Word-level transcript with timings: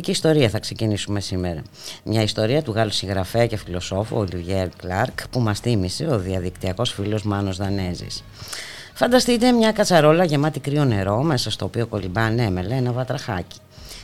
Μια 0.00 0.08
διδακτική 0.08 0.28
ιστορία 0.28 0.48
θα 0.48 0.58
ξεκινήσουμε 0.58 1.20
σήμερα. 1.20 1.62
Μια 2.04 2.22
ιστορία 2.22 2.62
του 2.62 2.72
Γάλλου 2.72 2.90
συγγραφέα 2.90 3.46
και 3.46 3.56
φιλοσόφου 3.56 4.16
Ολιβιέρ 4.16 4.68
Κλάρκ 4.68 5.28
που 5.28 5.40
μας 5.40 5.60
θύμισε 5.60 6.06
ο 6.06 6.18
διαδικτυακός 6.18 6.92
φίλος 6.92 7.22
Μάνος 7.22 7.56
Δανέζης. 7.56 8.24
Φανταστείτε 8.94 9.52
μια 9.52 9.72
κατσαρόλα 9.72 10.24
γεμάτη 10.24 10.60
κρύο 10.60 10.84
νερό 10.84 11.22
μέσα 11.22 11.50
στο 11.50 11.64
οποίο 11.64 11.86
κολυμπά 11.86 12.22
ανέμελα 12.22 12.74
ένα 12.74 12.92
βατραχάκι. 12.92 13.58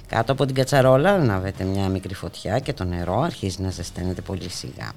Κάτω 0.08 0.32
από 0.32 0.46
την 0.46 0.54
κατσαρόλα 0.54 1.10
ανάβεται 1.10 1.64
μια 1.64 1.88
μικρή 1.88 2.14
φωτιά 2.14 2.58
και 2.58 2.72
το 2.72 2.84
νερό 2.84 3.20
αρχίζει 3.20 3.62
να 3.62 3.70
ζεσταίνεται 3.70 4.20
πολύ 4.20 4.50
σιγά. 4.50 4.92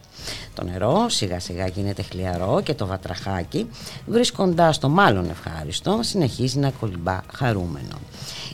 Το 0.54 0.63
νερό 0.63 1.09
σιγά 1.09 1.40
σιγά 1.40 1.68
γίνεται 1.68 2.02
χλιαρό 2.02 2.62
και 2.63 2.73
το 2.73 2.85
βατραχάκι 2.85 3.70
βρίσκοντάς 4.05 4.77
το 4.77 4.90
μάλλον 4.90 5.30
ευχάριστο 5.30 5.99
συνεχίζει 6.02 6.59
να 6.59 6.72
κολυμπά 6.72 7.21
χαρούμενο. 7.34 7.99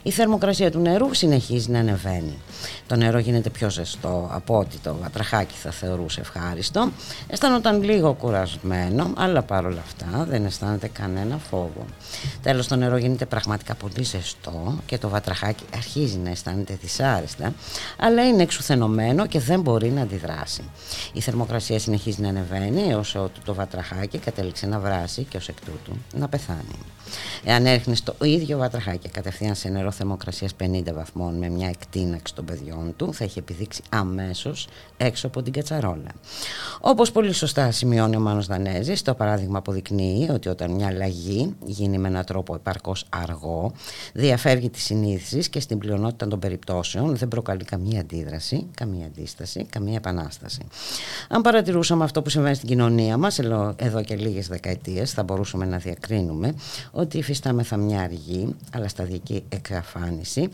Η 0.04 0.12
θερμοκρασία 0.12 0.72
του 0.72 0.80
νερού 0.80 1.14
συνεχίζει 1.14 1.72
να 1.72 1.80
ανεβαίνει. 1.80 2.38
Το 2.88 2.96
νερό 2.96 3.18
γίνεται 3.18 3.50
πιο 3.50 3.70
ζεστό 3.70 4.30
από 4.32 4.58
ό,τι 4.58 4.78
το 4.78 4.96
βατραχάκι 5.02 5.56
θα 5.56 5.72
θεωρούσε 5.72 6.20
ευχάριστο. 6.20 6.90
Αισθάνονταν 7.28 7.84
λίγο 7.84 8.14
κουρασμένο, 8.14 9.14
αλλά 9.18 9.42
παρόλα 9.42 9.82
αυτά 9.86 10.26
δεν 10.30 10.46
αισθάνεται 10.46 10.88
κανένα 10.88 11.38
φόβο. 11.38 11.86
Τέλος 12.42 12.68
το 12.68 12.76
νερό 12.76 12.98
γίνεται 12.98 13.26
πραγματικά 13.26 13.76
πολύ 13.76 14.04
ζεστό 14.04 14.80
και 14.86 14.98
το 14.98 15.10
βατραχάκι 15.10 15.64
αρχίζει 15.76 16.18
να 16.18 16.30
αισθάνεται 16.30 16.45
δυσάρεστα, 16.82 17.54
αλλά 18.00 18.28
είναι 18.28 18.44
εξουθενωμένο 18.44 19.26
και 19.26 19.40
δεν 19.40 19.62
μπορεί 19.62 19.90
να 19.90 20.02
αντιδράσει. 20.02 20.64
Η 21.14 21.22
θερμοκρασία 21.22 21.80
συνεχίζει 21.80 22.22
να 22.22 22.30
ανεβαίνει 22.30 22.90
έως 22.90 23.16
ότι 23.16 23.40
το 23.46 23.54
βατραχάκι 23.54 24.18
κατέληξε 24.18 24.68
να 24.68 24.80
βράσει 24.80 25.24
και 25.24 25.38
ως 25.38 25.48
εκ 25.48 25.58
τούτου 25.60 25.98
να 26.14 26.28
πεθάνει. 26.28 26.78
Εάν 27.44 27.66
έριχνε 27.66 27.96
το 28.04 28.16
ίδιο 28.26 28.58
βατραχάκι 28.58 29.10
κατευθείαν 29.10 29.56
σε 29.56 29.70
νερό 29.70 29.92
θερμοκρασίας 29.92 30.52
50 30.64 30.84
βαθμών 30.94 31.38
με 31.38 31.50
μια 31.50 31.68
εκτείναξη 31.68 32.36
των 32.36 32.46
παιδιών 32.46 32.94
του, 32.96 33.14
θα 33.14 33.26
είχε 33.26 33.40
επιδείξει 33.40 33.82
αμέσως 33.90 34.68
έξω 34.98 35.28
από 35.28 35.42
την 35.42 35.54
κατσαρόλα. 35.54 36.12
Όπως 36.82 37.12
πολύ 37.12 37.34
σωστά 37.34 37.72
σημειώνει 37.72 38.16
ο 38.16 38.20
Μάνος 38.20 38.48
Δανέζης, 38.48 39.02
το 39.02 39.14
παράδειγμα 39.14 39.58
αποδεικνύει 39.58 40.30
ότι 40.32 40.50
όταν 40.50 40.72
μια 40.72 40.88
αλλαγή 40.88 41.56
γίνει 41.66 41.98
με 41.98 42.08
έναν 42.08 42.26
τρόπο 42.26 42.56
επαρκώς 42.56 43.06
αργό, 43.10 43.72
διαφεύγει 44.14 44.70
της 44.70 44.84
συνείδησης 44.84 45.50
και 45.50 45.60
στην 45.60 45.78
πλειονότητα 45.78 46.28
των 46.28 46.35
περιπτώσεων 46.40 47.16
δεν 47.16 47.28
προκαλεί 47.28 47.64
καμία 47.64 48.00
αντίδραση, 48.00 48.68
καμία 48.74 49.06
αντίσταση, 49.06 49.66
καμία 49.70 49.96
επανάσταση. 49.96 50.62
Αν 51.30 51.42
παρατηρούσαμε 51.42 52.04
αυτό 52.04 52.22
που 52.22 52.30
συμβαίνει 52.30 52.56
στην 52.56 52.68
κοινωνία 52.68 53.18
μας 53.18 53.40
εδώ 53.76 54.04
και 54.06 54.16
λίγες 54.16 54.48
δεκαετίες, 54.48 55.12
θα 55.12 55.24
μπορούσαμε 55.24 55.66
να 55.66 55.78
διακρίνουμε 55.78 56.56
ότι 56.92 57.18
υφιστάμεθα 57.18 57.78
μια 57.78 58.02
αργή 58.02 58.56
αλλά 58.74 58.88
σταδική 58.88 59.44
εξαφάνιση 59.50 60.50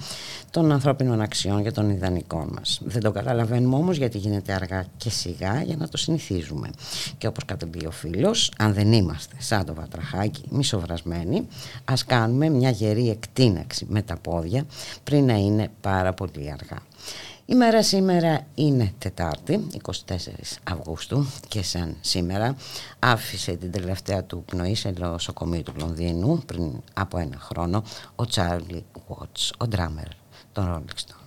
των 0.52 0.72
ανθρώπινων 0.72 1.22
αξιών 1.22 1.64
και 1.64 1.72
των 1.72 1.90
ιδανικών 1.90 2.50
μας. 2.54 2.82
Δεν 2.84 3.02
το 3.02 3.12
καταλαβαίνουμε 3.12 3.76
όμως 3.76 3.98
γιατί 3.98 4.18
γίνεται 4.18 4.54
αργά 4.54 4.86
και 4.98 5.10
σιγά 5.10 5.62
για 5.62 5.76
να 5.76 5.88
το 5.88 5.98
συνηθίζουμε. 5.98 6.70
Και 7.18 7.28
όπως 7.28 7.46
κατεμπεί 7.46 7.86
ο 7.86 7.92
φίλος, 7.92 8.52
αν 8.58 8.74
δεν 8.74 8.92
είμαστε 8.92 9.36
σαν 9.40 9.66
το 9.66 9.74
βατραχάκι 9.74 10.44
μισοβρασμένοι, 10.50 11.48
ας 11.86 12.06
κάνουμε 12.06 12.50
μια 12.50 12.70
γερή 12.70 13.10
εκτείναξη 13.10 13.86
με 13.90 14.02
τα 14.02 14.16
πόδια 14.18 14.66
πριν 15.04 15.26
να 15.26 15.34
είναι 15.34 15.71
πάρα 15.82 16.14
πολύ 16.14 16.52
αργά. 16.52 16.78
Η 17.46 17.56
μέρα 17.56 17.84
σήμερα 17.84 18.46
είναι 18.56 18.94
Τετάρτη, 18.98 19.68
24 19.82 19.92
Αυγούστου 20.64 21.26
και 21.48 21.64
σαν 21.64 21.96
σήμερα 22.02 22.56
άφησε 23.00 23.52
την 23.52 23.72
τελευταία 23.72 24.24
του 24.24 24.44
πνοή 24.46 24.76
σε 24.76 24.94
νοσοκομείο 24.98 25.62
του 25.62 25.74
Λονδίνου 25.80 26.44
πριν 26.46 26.72
από 26.94 27.18
ένα 27.18 27.38
χρόνο 27.40 27.84
ο 28.16 28.26
Τσάρλι 28.26 28.86
Βότς, 29.08 29.54
ο 29.58 29.68
ντράμερ 29.68 30.08
των 30.54 30.66
Rolling 30.66 31.21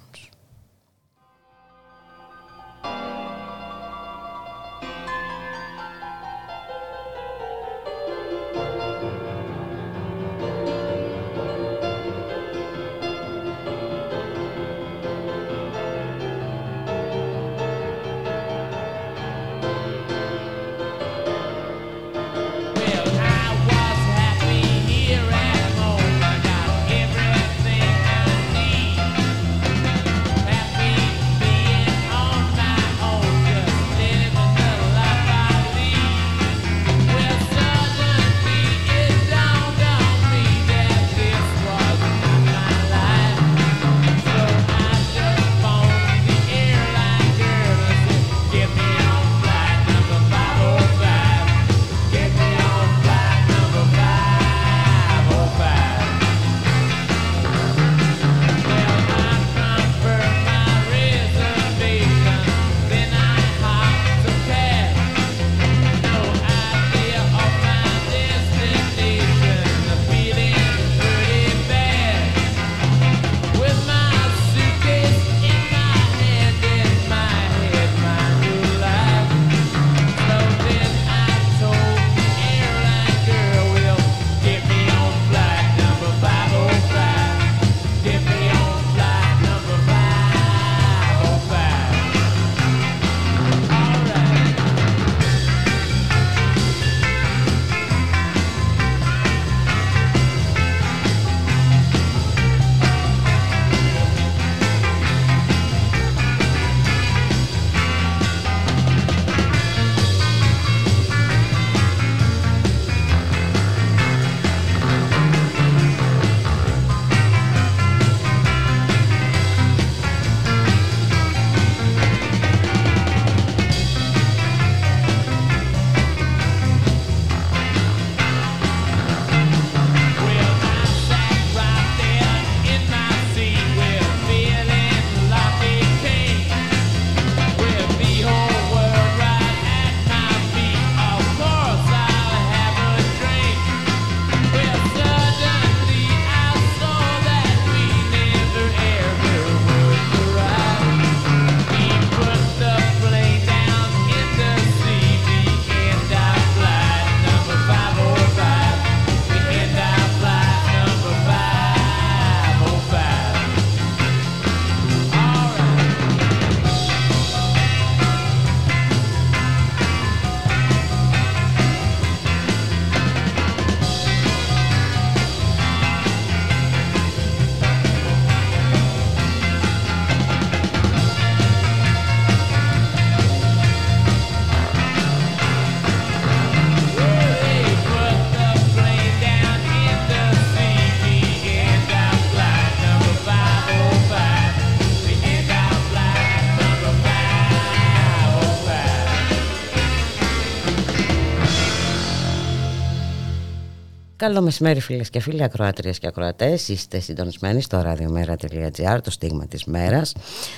Καλό 204.24 204.42
μεσημέρι 204.42 204.80
φίλες 204.80 205.10
και 205.10 205.20
φίλοι, 205.20 205.42
ακροάτριες 205.42 205.98
και 205.98 206.06
ακροατές. 206.06 206.68
Είστε 206.68 206.98
συντονισμένοι 206.98 207.62
στο 207.62 207.82
radiomera.gr, 207.86 208.98
το 209.02 209.10
στίγμα 209.10 209.46
της 209.46 209.64
μέρας. 209.64 210.12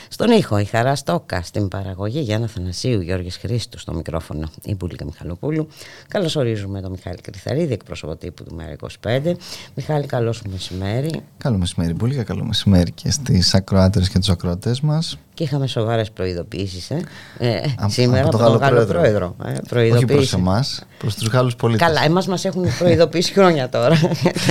Στον 0.09 0.31
ήχο 0.31 0.59
η 0.59 0.65
Χαρά 0.65 0.95
Στόκα, 0.95 1.43
στην 1.43 1.69
παραγωγή 1.69 2.21
Γιάννα 2.21 2.47
Θανασίου, 2.47 3.01
Γιώργης 3.01 3.37
Χρήστου, 3.37 3.79
στο 3.79 3.93
μικρόφωνο 3.95 4.51
η 4.63 4.75
Μπουλίκα 4.75 5.05
Μιχαλοπούλου. 5.05 5.69
Καλώς 6.09 6.37
ορίζουμε 6.37 6.81
τον 6.81 6.91
Μιχάλη 6.91 7.17
Κρυθαρίδη, 7.17 7.73
εκπρόσωπο 7.73 8.17
τύπου 8.17 8.45
του 8.45 8.55
Μέρα 8.55 8.77
25. 9.03 9.33
Μιχάλη, 9.75 10.07
καλό 10.07 10.33
σου 10.33 10.43
μεσημέρι. 10.51 11.21
Καλό 11.39 11.59
μεσημέρι 11.59 11.95
Μπουλίκα, 11.95 12.23
καλό 12.23 12.45
μεσημέρι 12.45 12.91
και 12.91 13.11
στις 13.11 13.55
ακροάτρες 13.55 14.09
και 14.09 14.19
τους 14.19 14.29
ακροατές 14.29 14.81
μας. 14.81 15.19
Και 15.37 15.43
είχαμε 15.43 15.67
σοβαρές 15.67 16.11
προειδοποιήσει 16.11 16.95
ε. 17.39 17.49
ε, 17.49 17.63
σήμερα 17.87 18.27
από, 18.27 18.39
τον 18.39 18.57
Γάλλο 18.57 18.85
Πρόεδρο. 18.85 19.37
Ε, 19.75 19.91
Όχι 19.91 20.05
προς 20.05 20.33
εμάς, 20.33 20.85
προς 20.99 21.15
τους 21.15 21.29
Γάλλους 21.29 21.57
πολίτες. 21.57 21.87
Καλά, 21.87 22.05
εμάς 22.05 22.27
μας 22.27 22.45
έχουν 22.45 22.65
προειδοποιήσει 22.79 23.33
χρόνια 23.33 23.69
τώρα. 23.69 23.97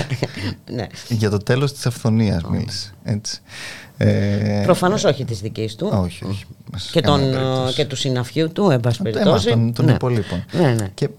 ναι. 0.75 0.87
Για 1.09 1.29
το 1.29 1.37
τέλος 1.37 1.73
της 1.73 1.85
αυθονίας 1.85 2.43
μίλησε. 2.43 2.93
Έτσι. 3.03 3.41
Ε, 3.97 4.61
Προφανώς 4.65 5.03
όχι 5.03 5.25
τη 5.25 5.33
δική 5.33 5.69
του. 5.77 5.89
Όχι, 6.03 6.25
όχι. 6.25 6.45
Και, 6.91 7.01
τον, 7.01 7.21
και 7.75 7.85
του 7.85 7.95
συναφιού 7.95 8.51
του, 8.51 8.69
εν 8.69 8.79
πάση 8.79 9.01
περιπτώσει. 9.01 9.49
Των, 9.49 9.73
των 9.73 9.85
ναι. 9.85 9.91
υπολείπων. 9.91 10.45
Ναι, 10.51 10.73
ναι. 10.73 10.87
Και 10.93 11.09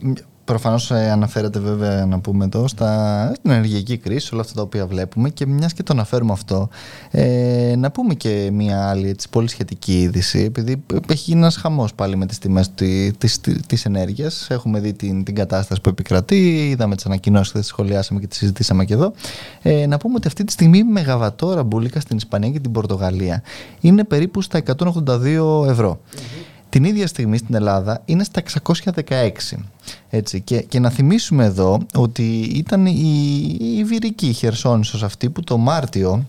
Προφανώς 0.46 0.90
ε, 0.90 1.10
αναφέρεται 1.10 1.58
βέβαια 1.58 2.06
να 2.06 2.20
πούμε 2.20 2.44
εδώ 2.44 2.69
στα, 2.69 3.32
στην 3.37 3.50
ενεργειακή 3.50 3.96
κρίση, 3.96 4.31
όλα 4.32 4.43
αυτά 4.43 4.54
τα 4.54 4.62
οποία 4.62 4.87
βλέπουμε 4.87 5.28
και 5.28 5.46
μιας 5.46 5.72
και 5.72 5.82
το 5.82 5.93
αναφέρουμε 5.93 6.32
αυτό, 6.32 6.69
ε, 7.10 7.75
να 7.78 7.90
πούμε 7.90 8.14
και 8.14 8.50
μια 8.52 8.88
άλλη 8.88 9.08
έτσι, 9.08 9.28
πολύ 9.28 9.48
σχετική 9.48 10.00
είδηση, 10.00 10.38
επειδή 10.38 10.82
έχει 11.08 11.22
γίνει 11.26 11.40
ένας 11.40 11.56
χαμός 11.56 11.94
πάλι 11.94 12.16
με 12.16 12.26
τις 12.26 12.38
τιμές 12.38 12.70
της, 13.19 13.40
της, 13.66 13.84
ενέργειας. 13.84 14.46
Έχουμε 14.50 14.81
δει 14.81 14.93
την, 14.93 15.25
την 15.25 15.34
κατάσταση 15.34 15.81
που 15.81 15.88
επικρατεί, 15.88 16.69
είδαμε 16.69 16.94
τις 16.94 17.06
ανακοινώσεις, 17.06 17.52
τις 17.52 17.66
σχολιάσαμε 17.66 18.20
και 18.20 18.26
τις 18.26 18.38
συζητήσαμε 18.38 18.84
και 18.84 18.94
εδώ. 18.94 19.12
Ε, 19.62 19.87
να 19.87 19.96
πούμε 19.96 20.14
ότι 20.16 20.26
αυτή 20.26 20.44
τη 20.44 20.52
στιγμή 20.52 20.78
η 20.78 20.84
μεγαβατόρα 20.84 21.62
μπουλίκα 21.62 22.00
στην 22.00 22.16
Ισπανία 22.16 22.50
και 22.50 22.60
την 22.60 22.72
Πορτογαλία 22.72 23.43
είναι 23.81 24.04
περίπου 24.04 24.43
στα 24.43 24.62
182 24.78 25.66
ευρώ 25.69 26.00
την 26.76 26.84
ίδια 26.84 27.06
στιγμή 27.06 27.38
στην 27.38 27.55
Ελλάδα 27.55 28.02
είναι 28.05 28.25
στα 28.25 28.43
616. 28.64 29.31
Έτσι. 30.11 30.40
Και, 30.40 30.61
και 30.61 30.78
να 30.78 30.90
θυμίσουμε 30.90 31.44
εδώ 31.44 31.81
ότι 31.94 32.38
ήταν 32.40 32.87
η, 32.87 33.56
η 33.61 33.84
Βυρική 33.84 34.32
Χερσόνησος 34.32 35.02
αυτή 35.02 35.31
που 35.31 35.43
το 35.43 35.56
Μάρτιο 35.56 36.26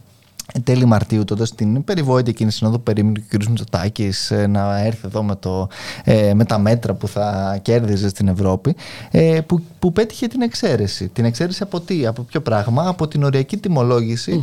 τέλη 0.63 0.85
Μαρτίου 0.85 1.23
τότε 1.23 1.45
στην 1.45 1.83
περιβόητη 1.83 2.29
εκείνη 2.29 2.51
συνόδου 2.51 2.81
περίμενε 2.81 3.19
ο 3.33 3.37
κ. 3.37 3.43
Μητσοτάκης 3.43 4.31
ε, 4.31 4.47
να 4.47 4.79
έρθει 4.79 5.01
εδώ 5.05 5.23
με, 5.23 5.35
το, 5.35 5.69
ε, 6.03 6.33
με 6.33 6.45
τα 6.45 6.57
μέτρα 6.57 6.93
που 6.93 7.07
θα 7.07 7.57
κέρδιζε 7.61 8.09
στην 8.09 8.27
Ευρώπη 8.27 8.75
ε, 9.11 9.39
που, 9.45 9.61
που 9.79 9.91
πέτυχε 9.91 10.27
την 10.27 10.41
εξαίρεση. 10.41 11.07
Την 11.07 11.25
εξαίρεση 11.25 11.63
από 11.63 11.79
τι, 11.79 12.05
από 12.05 12.21
ποιο 12.21 12.41
πράγμα, 12.41 12.87
από 12.87 13.07
την 13.07 13.23
οριακή 13.23 13.57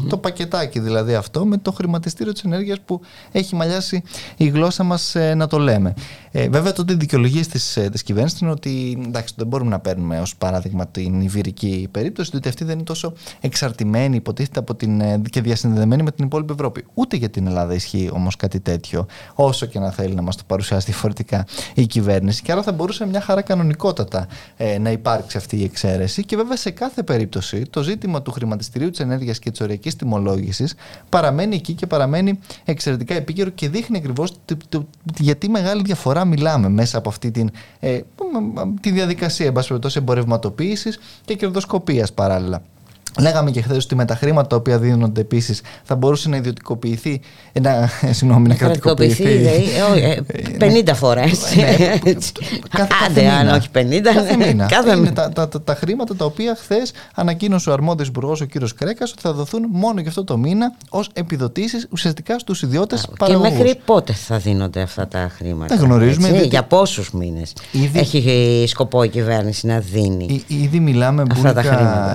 το 0.08 0.16
πακετάκι 0.16 0.80
δηλαδή 0.80 1.14
αυτό 1.14 1.46
με 1.46 1.56
το 1.56 1.72
χρηματιστήριο 1.72 2.32
της 2.32 2.42
ενέργειας 2.42 2.80
που 2.84 3.00
έχει 3.32 3.54
μαλλιάσει 3.54 4.02
η 4.36 4.46
γλώσσα 4.46 4.82
μας 4.82 5.16
να 5.36 5.46
το 5.46 5.58
λέμε. 5.58 5.94
Ε, 6.36 6.48
βέβαια 6.48 6.72
τότε 6.72 6.92
οι 6.92 6.96
δικαιολογίες 6.96 7.48
της, 7.48 7.78
της 7.92 8.02
κυβέρνησης 8.02 8.40
είναι 8.40 8.50
ότι 8.50 9.02
εντάξει, 9.06 9.34
δεν 9.36 9.46
μπορούμε 9.46 9.70
να 9.70 9.78
παίρνουμε 9.78 10.20
ως 10.20 10.36
παράδειγμα 10.36 10.86
την 10.86 11.20
Ιβυρική 11.20 11.88
περίπτωση 11.90 12.30
διότι 12.30 12.48
αυτή 12.48 12.64
δεν 12.64 12.74
είναι 12.74 12.84
τόσο 12.84 13.12
εξαρτημένη 13.40 14.16
υποτίθεται 14.16 14.58
από 14.58 14.74
την, 14.74 15.22
και 15.30 15.40
διασυνδεδεμένη 15.40 16.02
με 16.02 16.10
την 16.10 16.24
υπόλοιπη 16.24 16.52
Ευρώπη. 16.52 16.84
Ούτε 16.94 17.16
για 17.16 17.28
την 17.30 17.46
Ελλάδα 17.46 17.74
ισχύει 17.74 18.10
όμως 18.12 18.36
κάτι 18.36 18.60
τέτοιο, 18.60 19.06
όσο 19.34 19.66
και 19.66 19.78
να 19.78 19.90
θέλει 19.90 20.14
να 20.14 20.22
μας 20.22 20.36
το 20.36 20.42
παρουσιάσει 20.46 20.86
διαφορετικά 20.86 21.46
η 21.74 21.86
κυβέρνηση. 21.86 22.42
Και 22.42 22.52
άρα 22.52 22.62
θα 22.62 22.72
μπορούσε 22.72 23.06
μια 23.06 23.20
χαρά 23.20 23.42
κανονικότατα 23.42 24.26
ε, 24.56 24.78
να 24.78 24.90
υπάρξει 24.90 25.36
αυτή 25.36 25.56
η 25.56 25.64
εξαίρεση. 25.64 26.24
Και 26.24 26.36
βέβαια 26.36 26.56
σε 26.56 26.70
κάθε 26.70 27.02
περίπτωση 27.02 27.62
το 27.70 27.82
ζήτημα 27.82 28.22
του 28.22 28.32
χρηματιστηρίου 28.32 28.90
της 28.90 29.00
ενέργειας 29.00 29.38
και 29.38 29.50
της 29.50 29.60
οριακής 29.60 29.96
τιμολόγησης 29.96 30.74
παραμένει 31.08 31.54
εκεί 31.54 31.72
και 31.72 31.86
παραμένει 31.86 32.38
εξαιρετικά 32.64 33.14
επίκαιρο 33.14 33.50
και 33.50 33.68
δείχνει 33.68 33.96
ακριβώς 33.96 34.32
γιατί 35.18 35.48
μεγάλη 35.48 35.82
διαφορά 35.82 36.23
μιλάμε 36.24 36.68
μέσα 36.68 36.98
από 36.98 37.08
αυτή 37.08 37.30
την, 37.30 37.50
ε, 37.80 38.00
τη 38.80 38.90
διαδικασία 38.90 39.46
εμπορευματοποίησης 39.96 40.98
και 41.24 41.34
κερδοσκοπίας 41.34 42.12
παράλληλα. 42.12 42.62
Λέγαμε 43.20 43.50
και 43.50 43.62
χθες 43.62 43.84
ότι 43.84 43.94
με 43.94 44.04
τα 44.04 44.14
χρήματα 44.14 44.46
τα 44.46 44.56
οποία 44.56 44.78
δίνονται 44.78 45.20
επίσης 45.20 45.60
θα 45.82 45.96
μπορούσε 45.96 46.28
να 46.28 46.36
ιδιωτικοποιηθεί. 46.36 47.20
Να, 47.60 47.88
συγγνώμη, 48.16 48.48
να 48.48 48.54
κρατικοποιηθεί. 48.54 49.24
50 50.58 50.90
φορές. 50.94 51.42
Άντε, 53.06 53.28
αν 53.28 53.48
όχι 53.48 53.68
50. 53.74 53.78
Κάθε 54.02 54.36
μήνα. 54.36 54.68
Είναι 54.96 55.10
τα, 55.10 55.28
τα, 55.28 55.48
τα, 55.48 55.62
τα 55.62 55.74
χρήματα 55.74 56.16
τα 56.16 56.24
οποία 56.24 56.56
χθες 56.60 56.92
ανακοίνωσε 57.14 57.70
ο 57.70 57.72
αρμόδιο 57.72 58.04
υπουργός, 58.08 58.40
ο 58.40 58.44
κύριος 58.44 58.74
Κρέκας, 58.74 59.12
ότι 59.12 59.20
θα 59.20 59.32
δοθούν 59.32 59.66
μόνο 59.70 60.00
για 60.00 60.08
αυτό 60.08 60.24
το 60.24 60.36
μήνα 60.36 60.74
ως 60.88 61.10
επιδοτήσεις 61.12 61.86
ουσιαστικά 61.90 62.38
στους 62.38 62.62
ιδιώτες 62.62 63.08
παραγωγού. 63.18 63.48
Και 63.48 63.50
μέχρι 63.50 63.80
πότε 63.84 64.12
θα 64.12 64.38
δίνονται 64.38 64.80
αυτά 64.80 65.08
τα 65.08 65.30
χρήματα. 65.36 65.76
Δεν 65.76 65.84
γνωρίζουμε. 65.84 66.28
Έτσι, 66.28 66.46
για 66.46 66.62
πόσους 66.62 67.10
μήνες 67.10 67.52
έχει 67.92 68.64
σκοπό 68.68 69.02
η 69.02 69.08
κυβέρνηση 69.08 69.66
να 69.66 69.78
δίνει. 69.78 70.44
Ήδη 70.46 70.80
μιλάμε 70.80 71.22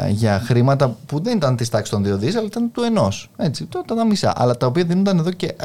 για 0.09 0.41
χρήματα 0.45 0.88
που 1.05 1.21
δεν 1.21 1.37
ήταν 1.37 1.55
της 1.55 1.69
τάξης 1.69 1.89
των 1.89 2.03
δύο 2.03 2.17
δις, 2.17 2.35
αλλά 2.35 2.45
ήταν 2.45 2.71
του 2.71 2.81
ενός. 2.81 3.29
Έτσι, 3.37 3.65
τότε 3.65 3.95
τα 3.95 4.05
μισά. 4.05 4.33
Αλλά 4.35 4.57
τα 4.57 4.65
οποία 4.65 4.83
δίνονταν 4.83 5.17
εδώ 5.17 5.31
και 5.31 5.55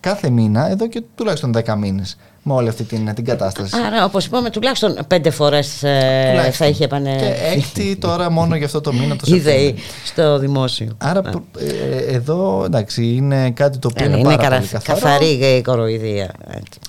κάθε 0.00 0.30
μήνα, 0.30 0.70
εδώ 0.70 0.86
και 0.86 1.02
τουλάχιστον 1.14 1.52
10 1.56 1.76
μήνες 1.76 2.16
με 2.42 2.52
όλη 2.52 2.68
αυτή 2.68 2.84
την, 2.84 3.14
την 3.14 3.24
κατάσταση. 3.24 3.76
Άρα, 3.86 4.04
όπως 4.04 4.26
είπαμε, 4.26 4.50
τουλάχιστον 4.50 4.98
πέντε 5.06 5.30
φορές 5.30 5.82
ε, 5.82 6.50
θα 6.52 6.66
είχε 6.66 6.84
επανέλθει. 6.84 7.24
Και 7.24 7.34
έκτη 7.56 7.96
τώρα 7.96 8.30
μόνο 8.30 8.56
για 8.56 8.66
αυτό 8.66 8.80
το 8.80 8.92
μήνα 8.92 9.16
το 9.16 9.24
Είδε 9.34 9.74
στο 10.04 10.38
δημόσιο. 10.38 10.88
Άρα, 10.98 11.22
ε, 11.58 12.14
εδώ 12.14 12.62
εντάξει, 12.64 13.04
είναι 13.06 13.50
κάτι 13.50 13.78
το 13.78 13.88
οποίο 13.92 14.06
είναι, 14.06 14.18
είναι 14.18 14.36
πάρα 14.36 14.56
πολύ 14.56 14.68
καθαρό. 14.68 15.00
Καθαρή 15.00 15.62
κοροϊδία. 15.62 16.30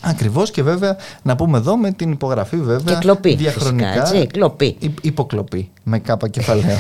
Ακριβώς 0.02 0.52
και 0.52 0.64
βέβαια 0.64 0.98
να 1.22 1.36
πούμε 1.36 1.58
εδώ 1.58 1.78
με 1.78 1.92
την 1.92 2.12
υπογραφή 2.12 2.58
βέβαια. 2.58 2.94
Και 2.94 3.00
κλοπή. 3.00 3.36
Διαχρονικά. 3.36 3.92
Φυσικά, 3.92 4.18
έτσι, 4.18 4.28
κλοπή. 4.28 4.78
Υποκλοπή 5.02 5.70
με 5.84 6.00
κάπα 6.00 6.28
κεφαλαίο. 6.28 6.78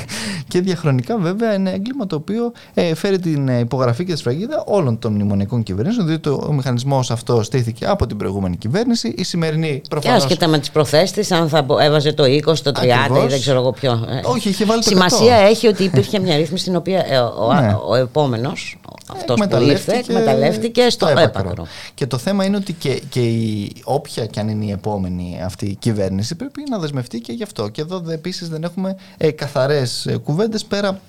και 0.48 0.60
διαχρονικά 0.60 1.18
βέβαια 1.18 1.54
είναι 1.54 1.70
έγκλημα 1.70 2.06
το 2.06 2.16
οποίο 2.16 2.52
ε, 2.74 2.94
φέρει 2.94 3.18
την 3.18 3.48
υπογραφή 3.48 4.04
και 4.04 4.12
τη 4.12 4.18
σφραγίδα 4.18 4.64
όλων 4.66 4.98
των 4.98 5.12
μνημονιακών 5.12 5.62
κυβερνήσεων, 5.62 6.06
διότι 6.06 6.28
ο 6.28 6.52
μηχανισμός 6.52 7.10
αυτός 7.10 7.46
στήθηκε 7.46 7.86
από 7.86 8.06
την 8.10 8.18
προηγούμενη 8.18 8.56
κυβέρνηση. 8.56 9.14
Η 9.16 9.24
σημερινή 9.24 9.82
προφανώ. 9.88 10.16
Και 10.16 10.22
άσχετα 10.22 10.46
με 10.46 10.58
τις 10.58 10.70
προθέσεις, 10.70 11.30
αν 11.30 11.48
θα 11.48 11.66
έβαζε 11.80 12.12
το 12.12 12.24
20, 12.24 12.58
το 12.62 12.72
30 12.80 13.24
ή 13.24 13.26
δεν 13.28 13.40
ξέρω 13.40 13.58
εγώ 13.58 13.72
ποιο. 13.72 14.06
Ε, 14.08 14.20
Όχι, 14.24 14.48
είχε 14.48 14.64
βάλει 14.64 14.82
το 14.82 14.88
Σημασία 14.88 15.36
έχει 15.36 15.66
ότι 15.66 15.84
υπήρχε 15.84 16.18
μια 16.18 16.36
ρύθμιση 16.36 16.62
στην 16.62 16.76
οποία 16.76 17.04
ε, 17.08 17.18
ο, 17.18 17.52
ναι. 17.52 17.72
ο, 17.72 17.88
ο 17.88 17.94
επόμενος, 17.94 18.78
αυτός 19.06 19.40
που 19.48 19.62
ήρθε, 19.62 19.92
εκμεταλλεύτηκε 19.92 20.90
στο 20.90 21.08
έπακρο. 21.08 21.66
Και 21.94 22.06
το 22.06 22.18
θέμα 22.18 22.44
είναι 22.44 22.56
ότι 22.56 22.72
και, 22.72 23.02
και 23.08 23.20
η, 23.20 23.72
όποια 23.84 24.26
και 24.26 24.40
αν 24.40 24.48
είναι 24.48 24.64
η 24.64 24.70
επόμενη 24.70 25.40
αυτή 25.44 25.66
η 25.66 25.74
κυβέρνηση 25.74 26.34
πρέπει 26.34 26.62
να 26.70 26.78
δεσμευτεί 26.78 27.20
και 27.20 27.32
γι' 27.32 27.42
αυτό. 27.42 27.68
Και 27.68 27.80
εδώ 27.80 28.02
επίσης 28.10 28.48
δεν 28.48 28.62
έχουμε 28.62 28.96
ε, 29.16 29.30
καθαρές 29.30 30.06
ε, 30.06 30.16
κουβέντες 30.16 30.64
πέρα 30.64 31.00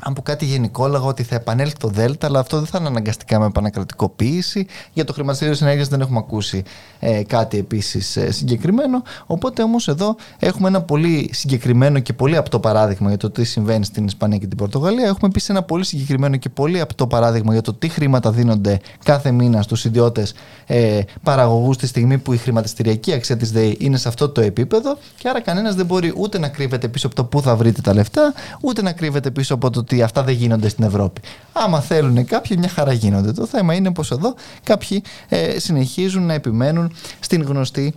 αν 0.00 0.12
πω 0.12 0.22
κάτι 0.22 0.44
γενικόλογο 0.44 1.08
ότι 1.08 1.22
θα 1.22 1.34
επανέλθει 1.34 1.76
το 1.76 1.88
ΔΕΛΤΑ, 1.88 2.26
αλλά 2.26 2.38
αυτό 2.38 2.56
δεν 2.56 2.66
θα 2.66 2.78
είναι 2.78 2.88
αναγκαστικά 2.88 3.38
με 3.38 3.46
επανακρατικοποίηση. 3.46 4.66
Για 4.92 5.04
το 5.04 5.12
χρηματιστήριο 5.12 5.54
της 5.54 5.62
ενέργειας 5.62 5.88
δεν 5.88 6.00
έχουμε 6.00 6.18
ακούσει 6.18 6.62
ε, 6.98 7.22
κάτι 7.22 7.58
επίσης 7.58 8.16
ε, 8.16 8.30
συγκεκριμένο. 8.30 9.02
Οπότε 9.26 9.62
όμως 9.62 9.88
εδώ 9.88 10.16
έχουμε 10.38 10.68
ένα 10.68 10.82
πολύ 10.82 11.30
συγκεκριμένο 11.32 11.98
και 11.98 12.12
πολύ 12.12 12.36
απτό 12.36 12.60
παράδειγμα 12.60 13.08
για 13.08 13.18
το 13.18 13.30
τι 13.30 13.44
συμβαίνει 13.44 13.84
στην 13.84 14.06
Ισπανία 14.06 14.38
και 14.38 14.46
την 14.46 14.56
Πορτογαλία. 14.56 15.04
Έχουμε 15.04 15.28
επίσης 15.28 15.48
ένα 15.48 15.62
πολύ 15.62 15.84
συγκεκριμένο 15.84 16.36
και 16.36 16.48
πολύ 16.48 16.80
απτό 16.80 17.06
παράδειγμα 17.06 17.52
για 17.52 17.62
το 17.62 17.74
τι 17.74 17.88
χρήματα 17.88 18.30
δίνονται 18.30 18.80
κάθε 19.04 19.30
μήνα 19.30 19.62
στους 19.62 19.84
ιδιώτες 19.84 20.34
ε, 20.66 21.00
παραγωγούς 21.22 21.76
τη 21.76 21.86
στιγμή 21.86 22.18
που 22.18 22.32
η 22.32 22.36
χρηματιστηριακή 22.36 23.12
αξία 23.12 23.36
της 23.36 23.52
ΔΕΗ 23.52 23.76
είναι 23.80 23.96
σε 23.96 24.08
αυτό 24.08 24.28
το 24.28 24.40
επίπεδο. 24.40 24.98
Και 25.16 25.28
άρα 25.28 25.40
κανένας 25.40 25.74
δεν 25.74 25.86
μπορεί 25.86 26.12
ούτε 26.16 26.38
να 26.38 26.48
κρύβεται 26.48 26.88
πίσω 26.88 27.06
από 27.06 27.16
το 27.16 27.24
πού 27.24 27.42
θα 27.42 27.56
βρείτε 27.56 27.80
τα 27.80 27.94
λεφτά, 27.94 28.34
ούτε 28.60 28.82
να 28.82 28.92
κρύβεται 28.92 29.30
πίσω 29.30 29.54
από 29.54 29.70
το 29.70 29.84
ότι 29.92 30.02
αυτά 30.02 30.22
δεν 30.22 30.34
γίνονται 30.34 30.68
στην 30.68 30.84
Ευρώπη. 30.84 31.20
Άμα 31.52 31.80
θέλουν 31.80 32.24
κάποιοι, 32.24 32.56
μια 32.60 32.68
χαρά 32.68 32.92
γίνονται. 32.92 33.32
Το 33.32 33.46
θέμα 33.46 33.74
είναι 33.74 33.92
πως 33.92 34.10
εδώ 34.10 34.34
κάποιοι 34.62 35.02
ε, 35.28 35.58
συνεχίζουν 35.58 36.26
να 36.26 36.32
επιμένουν 36.32 36.92
στην 37.20 37.42
γνωστή 37.42 37.94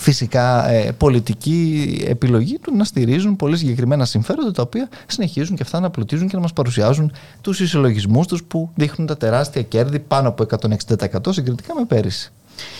φυσικά 0.00 0.68
ε, 0.68 0.92
πολιτική 0.92 2.04
επιλογή 2.08 2.58
του 2.58 2.76
να 2.76 2.84
στηρίζουν 2.84 3.36
πολύ 3.36 3.56
συγκεκριμένα 3.56 4.04
συμφέροντα 4.04 4.52
τα 4.52 4.62
οποία 4.62 4.88
συνεχίζουν 5.06 5.56
και 5.56 5.62
αυτά 5.62 5.80
να 5.80 5.90
πλουτίζουν 5.90 6.28
και 6.28 6.36
να 6.36 6.42
μας 6.42 6.52
παρουσιάζουν 6.52 7.12
τους 7.40 7.60
ισολογισμούς 7.60 8.26
τους 8.26 8.44
που 8.44 8.70
δείχνουν 8.74 9.06
τα 9.06 9.16
τεράστια 9.16 9.62
κέρδη 9.62 9.98
πάνω 9.98 10.28
από 10.28 10.46
160% 10.96 11.32
συγκριτικά 11.32 11.74
με 11.74 11.84
πέρυσι. 11.84 12.32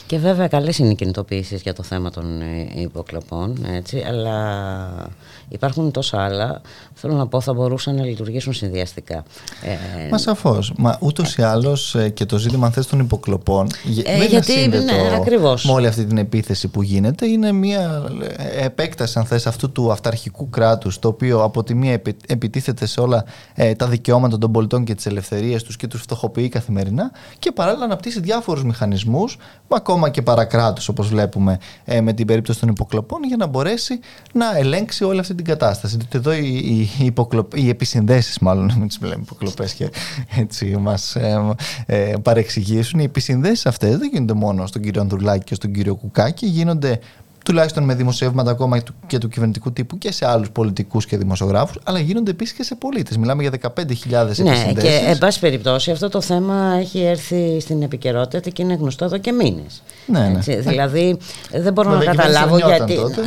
Και 0.06 0.18
βέβαια 0.18 0.49
καλές 0.49 0.78
είναι 0.78 0.90
οι 0.90 0.95
κινητοποιήσεις 0.95 1.62
για 1.62 1.75
το 1.75 1.83
θέμα 1.83 2.11
των 2.11 2.40
ε, 2.40 2.80
υποκλοπών, 2.80 3.64
έτσι, 3.71 4.04
αλλά 4.09 4.35
υπάρχουν 5.49 5.90
τόσα 5.90 6.25
άλλα, 6.25 6.61
θέλω 6.95 7.14
να 7.14 7.26
πω 7.26 7.40
θα 7.40 7.54
μπορούσαν 7.54 7.95
να 7.95 8.04
λειτουργήσουν 8.04 8.52
συνδυαστικά. 8.52 9.25
Ε, 9.62 10.09
Μα 10.11 10.18
σαφώς. 10.18 10.73
Μα 10.76 10.99
ούτως 11.00 11.37
ή 11.37 11.42
άλλως 11.42 11.95
ε, 11.95 12.09
και 12.09 12.25
το 12.25 12.38
ζήτημα 12.38 12.71
θες 12.71 12.87
των 12.87 12.99
υποκλοπών 12.99 13.68
ε, 14.04 14.18
δεν 14.18 14.28
γιατί, 14.28 14.62
είναι 14.62 14.78
ναι, 14.78 14.92
ακριβώς. 15.14 15.64
με 15.64 15.73
όλη 15.73 15.87
αυτή 15.87 16.04
την 16.04 16.18
επίθεση 16.18 16.68
που 16.68 16.83
γίνεται. 16.83 17.26
Είναι 17.26 17.52
μια 17.52 18.11
ε, 18.37 18.64
επέκταση, 18.64 19.18
αν 19.18 19.25
θες, 19.25 19.47
αυτού 19.47 19.73
του 19.73 19.92
αυταρχικού 19.92 20.50
κράτους, 20.50 20.99
το 20.99 21.09
οποίο 21.09 21.42
από 21.42 21.62
τη 21.62 21.75
μία 21.75 22.02
επιτίθεται 22.26 22.87
σε 22.87 23.00
όλα 23.00 23.25
ε, 23.54 23.75
τα 23.75 23.87
δικαιώματα 23.87 24.38
των 24.38 24.52
πολιτών 24.52 24.85
και 24.85 24.95
τις 24.95 25.06
ελευθερίες 25.06 25.62
τους 25.62 25.76
και 25.76 25.87
τους 25.87 26.00
φτωχοποιεί 26.00 26.49
καθημερινά 26.49 27.11
και 27.38 27.52
παράλληλα 27.52 27.85
αναπτύσσει 27.85 28.21
διάφορους 28.21 28.64
μηχανισμούς, 28.64 29.37
ακόμα 29.75 30.08
και 30.08 30.23
παρακράτους, 30.23 30.88
όπως 30.88 31.08
βλέπουμε 31.08 31.58
ε, 31.85 32.00
με 32.00 32.12
την 32.12 32.26
περίπτωση 32.26 32.61
των 32.61 32.68
υποκλοπών, 32.68 33.25
για 33.25 33.37
να 33.37 33.46
μπορέσει 33.46 34.00
να 34.32 34.56
ελέγξει 34.56 35.04
όλη 35.04 35.18
αυτή 35.18 35.35
την 35.35 35.44
κατάσταση. 35.44 35.96
Διότι 35.96 36.18
εδώ 36.18 36.32
οι, 36.32 36.88
οι, 36.99 37.04
υποκλοπ, 37.04 37.56
οι 37.56 37.68
επισυνδέσεις, 37.68 38.38
μάλλον, 38.38 38.73
μην 38.78 38.88
τις 38.88 38.99
λέμε 39.00 39.23
υποκλοπές 39.23 39.73
και 39.73 39.90
έτσι 40.37 40.76
μας 40.76 41.16
ε, 41.16 41.54
ε, 41.87 42.12
παρεξηγήσουν, 42.23 43.00
οι 43.00 43.04
επισυνδέσεις 43.04 43.66
αυτές 43.66 43.96
δεν 43.96 44.11
γίνονται 44.12 44.32
μόνο 44.32 44.66
στον 44.66 44.82
κύριο 44.82 45.00
Ανδρουλάκη 45.00 45.44
και 45.44 45.54
στον 45.54 45.73
κύριο 45.73 45.94
Κουκάκη, 45.94 46.46
γίνονται 46.46 47.00
τουλάχιστον 47.47 47.85
με 47.85 47.95
δημοσιεύματα 47.95 48.50
ακόμα 48.50 48.83
και 49.07 49.19
του 49.19 49.29
κυβερνητικού 49.29 49.73
τύπου 49.73 49.99
και 49.99 50.12
σε 50.12 50.26
άλλους 50.26 50.50
πολιτικούς 50.50 51.07
και 51.07 51.17
δημοσιογράφους, 51.17 51.79
αλλά 51.85 51.99
γίνονται 51.99 52.31
επίσης 52.31 52.55
και 52.55 52.62
σε 52.62 52.75
πολίτες. 52.75 53.17
Μιλάμε 53.17 53.43
για 53.43 53.50
15.000 53.50 54.37
Ναι, 54.37 54.73
και 54.81 55.00
εν 55.07 55.19
πάση 55.19 55.41
περιπτώσει 55.41 55.91
αυτό 55.91 56.09
το 56.09 56.21
θέμα 56.21 56.76
έχει 56.79 57.00
έρθει 57.00 57.61
στην 57.61 57.83
επικαιρότητα 57.83 58.50
και 58.50 58.62
είναι 58.62 58.75
γνωστό 58.75 59.05
εδώ 59.05 59.19
και 59.19 59.33
μήνες. 59.33 59.83
Ναι, 60.07 60.29
ναι. 60.29 60.57
Δηλαδή 60.57 61.19
δεν 61.50 61.73
μπορώ 61.73 61.91
να 61.91 62.05
καταλάβω 62.05 62.57
γιατί. 62.57 62.95
Τότε. 62.95 63.21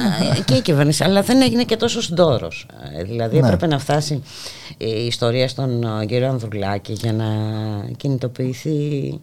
και 0.46 0.54
η 0.54 0.62
κυβέρνηση, 0.62 1.04
αλλά 1.04 1.22
δεν 1.22 1.42
έγινε 1.42 1.64
και 1.64 1.76
τόσο 1.76 2.02
συντόρο. 2.02 2.50
Ε, 2.98 3.04
δηλαδή 3.04 3.40
ναι. 3.40 3.46
έπρεπε 3.46 3.68
να 3.68 3.80
φτάσει 3.80 4.24
η 4.78 5.06
ιστορία 5.06 5.48
στον 5.48 5.84
ε, 6.02 6.06
κύριο 6.06 6.28
Ανδρουλάκη 6.28 6.94
για 6.94 7.14
να 7.14 7.26
κινητοποιηθεί 7.98 9.20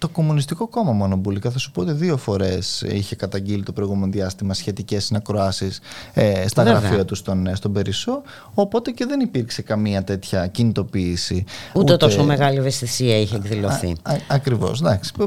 το 0.00 0.08
Κομμουνιστικό 0.08 0.66
Κόμμα 0.68 0.92
μόνο 0.92 1.16
μπουλικά. 1.16 1.50
Θα 1.50 1.58
σου 1.58 1.70
πω 1.70 1.80
ότι 1.80 1.92
δύο 1.92 2.16
φορές 2.16 2.84
είχε 2.88 3.16
καταγγείλει 3.16 3.62
το 3.62 3.72
προηγούμενο 3.72 4.12
διάστημα 4.12 4.54
σχετικές 4.54 5.04
συνακροάσεις 5.04 5.80
ε, 6.14 6.48
στα 6.48 6.62
Βέβαια. 6.62 6.78
γραφεία 6.78 7.04
τους 7.04 7.18
στον, 7.18 7.46
ε, 7.46 7.54
στον 7.54 7.72
Περισσό. 7.72 8.22
Οπότε 8.54 8.90
και 8.90 9.06
δεν 9.06 9.20
υπήρξε 9.20 9.62
καμία 9.62 10.04
τέτοια 10.04 10.46
κινητοποίηση. 10.46 11.44
Ούτε, 11.74 11.92
ούτε... 11.92 11.96
τόσο 11.96 12.24
μεγάλη 12.24 12.58
ευαισθησία 12.58 13.20
είχε 13.20 13.36
εκδηλωθεί. 13.36 13.96
Ακριβώς. 14.26 14.82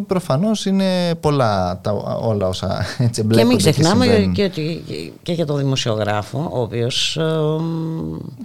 Προφανώς 0.07 0.65
είναι 0.65 1.15
πολλά 1.15 1.79
τα, 1.81 1.91
όλα 2.21 2.47
όσα 2.47 2.85
έτσι 2.97 3.21
εμπλέκονται. 3.21 3.41
Και 3.41 3.47
μην 3.47 3.57
ξεχνάμε 3.57 4.31
και, 4.33 4.47
και, 4.47 4.79
και, 5.23 5.31
για 5.33 5.45
τον 5.45 5.57
δημοσιογράφο, 5.57 6.49
ο 6.53 6.61
οποίος. 6.61 7.17
Ε, 7.17 7.23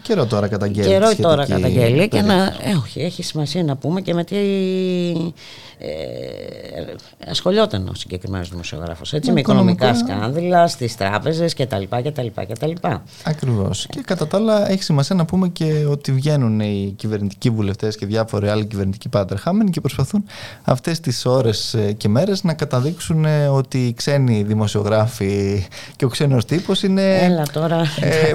καιρό 0.03 0.27
τώρα 0.27 0.49
καταγγέλει. 0.49 0.89
Καιρό 0.89 1.15
τώρα 1.17 1.47
καταγγέλει. 1.47 2.09
Και 2.09 2.23
να, 2.23 2.45
ε, 2.45 2.75
όχι, 2.83 3.01
έχει 3.01 3.23
σημασία 3.23 3.65
να 3.65 3.77
πούμε 3.77 4.01
και 4.01 4.15
με 4.15 4.25
τι 4.25 4.37
ε, 5.79 6.18
ασχολιόταν 7.29 7.89
ο 7.89 7.95
συγκεκριμένος 7.95 8.49
δημοσιογράφος. 8.49 9.13
Έτσι, 9.13 9.33
με, 9.33 9.41
οικονομικά, 9.41 9.95
σκάνδαλα 9.95 10.67
στις 10.67 10.97
τράπεζες 10.97 11.55
κτλ. 11.55 11.83
κτλ, 12.49 12.71
Ακριβώς. 13.25 13.87
Και 13.91 14.01
κατά 14.05 14.27
τα 14.27 14.37
άλλα, 14.37 14.71
έχει 14.71 14.83
σημασία 14.83 15.17
να 15.17 15.25
πούμε 15.25 15.49
και 15.49 15.87
ότι 15.89 16.13
βγαίνουν 16.13 16.61
οι 16.61 16.95
κυβερνητικοί 16.97 17.51
βουλευτές 17.51 17.97
και 17.97 18.07
διάφοροι 18.07 18.49
άλλοι 18.49 18.67
κυβερνητικοί 18.67 19.09
πατερχάμενοι 19.09 19.71
και 19.71 19.81
προσπαθούν 19.81 20.25
αυτές 20.65 21.01
τις 21.01 21.27
ώρες 21.27 21.75
ε, 21.75 21.93
και 21.93 22.09
μέρες 22.09 22.45
να 22.45 22.55
καταδείξουν 22.55 23.25
ε, 23.25 23.47
ότι 23.47 23.87
οι 23.87 23.93
ξένοι 23.93 24.43
δημοσιογράφοι 24.43 25.67
και 25.97 26.05
ο 26.05 26.09
ξένος 26.09 26.45
τύπος 26.45 26.83
είναι. 26.83 27.17
Έλα 27.17 27.47
τώρα. 27.53 27.83
Ε, 28.01 28.33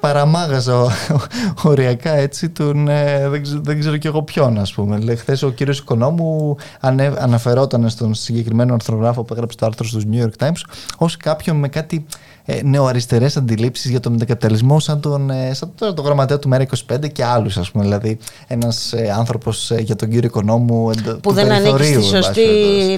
παραμάγαζα 0.00 0.86
οριακά 1.62 2.12
έτσι 2.12 2.48
τον, 2.48 2.88
ε, 2.88 3.28
δεν, 3.28 3.42
ξέρω, 3.42 3.60
δεν 3.62 3.78
ξέρω 3.80 3.96
κι 3.96 4.06
εγώ 4.06 4.22
ποιον 4.22 4.58
ας 4.58 4.72
πούμε. 4.72 5.14
Χθες 5.14 5.42
ο 5.42 5.50
κύριος 5.50 5.78
Οικονόμου 5.78 6.56
ανε, 6.80 7.12
αναφερόταν 7.18 7.88
στον 7.88 8.14
συγκεκριμένο 8.14 8.74
αρθρογράφο 8.74 9.22
που 9.22 9.34
έγραψε 9.34 9.56
το 9.56 9.66
άρθρο 9.66 9.86
στους 9.86 10.04
New 10.12 10.24
York 10.24 10.46
Times 10.46 10.60
ως 10.98 11.16
κάποιον 11.16 11.56
με 11.56 11.68
κάτι 11.68 12.06
ε, 12.44 12.60
νεοαριστερές 12.62 13.36
αντιλήψεις 13.36 13.90
για 13.90 14.00
τον 14.00 14.12
μετακαπιταλισμό, 14.12 14.80
σαν 14.80 15.00
τον, 15.00 15.30
ε, 15.30 15.54
σαν 15.54 15.72
τον, 15.74 15.94
τον 15.94 16.04
γραμματέα 16.04 16.38
του 16.38 16.50
ΜΕΡΑ25 16.52 17.12
και 17.12 17.24
άλλους, 17.24 17.56
ας 17.56 17.70
πούμε. 17.70 17.84
Δηλαδή, 17.84 18.18
ένας 18.46 18.92
ε, 18.92 19.14
άνθρωπος 19.18 19.70
ε, 19.70 19.80
για 19.80 19.96
τον 19.96 20.08
κύριο 20.08 20.26
Οικονόμου. 20.26 20.90
Που 21.22 21.32
δεν 21.32 21.52
ανήκει 21.52 21.84
στη 21.84 22.02
σωστή 22.02 22.48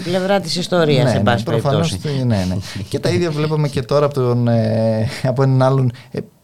πλευρά 0.04 0.40
της 0.40 0.56
ιστορίας, 0.56 1.12
ναι, 1.12 1.18
εν 1.18 1.22
πάση 1.22 1.44
ναι, 1.46 1.50
περιπτώσει. 1.50 2.00
Ναι, 2.26 2.46
ναι. 2.48 2.56
και 2.88 2.98
τα 2.98 3.08
ίδια 3.08 3.30
βλέπουμε 3.30 3.68
και 3.68 3.82
τώρα 3.82 4.04
από, 4.04 4.14
τον, 4.14 4.48
ε, 4.48 5.08
από 5.22 5.42
έναν 5.42 5.62
άλλον 5.62 5.92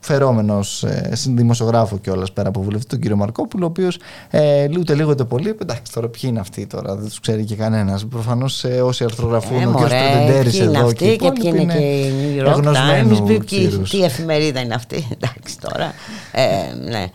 φερόμενος 0.00 0.82
ε, 0.82 1.12
δημοσιογράφο 1.26 1.98
κιόλας 1.98 2.32
πέρα 2.32 2.48
από 2.48 2.62
βουλευτή, 2.62 2.86
τον 2.86 2.98
κύριο 3.00 3.16
Μαρκόπουλο, 3.16 3.64
ο 3.64 3.68
οποίος 3.68 3.98
ε, 4.30 4.68
ούτε 4.78 4.94
λίγο 4.94 5.10
είτε 5.10 5.24
πολύ. 5.24 5.56
Εντάξει, 5.62 5.92
τώρα 5.92 6.08
ποιοι 6.08 6.22
είναι 6.24 6.40
αυτοί 6.40 6.66
τώρα, 6.66 6.94
δεν 6.94 7.08
τους 7.08 7.20
ξέρει 7.20 7.44
και 7.44 7.54
κανένας. 7.54 8.06
Προφανώς 8.06 8.64
ε, 8.64 8.80
όσοι 8.80 9.04
αρθρογραφούν, 9.04 9.60
ε, 9.60 9.66
ο 9.66 9.70
κ. 9.70 9.76
Πρετεντέρη 9.76 10.58
εδώ 10.58 10.86
αυτοί, 10.86 11.04
και, 11.04 11.16
και 11.16 11.30
ποιοι 11.30 11.52
είναι 11.54 11.74
και 11.74 11.78
οι 11.78 12.12
New 12.20 12.46
York 12.46 12.74
Times, 12.74 13.88
τι 13.90 14.02
εφημερίδα 14.02 14.60
είναι 14.60 14.74
αυτή. 14.74 15.08
Εντάξει 15.14 15.58
τώρα. 15.58 15.92
Ε, 16.32 16.74
ναι. 16.90 17.06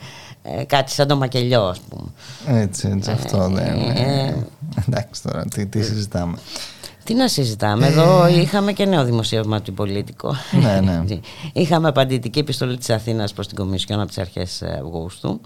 Ε, 0.43 0.63
κάτι 0.63 0.91
σαν 0.91 1.07
το 1.07 1.15
μακελιό, 1.15 1.61
ας 1.61 1.79
πούμε. 1.79 2.07
Έτσι, 2.61 2.89
έτσι, 2.95 3.11
αυτό 3.11 3.49
δεν 3.49 3.75
είναι. 3.75 4.35
Εντάξει 4.87 5.21
τώρα, 5.23 5.45
τι, 5.45 5.65
τι 5.65 5.83
συζητάμε. 5.83 6.37
Τι 7.03 7.13
να 7.13 7.27
συζητάμε. 7.27 7.87
Εδώ 7.87 8.25
ε. 8.25 8.41
είχαμε 8.41 8.73
και 8.73 8.85
νέο 8.85 9.03
δημοσίευμα 9.03 9.61
του 9.61 9.73
Πολίτικο. 9.73 10.35
Ναι, 10.51 10.79
ναι. 10.79 11.03
είχαμε 11.61 11.87
απαντητική 11.87 12.39
επιστολή 12.39 12.77
της 12.77 12.89
Αθήνας 12.89 13.33
προς 13.33 13.47
την 13.47 13.57
Κομισιόν 13.57 13.99
από 13.99 14.07
τις 14.07 14.17
αρχές 14.17 14.61
Αυγούστου. 14.61 15.41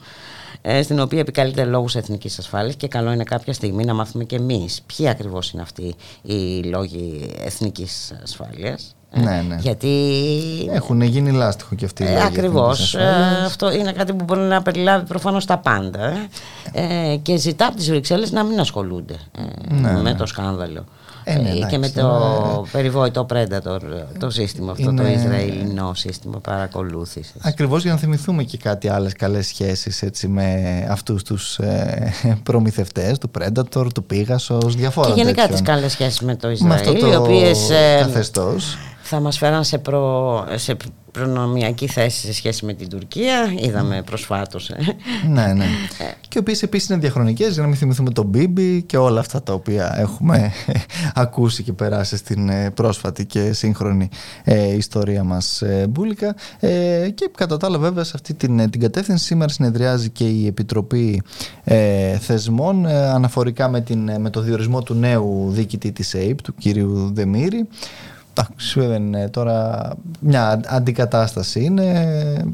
Ε, 0.61 0.81
στην 0.81 0.99
οποία 0.99 1.19
επικαλείται 1.19 1.65
λόγους 1.65 1.95
εθνικής 1.95 2.39
ασφάλειας 2.39 2.75
και 2.75 2.87
καλό 2.87 3.11
είναι 3.11 3.23
κάποια 3.23 3.53
στιγμή 3.53 3.85
να 3.85 3.93
μάθουμε 3.93 4.23
και 4.23 4.35
εμείς 4.35 4.81
ποιοι 4.85 5.07
ακριβώς 5.07 5.51
είναι 5.51 5.61
αυτοί 5.61 5.95
οι 6.21 6.63
λόγοι 6.63 7.33
εθνικής 7.43 8.13
ασφάλειας. 8.23 8.95
Ε, 9.11 9.19
ναι, 9.19 9.43
ναι. 9.47 9.55
Γιατί. 9.59 9.89
Έχουν 10.71 11.01
γίνει 11.01 11.31
λάστιχο 11.31 11.75
και 11.75 11.85
αυτοί 11.85 12.03
οι 12.03 12.07
ε, 12.07 12.23
Ακριβώς. 12.23 12.95
αυτό 13.45 13.71
είναι 13.71 13.91
κάτι 13.91 14.13
που 14.13 14.23
μπορεί 14.23 14.41
να 14.41 14.61
περιλάβει 14.61 15.05
προφανώς 15.05 15.45
τα 15.45 15.57
πάντα. 15.57 16.27
Ε, 16.71 17.15
και 17.21 17.37
ζητά 17.37 17.67
από 17.67 17.75
τις 17.75 17.89
Βρυξέλλες 17.89 18.31
να 18.31 18.43
μην 18.43 18.59
ασχολούνται 18.59 19.15
ναι, 19.69 19.91
με 19.91 20.01
ναι. 20.01 20.15
το 20.15 20.25
σκάνδαλο. 20.25 20.85
Ε, 21.29 21.37
ναι, 21.37 21.49
ε, 21.49 21.65
και 21.69 21.77
με 21.77 21.89
το 21.89 22.01
ναι. 22.61 22.69
περιβόητο 22.71 23.25
Predator, 23.29 23.79
το 24.19 24.29
σύστημα 24.29 24.71
αυτό, 24.71 24.93
το 24.93 25.07
Ισραηλινό 25.07 25.93
σύστημα 25.93 26.39
παρακολούθησης. 26.39 27.35
Ακριβώς 27.41 27.83
για 27.83 27.91
να 27.91 27.97
θυμηθούμε 27.97 28.43
και 28.43 28.57
κάτι 28.57 28.87
άλλες 28.87 29.13
καλές 29.13 29.47
σχέσεις 29.47 30.25
με 30.27 30.87
αυτούς 30.89 31.23
τους 31.23 31.57
ε, 31.57 32.13
προμηθευτές, 32.43 33.17
του 33.17 33.31
Predator, 33.39 33.87
του 33.93 34.05
Pegasus, 34.11 34.67
διαφόρων. 34.67 35.13
Και 35.13 35.21
γενικά 35.21 35.47
τις 35.47 35.61
καλές 35.61 35.91
σχέσεις 35.91 36.21
με 36.21 36.35
το 36.35 36.49
Ισραήλ, 36.49 37.09
οι 37.11 37.15
οποίες. 37.15 37.69
καθεστώς 37.99 38.77
θα 39.01 39.19
μας 39.19 39.37
φέραν 39.37 39.63
σε, 39.63 39.77
προ, 39.77 40.45
σε 40.55 40.77
προνομιακή 41.17 41.87
θέση 41.87 42.25
σε 42.25 42.33
σχέση 42.33 42.65
με 42.65 42.73
την 42.73 42.89
Τουρκία. 42.89 43.53
Είδαμε 43.59 44.01
προσφάτως. 44.05 44.69
Ε. 44.69 44.77
Ναι, 45.27 45.53
ναι. 45.53 45.65
και 46.21 46.37
οι 46.37 46.39
οποίες 46.39 46.63
επίσης 46.63 46.89
είναι 46.89 46.97
διαχρονικές 46.99 47.53
για 47.53 47.61
να 47.61 47.67
μην 47.67 47.77
θυμηθούμε 47.77 48.09
τον 48.09 48.25
Μπίμπι 48.25 48.81
και 48.81 48.97
όλα 48.97 49.19
αυτά 49.19 49.43
τα 49.43 49.53
οποία 49.53 49.95
έχουμε 49.99 50.51
ακούσει 51.13 51.63
και 51.63 51.73
περάσει 51.73 52.17
στην 52.17 52.49
ε, 52.49 52.71
πρόσφατη 52.71 53.25
και 53.25 53.53
σύγχρονη 53.53 54.09
ε, 54.43 54.75
ιστορία 54.75 55.23
μας 55.23 55.63
μπουλικα 55.89 56.35
και 57.13 57.29
κατά 57.37 57.57
τα 57.57 57.67
άλλα 57.67 57.77
βέβαια 57.77 58.03
σε 58.03 58.11
αυτή 58.15 58.33
την, 58.33 58.69
την 58.69 58.81
κατεύθυνση 58.81 59.25
σήμερα 59.25 59.51
συνεδριάζει 59.51 60.09
και 60.09 60.23
η 60.23 60.47
Επιτροπή 60.47 61.21
Θεσμών 62.19 62.85
αναφορικά 62.87 63.69
με, 63.69 63.81
την, 63.81 64.11
με 64.21 64.29
το 64.29 64.41
διορισμό 64.41 64.81
του 64.81 64.93
νέου 64.93 65.47
διοικητή 65.49 65.91
της 65.91 66.15
ΑΕΠ, 66.15 66.41
του 66.41 66.55
κύριου 66.55 67.11
Δεμήρη 67.13 67.67
Εντάξει, 68.37 68.79
δεν 68.79 69.31
τώρα 69.31 69.89
μια 70.19 70.61
αντικατάσταση 70.65 71.63
είναι. 71.63 72.45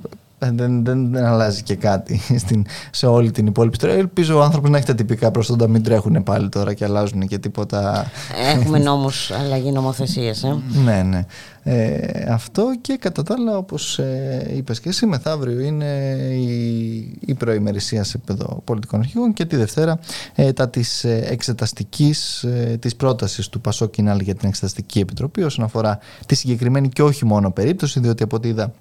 Δεν, 0.52 0.86
δεν, 0.86 1.12
δεν, 1.12 1.26
αλλάζει 1.26 1.64
και 1.64 1.76
κάτι 1.76 2.22
στην, 2.44 2.66
σε 2.92 3.06
όλη 3.06 3.32
την 3.32 3.48
υπόλοιπη 3.48 3.76
ιστορία. 3.76 3.96
Ελπίζω 3.96 4.38
ο 4.38 4.42
άνθρωπος 4.42 4.70
να 4.70 4.78
έχει 4.78 4.86
τα 4.86 4.96
τυπικά 4.96 5.32
προσόντα, 5.32 5.68
μην 5.68 5.84
τρέχουν 5.84 6.24
πάλι 6.24 6.50
τώρα 6.50 6.74
και 6.74 6.84
αλλάζουν 6.84 7.28
και 7.28 7.38
τίποτα. 7.38 8.12
Έχουμε 8.56 8.80
νόμους 8.90 9.32
αλλαγή 9.32 9.72
νομοθεσίας. 9.72 10.44
Ε; 10.44 10.58
ναι, 10.84 11.02
ναι. 11.04 11.26
Ε, 11.66 12.26
αυτό 12.30 12.64
και 12.82 12.98
κατά 13.00 13.24
τα 13.24 13.34
άλλα, 13.38 13.58
όπως 13.58 14.00
ε, 14.00 14.52
είπες 14.56 14.80
και 14.80 14.90
εσύ, 14.90 15.06
μεθαύριο 15.06 15.60
είναι 15.60 15.86
η, 16.34 17.18
η 17.26 17.34
προημερησία 17.34 18.04
σε 18.04 18.18
επίπεδο 18.18 18.62
πολιτικών 18.64 19.00
αρχηγών 19.00 19.34
και 19.34 19.46
τη 19.46 19.56
Δευτέρα 19.56 20.00
ε, 20.36 20.54
τα 20.54 20.70
της 20.70 21.04
ε, 21.04 21.24
εξεταστικής 21.30 22.44
ε, 22.44 22.78
της 22.80 22.96
πρότασης 22.96 23.50
του 23.50 23.62
Πασό 23.62 23.88
Κινάλ 23.88 24.20
για 24.20 24.36
την 24.36 24.48
Εξεταστική 24.48 25.00
Επιτροπή 25.00 25.44
όσον 25.44 25.66
αφορά 25.66 26.00
τη 26.26 26.36
συγκεκριμένη 26.36 26.90
και 26.90 27.04
όχι 27.04 27.26
μόνο 27.26 27.52
περίπτωση, 27.52 28.00
διότι 28.00 28.24
από 28.24 28.36
ό,τι 28.36 28.48
είδα 28.48 28.74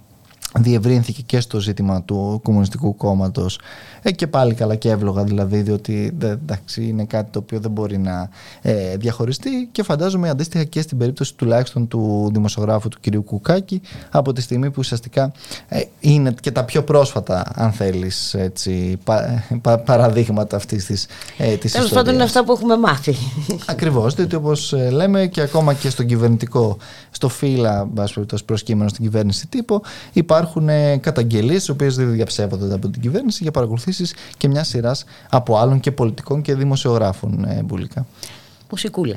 διευρύνθηκε 0.59 1.23
και 1.23 1.41
στο 1.41 1.61
ζήτημα 1.61 2.03
του 2.03 2.41
Κομμουνιστικού 2.43 2.97
Κόμματος 2.97 3.59
ε, 4.03 4.11
και 4.11 4.27
πάλι 4.27 4.55
καλά 4.55 4.75
και 4.75 4.91
εύλογα 4.91 5.25
δηλαδή 5.25 5.61
διότι 5.61 6.17
εντάξει, 6.23 6.87
είναι 6.87 7.05
κάτι 7.05 7.31
το 7.31 7.39
οποίο 7.39 7.61
δεν 7.61 7.71
μπορεί 7.71 7.99
να 7.99 8.29
ε, 8.63 8.97
διαχωριστεί 8.97 9.69
και 9.73 9.83
φαντάζομαι 9.83 10.29
αντίστοιχα 10.29 10.65
και 10.65 10.81
στην 10.81 10.99
περίπτωση 10.99 11.35
τουλάχιστον 11.35 11.89
του 11.89 12.31
δημοσιογράφου 12.33 12.89
του 12.89 12.99
κυρίου 13.01 13.25
Κουκάκη 13.25 13.81
από 14.11 14.33
τη 14.33 14.41
στιγμή 14.41 14.67
που 14.67 14.77
ουσιαστικά 14.79 15.33
ε, 15.69 15.81
είναι 16.01 16.35
και 16.41 16.51
τα 16.51 16.65
πιο 16.65 16.83
πρόσφατα 16.83 17.53
αν 17.55 17.73
θέλεις 17.73 18.35
έτσι, 18.35 18.99
πα, 19.05 19.45
πα, 19.61 19.79
παραδείγματα 19.79 20.57
αυτής 20.57 20.85
της, 20.85 21.07
ε, 21.37 21.57
της 21.57 21.73
Τέλος 21.73 21.91
πάντων 21.91 22.15
είναι 22.15 22.23
αυτά 22.23 22.45
που 22.45 22.53
έχουμε 22.53 22.77
μάθει. 22.77 23.15
Ακριβώς, 23.67 24.15
διότι 24.15 24.35
όπως 24.35 24.73
ε, 24.73 24.91
λέμε 24.91 25.27
και 25.27 25.41
ακόμα 25.41 25.75
και 25.75 25.91
στον 25.91 26.07
κυβερνητικό, 26.07 26.77
στο 27.11 27.29
φύλλα 27.29 27.89
προσκείμενο 28.45 28.89
στην 28.89 29.05
κυβέρνηση 29.05 29.47
τύπο 29.47 29.83
υπάρχουν 30.13 30.42
ε, 30.69 30.97
καταγγελίες 30.97 31.67
οι 31.67 31.71
οποίες 31.71 31.97
δεν 31.97 32.13
διαψεύδονται 32.13 32.75
από 32.75 32.89
την 32.89 33.01
κυβέρνηση 33.01 33.43
για 33.43 33.53
παρακολουθήσεις 33.53 34.15
και 34.37 34.49
μια 34.49 34.65
σειράς 34.65 35.05
από 35.31 35.57
άλλων 35.59 35.81
και 35.81 35.93
πολιτικών 35.93 36.43
και 36.43 36.55
δημοσιογράφων 36.55 37.45
ε, 37.45 37.63
μπουλικά. 37.63 38.07
Μουσικούλα. 38.71 39.17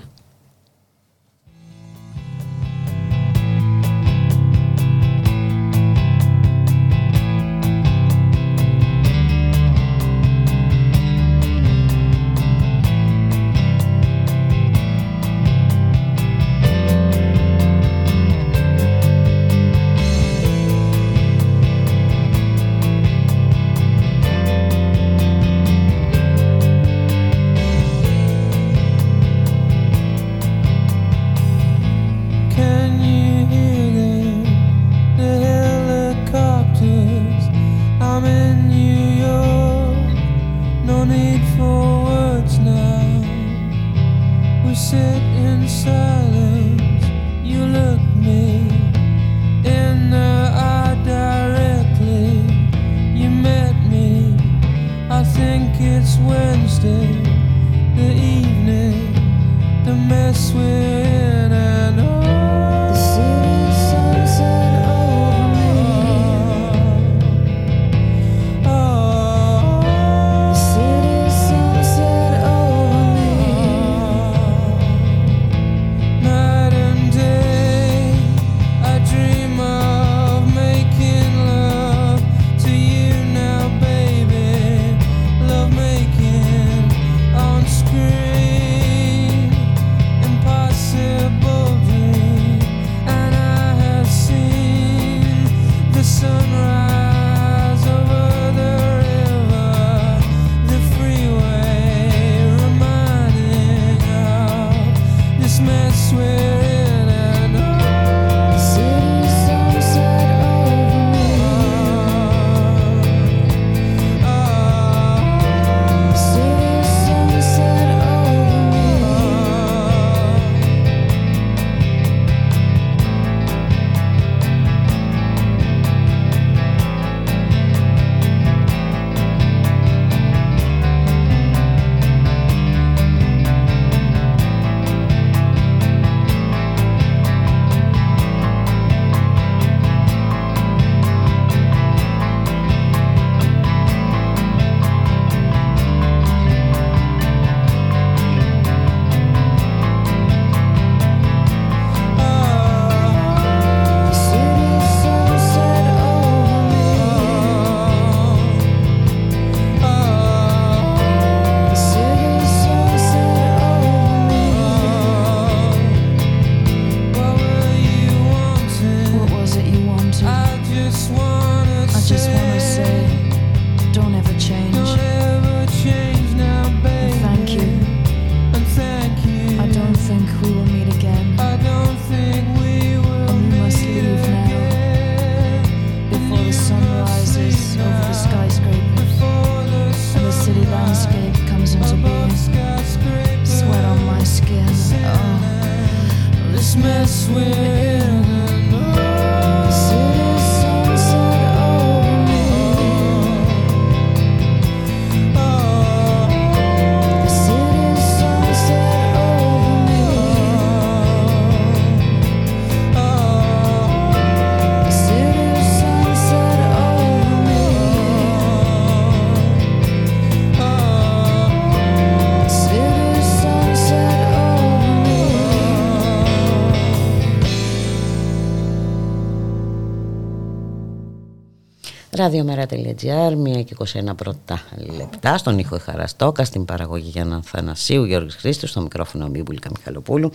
Ραδιομέρα.gr, 232.25 233.57
1 233.59 233.64
και 233.66 233.75
21 234.09 234.16
πρώτα 234.16 234.61
λεπτά, 234.98 235.38
στον 235.38 235.59
ήχο 235.59 235.77
Χαραστόκα, 235.79 236.46
στην 236.46 236.66
παραγωγή 236.66 237.09
Γιάννα 237.09 237.42
Θανασίου, 237.44 238.03
Γιώργης 238.03 238.35
Χρήστος, 238.35 238.70
στο 238.70 238.81
μικρόφωνο 238.81 239.27
Μπίμπουλικα 239.27 239.70
Μιχαλοπούλου 239.77 240.31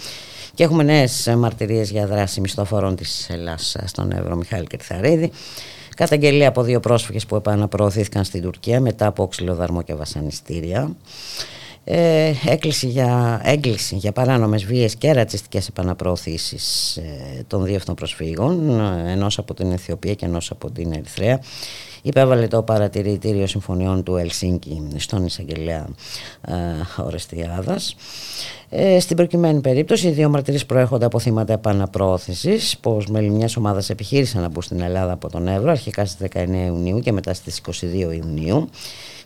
και 0.55 0.65
έχουμε 0.65 0.83
νέες 0.83 1.35
μαρτυρίες 1.37 1.91
για 1.91 2.07
δράση 2.07 2.41
μισθοφορών 2.41 2.97
της 2.97 3.31
Ελλάς 3.31 3.77
στον 3.85 4.13
Εύρο 4.13 4.37
Μιχάλη 4.37 4.67
Κερθαρίδη. 4.67 5.31
Καταγγελία 5.97 6.49
από 6.49 6.63
δύο 6.63 6.81
πρόσφυγες 6.81 7.27
που 7.27 7.37
επαναπροωθήθηκαν 7.37 8.25
στην 8.25 8.43
Τουρκία 8.43 8.81
μετά 8.81 9.07
από 9.07 9.27
ξυλοδαρμό 9.27 9.83
και 9.83 9.95
βασανιστήρια. 9.95 10.97
Ε, 11.93 12.33
έκλεισε 12.47 12.87
για, 12.87 13.41
έγκληση 13.45 13.97
για 13.97 14.13
παράνομες 14.13 14.65
βίες 14.65 14.95
και 14.97 15.13
ρατσιστικές 15.13 15.69
επαναπροωθήσεις 15.69 16.97
ε, 16.97 17.45
των 17.47 17.65
δύο 17.65 17.77
αυτών 17.77 17.95
προσφύγων, 17.95 18.81
ενός 19.07 19.39
από 19.39 19.55
την 19.55 19.73
Αιθιοπία 19.73 20.15
και 20.15 20.25
ενός 20.25 20.51
από 20.51 20.71
την 20.71 20.93
Ερυθρέα 20.93 21.41
υπέβαλε 22.03 22.47
το 22.47 22.63
παρατηρητήριο 22.63 23.47
συμφωνιών 23.47 24.03
του 24.03 24.17
Ελσίνκη 24.17 24.83
στον 24.97 25.27
εισαγγελέα 25.27 25.89
ε, 26.41 26.53
Ορεστιάδας. 27.05 27.97
Ε, 28.69 29.01
στην 29.01 29.17
προκειμένη 29.17 29.61
περίπτωση, 29.61 30.09
οι 30.09 30.11
δύο 30.11 30.29
μαρτυρίες 30.29 30.67
προέρχονται 30.67 31.05
από 31.05 31.19
θύματα 31.19 31.53
επαναπρόθεσης, 31.53 32.79
πως 32.79 33.07
μέλη 33.07 33.31
μιας 33.31 33.57
ομάδας 33.57 33.91
επιχείρησαν 33.91 34.43
να 34.43 34.49
μπουν 34.49 34.63
στην 34.63 34.81
Ελλάδα 34.81 35.13
από 35.13 35.31
τον 35.31 35.49
Εύρο, 35.49 35.71
αρχικά 35.71 36.05
στις 36.05 36.29
19 36.35 36.67
Ιουνίου 36.67 37.01
και 37.01 37.13
μετά 37.13 37.35
στις 37.35 37.59
22 37.59 38.13
Ιουνίου. 38.13 38.69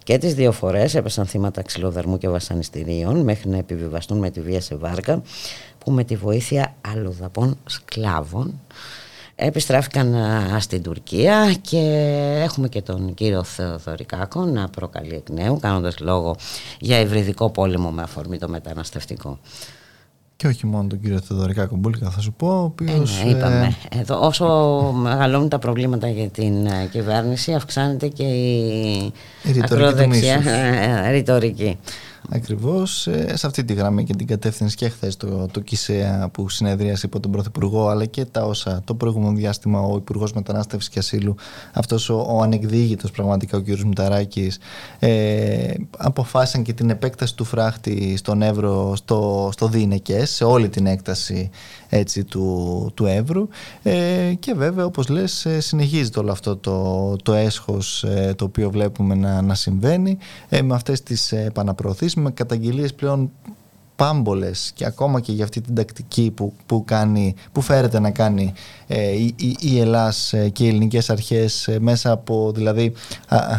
Και 0.05 0.19
τις 0.19 0.35
δύο 0.35 0.53
φορές 0.53 0.95
έπεσαν 0.95 1.27
θύματα 1.27 1.63
ξυλοδαρμού 1.63 2.19
και 2.19 2.29
βασανιστήριων 2.29 3.21
μέχρι 3.21 3.49
να 3.49 3.57
επιβιβαστούν 3.57 4.19
με 4.19 4.31
τη 4.31 4.41
βία 4.41 4.61
σε 4.61 4.77
βάρκα 4.77 5.23
που 5.79 5.91
με 5.91 6.05
τη 6.05 6.17
βοήθεια 6.17 6.75
αλλοδαπών 6.81 7.59
σκλάβων 7.67 8.61
επιστράφηκαν 9.35 10.15
στην 10.61 10.83
Τουρκία 10.83 11.55
και 11.61 11.79
έχουμε 12.43 12.69
και 12.69 12.83
τον 12.83 13.15
κύριο 13.15 13.45
Θεοδωρικάκο 13.45 14.45
να 14.45 14.69
προκαλεί 14.69 15.15
εκ 15.15 15.29
νέου 15.31 15.59
κάνοντας 15.59 15.99
λόγο 15.99 16.37
για 16.81 16.97
ευρυδικό 16.97 17.51
πόλεμο 17.51 17.91
με 17.91 18.03
αφορμή 18.03 18.39
το 18.39 18.49
μεταναστευτικό. 18.49 19.39
Και 20.45 20.51
όχι 20.51 20.67
μόνο 20.67 20.89
τον 20.89 21.01
κύριο 21.01 21.21
Θεοδωρικάκο 21.21 21.77
Μπούλικα 21.77 22.11
θα 22.11 22.21
σου 22.21 22.33
πω, 22.33 22.47
ο 22.49 22.63
οποίος... 22.63 23.21
Ε, 23.21 23.25
ναι, 23.25 23.31
είπαμε. 23.31 23.77
Ε, 23.89 23.99
Εδώ, 23.99 24.27
όσο 24.27 24.47
μεγαλώνουν 24.97 25.49
τα 25.49 25.59
προβλήματα 25.59 26.09
για 26.09 26.29
την 26.29 26.67
ε, 26.67 26.89
κυβέρνηση 26.91 27.55
αυξάνεται 27.55 28.09
και 28.09 28.23
η, 28.23 29.13
η 29.43 29.61
ακροδεξιά 29.63 30.41
ρητορική. 31.11 31.79
Ακριβώς 32.31 33.07
ε, 33.07 33.37
σε 33.37 33.47
αυτή 33.47 33.65
τη 33.65 33.75
γραμμή 33.75 34.05
και 34.05 34.15
την 34.15 34.27
κατεύθυνση 34.27 34.77
και 34.77 34.89
χθες 34.89 35.17
το, 35.17 35.47
το 35.51 35.61
ΚΙΣΕΑ 35.61 36.29
που 36.33 36.49
συνεδρίασε 36.49 37.07
υπό 37.07 37.21
τον 37.21 37.31
Πρωθυπουργό, 37.31 37.89
αλλά 37.89 38.05
και 38.05 38.25
τα 38.25 38.45
όσα 38.45 38.81
το 38.85 38.95
προηγούμενο 38.95 39.37
διάστημα 39.37 39.81
ο 39.81 39.97
Υπουργός 39.97 40.33
Μετανάστευσης 40.33 40.91
και 40.91 40.99
Ασύλου, 40.99 41.35
αυτός 41.73 42.09
ο, 42.09 42.27
ο 42.29 42.43
ανεκδίγητος 42.43 43.11
πραγματικά 43.11 43.59
ο 43.59 43.63
κ. 43.63 43.67
Μηταράκης, 43.69 44.59
ε, 44.99 45.75
αποφάσισαν 45.99 46.63
και 46.63 46.73
την 46.73 46.91
επέκταση 46.91 47.37
του 47.37 47.45
φράχτη 47.45 48.17
στον 48.17 48.43
Εύρο 48.43 48.97
στο, 48.97 49.49
στο 49.53 49.69
Δίνεκες, 49.69 50.31
σε 50.31 50.45
όλη 50.45 50.69
την 50.69 50.87
έκταση 50.87 51.51
έτσι, 51.89 52.25
του, 52.25 52.91
του 52.95 53.07
Εύρου. 53.07 53.49
Ε, 53.83 54.33
και 54.39 54.55
βέβαια, 54.55 54.85
όπως 54.85 55.09
λες, 55.09 55.45
ε, 55.45 55.61
συνεχίζεται 55.61 56.19
όλο 56.19 56.33
αυτό 56.33 56.57
το, 56.57 57.17
το 57.23 57.33
έσχος 57.33 58.05
ε, 58.05 58.35
το 58.37 58.45
οποίο 58.45 58.71
βλέπουμε 58.71 59.15
να, 59.15 59.43
να 59.43 59.55
συμβαίνει 59.55 60.19
ε, 60.49 60.63
με 60.63 60.75
αυτές 60.75 61.03
τις 61.03 61.33
επαναπροωθήσεις 61.33 62.14
με 62.21 62.31
καταγγελίες 62.31 62.95
πλέον 62.95 63.31
πάμπολες 63.97 64.73
και 64.75 64.87
ακόμα 64.87 65.21
και 65.21 65.33
για 65.33 65.45
αυτή 65.45 65.61
την 65.61 65.75
τακτική 65.75 66.31
που, 66.31 66.53
που, 66.67 66.85
κάνει, 66.85 67.35
που 67.53 67.61
φέρεται 67.61 67.99
να 67.99 68.11
κάνει 68.11 68.53
ε, 68.87 69.11
η, 69.11 69.35
η, 69.37 69.57
η 69.61 69.81
Ελλάς 69.81 70.33
ε, 70.33 70.49
και 70.49 70.65
οι 70.65 70.69
ελληνικές 70.69 71.11
αρχές 71.11 71.69
ε, 71.69 71.79
μέσα 71.81 72.11
από, 72.11 72.53
δηλαδή, 72.55 72.93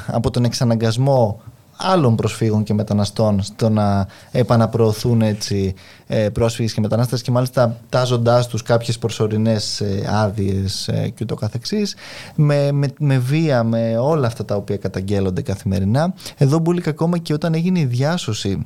από 0.07 0.31
τον 0.31 0.45
εξαναγκασμό 0.45 1.41
άλλων 1.77 2.15
προσφύγων 2.15 2.63
και 2.63 2.73
μεταναστών 2.73 3.41
στο 3.41 3.69
να 3.69 4.07
επαναπροωθούν 4.31 5.21
έτσι 5.21 5.73
ε, 6.07 6.29
πρόσφυγες 6.29 6.73
και 6.73 6.81
μετανάστες 6.81 7.21
και 7.21 7.31
μάλιστα 7.31 7.77
τάζοντάς 7.89 8.47
τους 8.47 8.61
κάποιες 8.61 8.97
προσωρινές 8.97 9.81
ε, 9.81 10.09
άδειες 10.09 10.87
ε, 10.87 11.09
και 11.09 11.19
ούτω 11.21 11.35
καθεξής 11.35 11.95
με, 12.35 12.71
με, 12.71 12.87
με 12.99 13.17
βία, 13.17 13.63
με 13.63 13.97
όλα 13.97 14.27
αυτά 14.27 14.45
τα 14.45 14.55
οποία 14.55 14.77
καταγγέλλονται 14.77 15.41
καθημερινά. 15.41 16.13
Εδώ 16.37 16.59
μπουλήκα 16.59 16.89
ακόμα 16.89 17.17
και 17.17 17.33
όταν 17.33 17.53
έγινε 17.53 17.79
η 17.79 17.85
διάσωση 17.85 18.65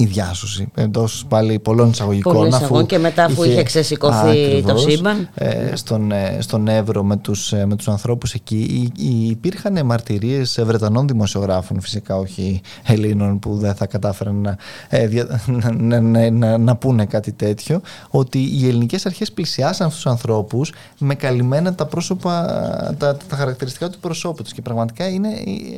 η 0.00 0.04
διάσωση 0.04 0.68
εντός 0.74 1.24
πάλι 1.28 1.58
πολλών 1.58 1.90
εισαγωγικών. 1.90 2.32
Πολλών 2.32 2.48
εισαγωγικών 2.48 2.86
και 2.86 2.98
μετά 2.98 3.26
που 3.34 3.44
είχε, 3.44 3.52
είχε 3.52 3.62
ξεσηκωθεί 3.62 4.62
το 4.66 4.76
σύμπαν. 4.76 5.28
Ε, 5.34 5.76
στον, 5.76 6.12
ε, 6.12 6.38
στον 6.40 6.68
Εύρο 6.68 7.02
με 7.02 7.16
τους, 7.16 7.52
ε, 7.52 7.66
με 7.66 7.76
τους 7.76 7.88
ανθρώπους 7.88 8.34
εκεί 8.34 8.92
υπήρχαν 9.28 9.86
μαρτυρίες 9.86 10.60
Βρετανών 10.64 11.06
δημοσιογράφων 11.06 11.80
φυσικά 11.80 12.16
όχι 12.16 12.60
Ελλήνων 12.84 13.38
που 13.38 13.56
δεν 13.56 13.74
θα 13.74 13.86
κατάφεραν 13.86 14.34
να, 14.34 14.56
ε, 14.88 15.08
να, 15.46 16.00
να, 16.00 16.30
να, 16.30 16.58
να, 16.58 16.76
πούνε 16.76 17.06
κάτι 17.06 17.32
τέτοιο 17.32 17.80
ότι 18.10 18.38
οι 18.38 18.68
ελληνικές 18.68 19.06
αρχές 19.06 19.32
πλησιάσαν 19.32 19.86
αυτούς 19.86 20.02
τους 20.02 20.12
ανθρώπους 20.12 20.72
με 20.98 21.14
καλυμμένα 21.14 21.74
τα 21.74 21.86
πρόσωπα 21.86 22.44
τα, 22.98 23.16
τα 23.28 23.36
χαρακτηριστικά 23.36 23.90
του 23.90 23.98
προσώπου 23.98 24.42
τους 24.42 24.52
και 24.52 24.62
πραγματικά 24.62 25.08
είναι 25.08 25.28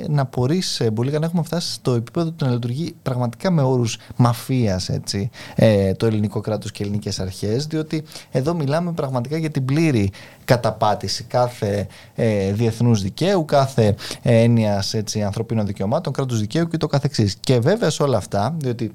να 0.08 0.28
μπορείς 0.36 0.82
πολύ 0.94 1.10
να 1.10 1.26
έχουμε 1.26 1.42
φτάσει 1.42 1.72
στο 1.72 1.92
επίπεδο 1.92 2.30
του 2.30 2.44
να 2.44 2.52
λειτουργεί 2.52 2.94
πραγματικά 3.02 3.50
με 3.50 3.62
όρους 3.62 3.98
μαφίας 4.16 4.88
έτσι, 4.88 5.30
ε, 5.54 5.94
το 5.94 6.06
ελληνικό 6.06 6.40
κράτος 6.40 6.72
και 6.72 6.82
ελληνικές 6.82 7.20
αρχές 7.20 7.66
διότι 7.66 8.02
εδώ 8.30 8.54
μιλάμε 8.54 8.92
πραγματικά 8.92 9.36
για 9.36 9.50
την 9.50 9.64
πλήρη 9.64 10.10
καταπάτηση 10.44 11.24
κάθε 11.24 11.86
ε, 12.14 12.52
διεθνούς 12.52 13.02
δικαίου, 13.02 13.44
κάθε 13.44 13.94
ε, 14.22 14.42
έννοιας 14.42 14.94
έτσι, 14.94 15.22
ανθρωπίνων 15.22 15.66
δικαιωμάτων, 15.66 16.12
κράτους 16.12 16.40
δικαίου 16.40 16.68
και 16.68 16.76
το 16.76 16.86
καθεξής. 16.86 17.36
Και 17.40 17.58
βέβαια 17.58 17.90
σε 17.90 18.02
όλα 18.02 18.16
αυτά, 18.16 18.54
διότι 18.58 18.92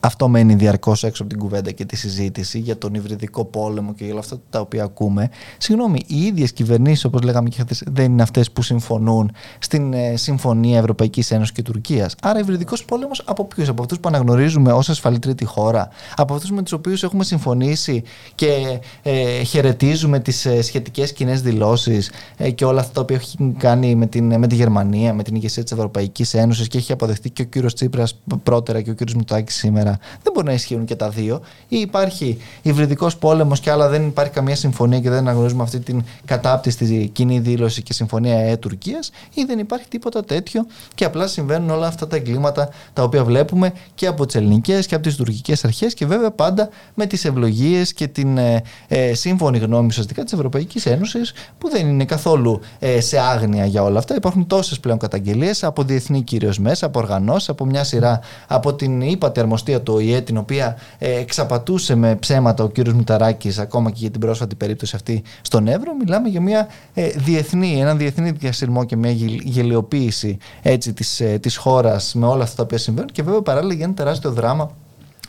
αυτό 0.00 0.28
μένει 0.28 0.54
διαρκώς 0.54 1.04
έξω 1.04 1.22
από 1.22 1.32
την 1.32 1.40
κουβέντα 1.40 1.70
και 1.70 1.84
τη 1.84 1.96
συζήτηση 1.96 2.58
για 2.58 2.78
τον 2.78 2.94
υβριδικό 2.94 3.44
πόλεμο 3.44 3.94
και 3.94 4.04
για 4.04 4.12
όλα 4.12 4.20
αυτά 4.20 4.38
τα 4.50 4.60
οποία 4.60 4.84
ακούμε. 4.84 5.30
Συγγνώμη, 5.58 6.02
οι 6.06 6.22
ίδιες 6.24 6.52
κυβερνήσεις, 6.52 7.04
όπως 7.04 7.22
λέγαμε 7.22 7.48
και 7.48 7.62
χθες, 7.62 7.82
δεν 7.86 8.12
είναι 8.12 8.22
αυτές 8.22 8.50
που 8.50 8.62
συμφωνούν 8.62 9.32
στην 9.58 9.92
ε, 9.92 10.16
Συμφωνία 10.16 10.78
Ευρωπαϊκής 10.78 11.30
Ένωσης 11.30 11.52
και 11.52 11.62
Τουρκίας. 11.62 12.14
Άρα, 12.22 12.38
υβριδικός 12.38 12.84
πόλεμος 12.84 13.22
από 13.24 13.44
ποιους, 13.44 13.68
από 13.68 13.82
αυτούς 13.82 14.00
που 14.00 14.08
αναγνωρίζουμε 14.08 14.72
ως 14.72 14.88
ασφαλή 14.88 15.18
τρίτη 15.18 15.44
χώρα, 15.44 15.88
από 16.16 16.34
αυτούς 16.34 16.50
με 16.50 16.62
τους 16.62 16.72
οποίους 16.72 17.02
έχουμε 17.02 17.24
συμφωνήσει 17.24 18.02
και 18.34 18.80
ε, 19.02 19.42
χαιρετίζουμε 19.42 20.20
τις 20.20 20.46
ε, 20.46 20.62
σχετικές 20.62 21.12
κοινέ 21.12 21.34
δηλώσεις 21.34 22.10
ε, 22.36 22.50
και 22.50 22.64
όλα 22.64 22.80
αυτά 22.80 22.92
τα 22.92 23.00
οποία 23.00 23.16
έχει 23.16 23.54
κάνει 23.58 23.94
με, 23.94 24.06
την, 24.06 24.38
με 24.38 24.46
τη 24.46 24.54
Γερμανία, 24.54 25.14
με 25.14 25.22
την 25.22 25.34
ηγεσία 25.34 25.62
της 25.62 25.72
Ευρωπαϊκής 25.72 26.34
Ένωσης 26.34 26.68
και 26.68 26.78
έχει 26.78 26.92
αποδεχτεί 26.92 27.30
και 27.30 27.42
ο 27.42 27.44
κύριος 27.44 27.74
Τσίπρας 27.74 28.20
πρώτερα 28.42 28.80
και 28.80 28.90
ο 28.90 28.94
κύριος 28.94 29.16
Μητάκης 29.16 29.54
σήμερα 29.54 29.89
δεν 30.22 30.32
μπορεί 30.34 30.46
να 30.46 30.52
ισχύουν 30.52 30.84
και 30.84 30.96
τα 30.96 31.08
δύο. 31.08 31.40
Ή 31.68 31.78
υπάρχει 31.78 32.38
υβριδικός 32.62 33.16
πόλεμος 33.16 33.60
και 33.60 33.70
άλλα 33.70 33.88
δεν 33.88 34.06
υπάρχει 34.06 34.32
καμία 34.32 34.56
συμφωνία 34.56 35.00
και 35.00 35.10
δεν 35.10 35.18
αναγνωρίζουμε 35.18 35.62
αυτή 35.62 35.80
την 35.80 36.04
κατάπτυστη 36.24 37.10
κοινή 37.12 37.38
δήλωση 37.38 37.82
και 37.82 37.92
συμφωνία 37.92 38.38
ΕΕ-Τουρκία, 38.38 38.98
ή 39.34 39.44
δεν 39.44 39.58
υπάρχει 39.58 39.88
τίποτα 39.88 40.24
τέτοιο 40.24 40.66
και 40.94 41.04
απλά 41.04 41.26
συμβαίνουν 41.26 41.70
όλα 41.70 41.86
αυτά 41.86 42.06
τα 42.06 42.16
εγκλήματα 42.16 42.68
τα 42.92 43.02
οποία 43.02 43.24
βλέπουμε 43.24 43.72
και 43.94 44.06
από 44.06 44.26
τις 44.26 44.34
ελληνικές 44.34 44.86
και 44.86 44.94
από 44.94 45.04
τις 45.04 45.16
τουρκικές 45.16 45.64
αρχές 45.64 45.94
και 45.94 46.06
βέβαια 46.06 46.30
πάντα 46.30 46.68
με 46.94 47.06
τις 47.06 47.24
ευλογίες 47.24 47.92
και 47.92 48.06
την 48.06 48.38
ε, 48.38 48.62
ε, 48.88 49.14
σύμφωνη 49.14 49.58
γνώμη 49.58 49.86
ουσιαστικά 49.86 50.24
της 50.24 50.32
Ευρωπαϊκής 50.32 50.86
Ένωσης 50.86 51.32
που 51.58 51.70
δεν 51.70 51.88
είναι 51.88 52.04
καθόλου 52.04 52.60
ε, 52.78 53.00
σε 53.00 53.18
άγνοια 53.18 53.66
για 53.66 53.82
όλα 53.82 53.98
αυτά. 53.98 54.14
Υπάρχουν 54.14 54.46
τόσες 54.46 54.80
πλέον 54.80 54.98
καταγγελίες 54.98 55.64
από 55.64 55.82
διεθνή 55.82 56.22
κυρίως 56.22 56.58
μέσα, 56.58 56.86
από 56.86 56.98
οργανώσεις, 56.98 57.48
από 57.48 57.64
μια 57.64 57.84
σειρά 57.84 58.20
από 58.46 58.74
την 58.74 59.00
ύπατη 59.00 59.40
αρμοστία 59.40 59.79
του 59.80 59.94
ΟΗΕ, 59.94 60.20
την 60.20 60.36
οποία 60.36 60.78
ε, 60.98 61.14
εξαπατούσε 61.14 61.94
με 61.94 62.16
ψέματα 62.16 62.64
ο 62.64 62.68
κύριος 62.68 62.94
Μηταράκης 62.94 63.58
ακόμα 63.58 63.90
και 63.90 63.96
για 63.98 64.10
την 64.10 64.20
πρόσφατη 64.20 64.54
περίπτωση 64.54 64.96
αυτή 64.96 65.22
στον 65.42 65.68
Εύρο. 65.68 65.94
Μιλάμε 65.94 66.28
για 66.28 66.40
μια 66.40 66.68
ε, 66.94 67.08
διεθνή, 67.08 67.80
έναν 67.80 67.98
διεθνή 67.98 68.30
διασυρμό 68.30 68.84
και 68.84 68.96
μια 68.96 69.10
γελιοποίηση 69.42 70.38
έτσι, 70.62 70.92
της, 70.92 71.20
ε, 71.20 71.38
της 71.38 71.56
χώρας 71.56 72.14
με 72.14 72.26
όλα 72.26 72.42
αυτά 72.42 72.56
τα 72.56 72.62
οποία 72.62 72.78
συμβαίνουν 72.78 73.10
και 73.10 73.22
βέβαια 73.22 73.42
παράλληλα 73.42 73.74
γίνεται 73.74 74.02
τεράστιο 74.02 74.30
δράμα 74.30 74.70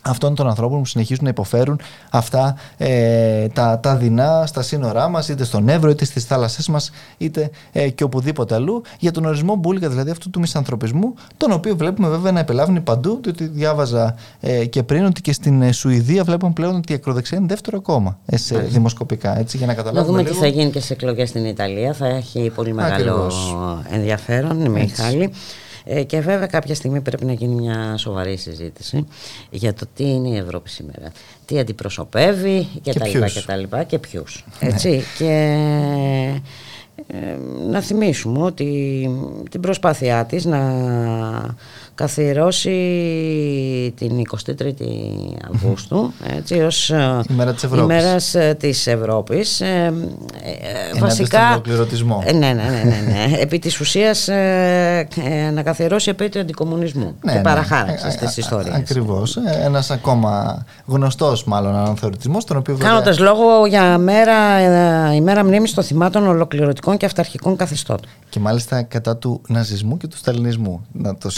αυτών 0.01 0.35
των 0.35 0.47
ανθρώπων 0.47 0.79
που 0.79 0.85
συνεχίζουν 0.85 1.23
να 1.23 1.29
υποφέρουν 1.29 1.79
αυτά 2.09 2.55
ε, 2.77 3.47
τα, 3.47 3.79
τα 3.79 3.95
δεινά 3.95 4.45
στα 4.45 4.61
σύνορά 4.61 5.07
μας 5.07 5.29
είτε 5.29 5.43
στον 5.43 5.69
Εύρο 5.69 5.89
είτε 5.89 6.05
στις 6.05 6.25
θάλασσές 6.25 6.67
μας 6.67 6.91
είτε 7.17 7.49
ε, 7.71 7.89
και 7.89 8.03
οπουδήποτε 8.03 8.55
αλλού 8.55 8.81
για 8.99 9.11
τον 9.11 9.25
ορισμό 9.25 9.55
μπουλικα 9.55 9.89
δηλαδή 9.89 10.11
αυτού 10.11 10.29
του 10.29 10.39
μισανθρωπισμού 10.39 11.13
τον 11.37 11.51
οποίο 11.51 11.75
βλέπουμε 11.75 12.07
βέβαια 12.07 12.31
να 12.31 12.39
επελάβει 12.39 12.79
παντού 12.79 13.19
διότι 13.23 13.47
διάβαζα 13.47 14.15
ε, 14.39 14.65
και 14.65 14.83
πριν 14.83 15.05
ότι 15.05 15.21
και 15.21 15.33
στην 15.33 15.61
ε, 15.61 15.71
Σουηδία 15.71 16.23
βλέπουμε 16.23 16.51
πλέον 16.53 16.75
ότι 16.75 16.91
η 16.91 16.95
ακροδεξιά 16.95 17.37
είναι 17.37 17.47
δεύτερο 17.47 17.81
κόμμα 17.81 18.19
ε, 18.25 18.37
σε 18.37 18.57
δημοσκοπικά 18.57 19.39
έτσι 19.39 19.57
για 19.57 19.65
να 19.65 19.73
καταλάβουμε 19.73 20.01
Να 20.01 20.07
δούμε 20.07 20.21
λίγο. 20.21 20.33
τι 20.33 20.39
θα 20.39 20.47
γίνει 20.47 20.71
και 20.71 20.79
σε 20.79 20.93
εκλογές 20.93 21.29
στην 21.29 21.45
Ιταλία 21.45 21.93
θα 21.93 22.07
έχει 22.07 22.51
πολύ 22.55 22.73
μεγάλο 22.73 22.93
Ακριβώς. 22.93 23.55
ενδιαφέρον 23.89 24.69
Μιχάλη 24.71 25.23
ε, 25.23 25.29
και 26.07 26.19
βέβαια 26.19 26.47
κάποια 26.47 26.75
στιγμή 26.75 27.01
πρέπει 27.01 27.25
να 27.25 27.33
γίνει 27.33 27.53
μια 27.53 27.97
σοβαρή 27.97 28.37
συζήτηση 28.37 29.05
για 29.49 29.73
το 29.73 29.85
τι 29.95 30.03
είναι 30.03 30.27
η 30.27 30.37
Ευρώπη 30.37 30.69
σήμερα. 30.69 31.11
Τι 31.45 31.59
αντιπροσωπεύει 31.59 32.67
και, 32.81 32.91
και 32.91 32.99
τα 32.99 33.07
λοιπά 33.07 33.27
και 33.27 33.43
τα 33.45 33.55
λοιπά 33.55 33.83
και 33.83 33.99
ποιους. 33.99 34.45
Ναι. 34.61 34.69
Έτσι. 34.69 35.03
και 35.17 35.57
ε, 37.07 37.37
να 37.69 37.81
θυμίσουμε 37.81 38.43
ότι 38.43 39.09
την 39.49 39.61
προσπάθειά 39.61 40.25
της 40.25 40.45
να 40.45 40.59
καθιερώσει 42.01 42.73
την 43.97 44.21
23η 44.29 44.73
Αυγούστου 45.53 46.13
έτσι, 46.37 46.61
ως 46.61 46.89
ε, 46.89 47.19
ημέρα 47.29 47.53
της 47.53 47.63
Ευρώπης, 47.63 47.83
ημέρας 47.83 48.35
ε, 48.35 48.55
της 48.59 48.87
Ευρώπης. 48.87 49.61
Ε, 49.61 49.93
ε, 50.95 50.99
βασικά, 50.99 51.61
ε, 52.23 52.31
ναι, 52.31 52.39
ναι, 52.39 52.53
ναι, 52.53 52.83
ναι, 52.83 53.11
ναι. 53.11 53.37
επί 53.45 53.59
της 53.59 53.79
ουσίας 53.79 54.27
ε, 54.27 55.07
να 55.53 55.63
καθιερώσει 55.63 56.09
επέτειο 56.09 56.41
αντικομουνισμού 56.41 57.15
ναι, 57.23 57.31
και 57.31 57.37
ναι, 57.37 57.43
παραχάραξης 57.43 58.15
της 58.15 58.37
ιστορίας. 58.37 58.75
Ακριβώς. 58.75 59.37
Ένας 59.63 59.91
ακόμα 59.91 60.63
γνωστός 60.85 61.43
μάλλον 61.43 61.75
αναθεωρητισμός 61.75 62.45
τον 62.45 62.57
οποίο 62.57 62.77
Κάνοντας 62.77 63.19
λόγο 63.19 63.65
για 63.65 63.97
μέρα, 63.97 64.35
ημέρα 65.13 65.43
μνήμης 65.43 65.73
των 65.73 65.83
θυμάτων 65.83 66.27
ολοκληρωτικών 66.27 66.97
και 66.97 67.05
αυταρχικών 67.05 67.55
καθεστώτων. 67.55 68.09
Και 68.29 68.39
μάλιστα 68.39 68.81
κατά 68.81 69.17
του 69.17 69.41
ναζισμού 69.47 69.97
και 69.97 70.07
του 70.07 70.17
σταλινισμού. 70.17 70.85
Να 70.91 71.15
το 71.15 71.29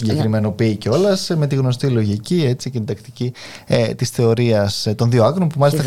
συγκεκριμενοποιεί 0.53 0.75
κιόλας 0.75 1.31
με 1.37 1.47
τη 1.47 1.55
γνωστή 1.55 1.87
λογική 1.87 2.45
έτσι, 2.47 2.69
και 2.69 2.77
την 2.77 2.87
τακτική 2.87 3.33
ε, 3.67 3.93
της 3.93 4.09
θεωρίας 4.09 4.85
ε, 4.85 4.93
των 4.93 5.11
δύο 5.11 5.23
άκρων 5.23 5.47
που 5.47 5.59
μάλιστα 5.59 5.81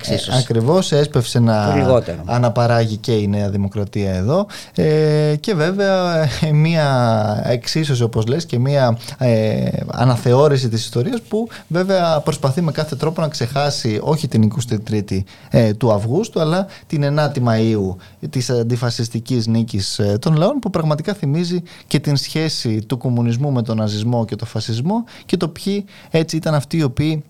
χθες, 0.00 0.28
ε, 0.28 0.36
ακριβώς 0.38 0.92
έσπευσε 0.92 1.38
να 1.38 1.84
αναπαράγει 2.24 2.96
και 2.96 3.12
η 3.12 3.28
Νέα 3.28 3.50
Δημοκρατία 3.50 4.14
εδώ. 4.14 4.46
Ε, 4.74 5.34
και 5.40 5.54
βέβαια 5.54 6.22
ε, 6.22 6.52
μία 6.52 7.42
εξίσωση, 7.46 8.02
όπως 8.02 8.26
λες, 8.26 8.46
και 8.46 8.58
μία 8.58 8.98
ε, 9.18 9.68
αναθεώρηση 9.86 10.68
της 10.68 10.84
ιστορίας 10.84 11.20
που 11.28 11.48
βέβαια 11.68 12.20
προσπαθεί 12.20 12.60
με 12.60 12.72
κάθε 12.72 12.96
τρόπο 12.96 13.20
να 13.20 13.28
ξεχάσει 13.28 13.98
όχι 14.02 14.28
την 14.28 14.52
23η 14.68 15.18
ε, 15.50 15.74
του 15.74 15.92
Αυγούστου, 15.92 16.40
αλλά 16.40 16.66
την 16.86 17.18
9η 17.18 17.38
Μαου 17.40 17.96
της 18.30 18.50
αντιφασιστικής 18.50 19.46
νίκης 19.46 20.00
των 20.18 20.36
λαών 20.36 20.58
που 20.58 20.70
πραγματικά 20.70 21.14
θυμίζει 21.14 21.62
και 21.86 21.98
την 22.00 22.16
σχέση 22.16 22.82
του 22.86 22.98
κομμουνισμού 22.98 23.52
με 23.52 23.62
τον 23.62 23.76
ναζισμό 23.76 23.95
και 24.24 24.36
τον 24.36 24.48
φασισμό 24.48 25.04
και 25.26 25.36
το 25.36 25.48
ποιοι 25.48 25.84
έτσι 26.10 26.36
ήταν 26.36 26.54
αυτοί 26.54 26.76
οι 26.76 26.82
οποίοι 26.82 27.24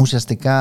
ουσιαστικά 0.00 0.56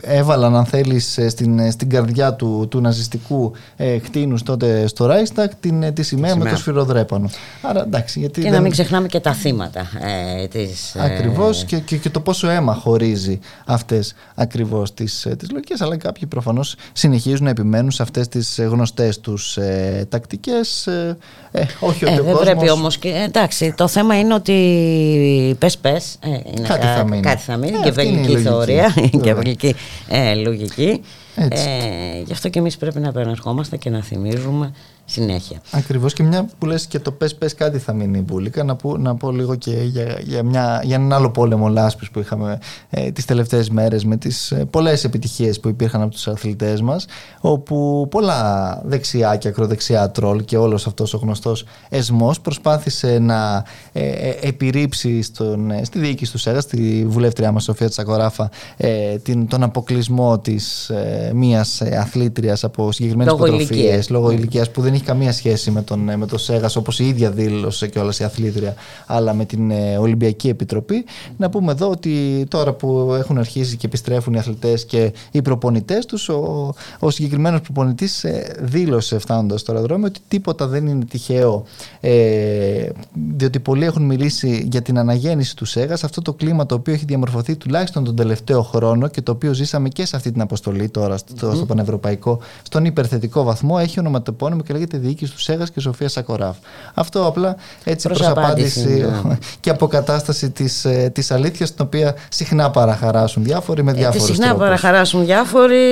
έβαλαν 0.00 0.56
αν 0.56 0.64
θέλεις 0.64 1.18
στην, 1.28 1.72
στην 1.72 1.90
καρδιά 1.90 2.34
του, 2.34 2.66
του 2.70 2.80
ναζιστικού 2.80 3.52
ε, 3.76 3.98
κτίνους 3.98 4.42
τότε 4.42 4.86
στο 4.86 5.10
Reichstag 5.10 5.48
την, 5.60 5.94
τη 5.94 6.02
σημαία 6.02 6.36
με 6.36 6.50
το 6.50 6.56
σφυροδρέπανο. 6.56 7.30
Άρα 7.62 7.82
εντάξει. 7.82 8.18
Γιατί 8.18 8.40
και 8.40 8.46
δεν... 8.46 8.56
να 8.56 8.60
μην 8.60 8.70
ξεχνάμε 8.70 9.08
και 9.08 9.20
τα 9.20 9.32
θύματα 9.32 9.80
ε, 10.00 10.46
της... 10.46 10.96
Ακριβώς 10.96 11.64
και, 11.64 11.78
και, 11.78 11.96
και, 11.96 12.10
το 12.10 12.20
πόσο 12.20 12.48
αίμα 12.48 12.74
χωρίζει 12.74 13.38
αυτές 13.66 14.14
ακριβώς 14.34 14.94
τις, 14.94 15.28
τις 15.38 15.50
λογικές 15.50 15.80
αλλά 15.80 15.96
κάποιοι 15.96 16.26
προφανώς 16.26 16.74
συνεχίζουν 16.92 17.44
να 17.44 17.50
επιμένουν 17.50 17.90
σε 17.90 18.02
αυτές 18.02 18.28
τις 18.28 18.60
γνωστές 18.60 19.20
τους 19.20 19.56
ε, 19.56 20.06
τακτικές 20.08 20.86
ε, 20.86 21.16
ε 21.50 21.64
όχι 21.80 22.04
ότι 22.04 22.14
ε, 22.14 22.20
ο 22.20 22.22
δεν 22.22 22.34
κόσμος... 22.34 22.40
πρέπει 22.40 22.70
όμως 22.70 22.98
και, 22.98 23.08
εντάξει 23.08 23.74
το 23.76 23.88
θέμα 23.88 24.18
είναι 24.18 24.34
ότι 24.34 25.56
πες 25.58 25.78
πες 25.78 26.18
ε, 26.20 26.28
είναι 26.28 26.66
κάτι, 26.68 26.86
θα 26.86 27.04
μείνει. 27.04 27.22
κάτι 27.22 27.42
θα 27.42 27.51
μείνει 27.56 27.80
και 27.82 27.90
βελική 27.90 28.36
θεωρία. 28.36 28.94
Και 29.22 29.34
βελική 29.34 29.74
ε, 30.08 30.34
λογική. 30.34 31.02
Ε, 31.36 32.20
γι' 32.24 32.32
αυτό 32.32 32.48
και 32.48 32.58
εμείς 32.58 32.76
πρέπει 32.76 33.00
να 33.00 33.08
επαναρχόμαστε 33.08 33.76
και 33.76 33.90
να 33.90 34.02
θυμίζουμε 34.02 34.72
συνέχεια. 35.12 35.60
Ακριβώς 35.70 36.12
και 36.12 36.22
μια 36.22 36.48
που 36.58 36.66
λες 36.66 36.86
και 36.86 36.98
το 36.98 37.12
πες, 37.12 37.34
πες 37.34 37.54
κάτι 37.54 37.78
θα 37.78 37.92
μείνει 37.92 38.18
η 38.18 38.22
Μπούλικα. 38.26 38.64
Να 38.64 38.76
πω, 38.76 38.96
να 38.96 39.14
πω 39.14 39.30
λίγο 39.30 39.54
και 39.54 39.70
για, 39.70 40.18
για, 40.22 40.42
μια, 40.42 40.80
για 40.84 40.94
έναν 40.94 41.12
άλλο 41.12 41.30
πόλεμο 41.30 41.68
λάσπης 41.68 42.10
που 42.10 42.18
είχαμε 42.18 42.58
ε, 42.90 43.10
τις 43.10 43.24
τελευταίες 43.24 43.70
μέρες 43.70 44.04
με 44.04 44.16
τις 44.16 44.50
ε, 44.50 44.64
πολλές 44.70 45.04
επιτυχίες 45.04 45.60
που 45.60 45.68
υπήρχαν 45.68 46.02
από 46.02 46.10
τους 46.10 46.28
αθλητές 46.28 46.80
μας. 46.80 47.06
Όπου 47.40 48.06
πολλά 48.10 48.80
δεξιά 48.84 49.36
και 49.36 49.48
ακροδεξιά 49.48 50.10
τρόλ 50.10 50.44
και 50.44 50.56
όλος 50.56 50.86
αυτός 50.86 51.14
ο 51.14 51.18
γνωστός 51.18 51.64
εσμός 51.88 52.40
προσπάθησε 52.40 53.18
να 53.18 53.64
ε, 53.92 54.08
ε, 54.08 54.36
επιρρύψει 54.40 55.22
στον, 55.22 55.70
ε, 55.70 55.84
στη 55.84 55.98
διοίκηση 55.98 56.32
του 56.32 56.38
ΣΕΓΑ, 56.38 56.60
στη 56.60 57.04
βουλεύτριά 57.08 57.52
μας 57.52 57.62
Σοφία 57.62 57.88
Τσακοράφα, 57.88 58.50
ε, 58.76 59.16
την, 59.16 59.46
τον 59.46 59.62
αποκλεισμό 59.62 60.38
της 60.38 60.88
ε, 60.88 61.30
μία 61.34 61.66
αθλήτριας 61.98 62.64
από 62.64 62.92
συγκεκριμένες 62.92 63.32
υποτροφίες 63.32 64.10
λόγω 64.10 64.30
ηλικίας 64.30 64.70
που 64.70 64.80
δεν 64.80 64.94
έχει 65.02 65.10
καμία 65.10 65.32
σχέση 65.32 65.70
με 65.70 65.82
τον, 65.82 66.00
με 66.16 66.26
τον 66.26 66.38
Σέγας 66.38 66.76
όπως 66.76 66.98
η 66.98 67.08
ίδια 67.08 67.30
δήλωσε 67.30 67.86
και 67.86 67.98
όλα 67.98 68.12
η 68.18 68.24
αθλήτρια 68.24 68.74
αλλά 69.06 69.34
με 69.34 69.44
την 69.44 69.70
ε, 69.70 69.96
Ολυμπιακή 69.96 70.48
Επιτροπή. 70.48 71.04
Να 71.36 71.50
πούμε 71.50 71.72
εδώ 71.72 71.90
ότι 71.90 72.44
τώρα 72.48 72.72
που 72.72 73.14
έχουν 73.18 73.38
αρχίσει 73.38 73.76
και 73.76 73.86
επιστρέφουν 73.86 74.34
οι 74.34 74.38
αθλητές 74.38 74.84
και 74.84 75.12
οι 75.30 75.42
προπονητές 75.42 76.06
τους 76.06 76.28
ο, 76.28 76.74
ο 76.98 77.10
συγκεκριμένος 77.10 77.60
προπονητής 77.60 78.24
ε, 78.24 78.56
δήλωσε 78.60 79.18
φτάνοντας 79.18 79.60
στο 79.60 79.72
αεροδρόμιο 79.72 80.06
ότι 80.06 80.20
τίποτα 80.28 80.66
δεν 80.66 80.86
είναι 80.86 81.04
τυχαίο 81.04 81.64
ε, 82.00 82.88
διότι 83.36 83.60
πολλοί 83.60 83.84
έχουν 83.84 84.02
μιλήσει 84.02 84.68
για 84.70 84.82
την 84.82 84.98
αναγέννηση 84.98 85.56
του 85.56 85.64
Σέγας 85.64 86.04
αυτό 86.04 86.22
το 86.22 86.32
κλίμα 86.32 86.66
το 86.66 86.74
οποίο 86.74 86.94
έχει 86.94 87.04
διαμορφωθεί 87.04 87.56
τουλάχιστον 87.56 88.04
τον 88.04 88.16
τελευταίο 88.16 88.62
χρόνο 88.62 89.08
και 89.08 89.22
το 89.22 89.32
οποίο 89.32 89.52
ζήσαμε 89.52 89.88
και 89.88 90.06
σε 90.06 90.16
αυτή 90.16 90.32
την 90.32 90.40
αποστολή 90.40 90.88
τώρα 90.88 91.16
στο, 91.16 91.54
στο 91.54 91.66
πανευρωπαϊκό 91.66 92.40
στον 92.62 92.84
υπερθετικό 92.84 93.42
βαθμό 93.42 93.76
έχει 93.80 93.98
ονοματεπώνυμο 93.98 94.62
και 94.62 94.72
λέγεται 94.72 94.91
διοίκηση 94.96 95.32
του 95.32 95.40
Σέγας 95.40 95.70
και 95.70 95.80
Σοφία 95.80 96.08
Σακοράφ. 96.08 96.56
Αυτό 96.94 97.26
απλά 97.26 97.56
έτσι 97.84 98.08
προς 98.08 98.22
απάντηση 98.22 99.06
ναι. 99.24 99.38
και 99.60 99.70
αποκατάσταση 99.70 100.50
της 100.50 100.86
της 101.12 101.30
ε, 101.30 101.34
αλήθειας, 101.34 101.74
την 101.74 101.84
οποία 101.84 102.14
συχνά 102.28 102.70
παραχαράσουν 102.70 103.44
διάφοροι 103.44 103.82
με 103.82 103.92
διάφορους 103.92 104.22
ε, 104.28 104.32
Συχνά 104.32 104.46
τρόπους. 104.46 104.62
παραχαράσουν 104.62 105.24
διάφοροι, 105.24 105.84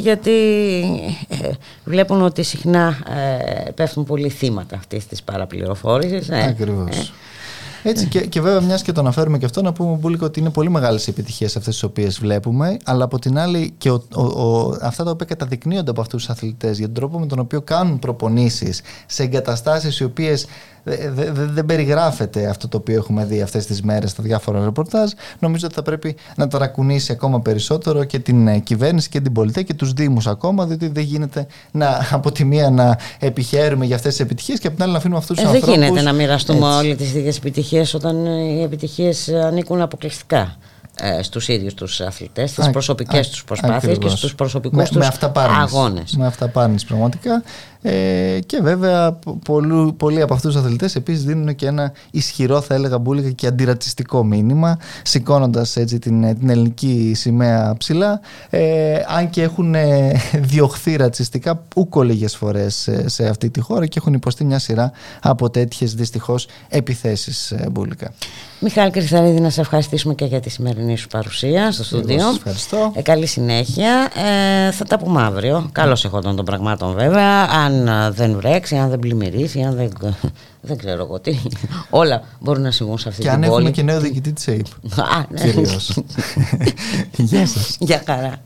γιατί 0.00 0.30
ε, 1.28 1.50
βλέπουν 1.84 2.22
ότι 2.22 2.42
συχνά 2.42 2.96
ε, 3.66 3.70
πέφτουν 3.70 4.04
πολύ 4.04 4.28
θύματα 4.28 4.76
αυτής 4.76 5.06
της 5.06 5.22
παραπληροφόρησης. 5.22 6.28
Ε, 6.28 6.46
Ακριβώς. 6.48 6.96
Ε, 6.96 7.10
έτσι 7.82 8.08
και, 8.08 8.20
και 8.20 8.40
βέβαια, 8.40 8.60
μιας 8.60 8.82
και 8.82 8.92
το 8.92 9.00
αναφέρουμε 9.00 9.38
και 9.38 9.44
αυτό, 9.44 9.62
να 9.62 9.72
πούμε 9.72 9.96
Μπούλικο 9.96 10.26
ότι 10.26 10.40
είναι 10.40 10.50
πολύ 10.50 10.70
μεγάλες 10.70 11.06
οι 11.06 11.10
επιτυχίες 11.10 11.56
αυτές 11.56 11.74
τις 11.74 11.82
οποίες 11.82 12.18
βλέπουμε, 12.18 12.76
αλλά 12.84 13.04
από 13.04 13.18
την 13.18 13.38
άλλη 13.38 13.74
και 13.78 13.90
ο, 13.90 14.02
ο, 14.14 14.22
ο, 14.22 14.76
αυτά 14.82 15.04
τα 15.04 15.10
οποία 15.10 15.26
καταδεικνύονται 15.26 15.90
από 15.90 16.00
αυτούς 16.00 16.26
τους 16.26 16.34
αθλητές 16.34 16.78
για 16.78 16.86
τον 16.86 16.94
τρόπο 16.94 17.18
με 17.18 17.26
τον 17.26 17.38
οποίο 17.38 17.62
κάνουν 17.62 17.98
προπονήσεις 17.98 18.80
σε 19.06 19.22
εγκαταστάσεις 19.22 19.98
οι 19.98 20.04
οποίες 20.04 20.46
δεν 21.34 21.66
περιγράφεται 21.66 22.48
αυτό 22.48 22.68
το 22.68 22.76
οποίο 22.76 22.94
έχουμε 22.94 23.24
δει 23.24 23.42
αυτές 23.42 23.66
τις 23.66 23.82
μέρες 23.82 24.10
στα 24.10 24.22
διάφορα 24.22 24.64
ρεπορτάζ 24.64 25.10
νομίζω 25.38 25.66
ότι 25.66 25.74
θα 25.74 25.82
πρέπει 25.82 26.16
να 26.36 26.48
ταρακουνήσει 26.48 27.12
ακόμα 27.12 27.40
περισσότερο 27.40 28.04
και 28.04 28.18
την 28.18 28.48
ε, 28.48 28.58
κυβέρνηση 28.58 29.08
και 29.08 29.20
την 29.20 29.32
πολιτεία 29.32 29.62
και 29.62 29.74
τους 29.74 29.92
δήμους 29.92 30.26
ακόμα 30.26 30.66
διότι 30.66 30.88
δεν 30.88 31.02
γίνεται 31.02 31.46
να, 31.70 32.00
από 32.10 32.32
τη 32.32 32.44
μία 32.44 32.70
να 32.70 32.98
επιχαίρουμε 33.18 33.84
για 33.84 33.96
αυτές 33.96 34.12
τις 34.12 34.20
επιτυχίες 34.20 34.58
και 34.58 34.66
από 34.66 34.76
την 34.76 34.84
άλλη 34.84 34.92
να 34.92 34.98
αφήνουμε 34.98 35.18
αυτούς 35.18 35.36
τους 35.36 35.44
ε, 35.44 35.48
ανθρώπους 35.48 35.76
δεν 35.76 35.84
γίνεται 35.84 36.02
να 36.02 36.12
μοιραστούμε 36.12 36.66
όλες 36.66 36.96
τις 36.96 37.14
ίδιες 37.14 37.36
επιτυχίες 37.36 37.94
όταν 37.94 38.26
οι 38.26 38.62
επιτυχίες 38.62 39.28
ανήκουν 39.28 39.80
αποκλειστικά 39.80 40.56
ε, 41.00 41.22
στους 41.22 41.48
ίδιους 41.48 41.74
τους 41.74 42.00
αθλητές, 42.00 42.50
στις 42.50 42.70
προσωπικές 42.70 43.28
τους 43.28 43.44
προσπάθειες 43.44 43.98
και 43.98 44.08
στους 44.08 44.34
προσωπικούς 44.34 44.78
με, 44.78 44.84
τους 44.84 44.96
με 44.96 45.32
αγώνες. 45.34 46.16
Με 46.16 46.26
αυταπάρνηση 46.26 46.86
πραγματικά. 46.86 47.42
Ε, 47.82 48.38
και 48.46 48.60
βέβαια 48.62 49.18
πολλοί, 49.44 49.92
πολλοί 49.92 50.20
από 50.20 50.34
αυτούς 50.34 50.54
τους 50.54 50.62
αθλητές 50.62 50.96
επίσης 50.96 51.24
δίνουν 51.24 51.54
και 51.54 51.66
ένα 51.66 51.92
ισχυρό 52.10 52.60
θα 52.60 52.74
έλεγα 52.74 52.98
μπουλικα 52.98 53.30
και 53.30 53.46
αντιρατσιστικό 53.46 54.24
μήνυμα 54.24 54.78
σηκώνοντας 55.02 55.76
έτσι 55.76 55.98
την, 55.98 56.38
την 56.38 56.48
ελληνική 56.48 57.12
σημαία 57.16 57.74
ψηλά 57.78 58.20
ε, 58.50 59.00
αν 59.16 59.30
και 59.30 59.42
έχουν 59.42 59.74
ε, 59.74 60.12
διωχθεί 60.40 60.96
ρατσιστικά 60.96 61.62
ούκο 61.76 62.02
λίγες 62.02 62.36
φορές 62.36 62.88
σε 63.04 63.28
αυτή 63.28 63.50
τη 63.50 63.60
χώρα 63.60 63.86
και 63.86 63.98
έχουν 63.98 64.14
υποστεί 64.14 64.44
μια 64.44 64.58
σειρά 64.58 64.92
από 65.20 65.50
τέτοιες 65.50 65.94
δυστυχώς 65.94 66.46
επιθέσεις 66.68 67.50
ε, 67.50 67.68
μπουλικα. 67.70 68.12
Μιχάλη 68.60 68.90
Κρυθαρίδη 68.90 69.40
να 69.40 69.50
σε 69.50 69.60
ευχαριστήσουμε 69.60 70.14
και 70.14 70.24
για 70.24 70.40
τη 70.40 70.50
σημερινή 70.50 70.96
σου 70.96 71.08
παρουσία 71.08 71.72
στο 71.72 71.84
στούντιο. 71.84 72.28
Ευχαριστώ. 72.28 72.92
Ε, 72.94 73.02
καλή 73.02 73.26
συνέχεια. 73.26 74.10
Ε, 74.66 74.70
θα 74.70 74.84
τα 74.84 74.98
πούμε 74.98 75.22
αύριο. 75.22 75.68
Καλώς 75.72 76.04
εχόντων 76.04 76.36
των 76.36 76.44
πραγμάτων 76.44 76.94
βέβαια 76.94 77.48
αν 77.68 77.88
ε, 77.88 78.10
δεν 78.10 78.36
βρέξει, 78.36 78.76
αν 78.76 78.88
δεν 78.88 78.98
πλημμυρίσει, 78.98 79.60
αν 79.60 79.74
δεν, 79.76 79.92
δεν 80.60 80.78
ξέρω 80.78 81.02
εγώ 81.02 81.20
τι. 81.20 81.38
Όλα 81.90 82.22
μπορούν 82.40 82.62
να 82.62 82.70
συμβούν 82.70 82.98
σε 82.98 83.08
αυτή 83.08 83.22
και 83.22 83.28
την 83.28 83.40
πόλη. 83.40 83.48
Και 83.48 83.54
αν 83.54 83.60
έχουμε 83.60 83.70
και 83.70 83.82
νέο 83.82 84.00
διοικητή 84.00 84.32
της 84.32 84.48
ΑΕΠ. 84.48 84.66
Α, 84.96 85.24
ναι. 85.30 85.52
Γεια 87.24 87.46
σας. 87.46 87.76
Γεια 87.80 88.02
χαρά. 88.06 88.40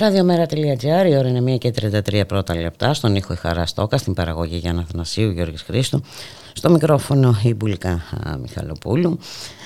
Ραδιομέρα.gr, 0.00 1.06
η 1.08 1.16
ώρα 1.16 1.28
είναι 1.28 1.54
1 1.54 1.58
και 1.58 1.72
33 1.80 2.22
πρώτα 2.26 2.54
λεπτά. 2.54 2.94
Στον 2.94 3.14
ήχο 3.14 3.32
η 3.32 3.36
Χαρά 3.36 3.66
Στόκα, 3.66 3.98
στην 3.98 4.14
παραγωγή 4.14 4.56
Γιάννα 4.56 4.84
Θανασίου, 4.92 5.30
Γιώργης 5.30 5.62
Χρήστο. 5.62 6.00
Στο 6.52 6.70
μικρόφωνο 6.70 7.38
η 7.42 7.54
Μπουλικά 7.54 8.02
Μιχαλοπούλου. 8.40 9.18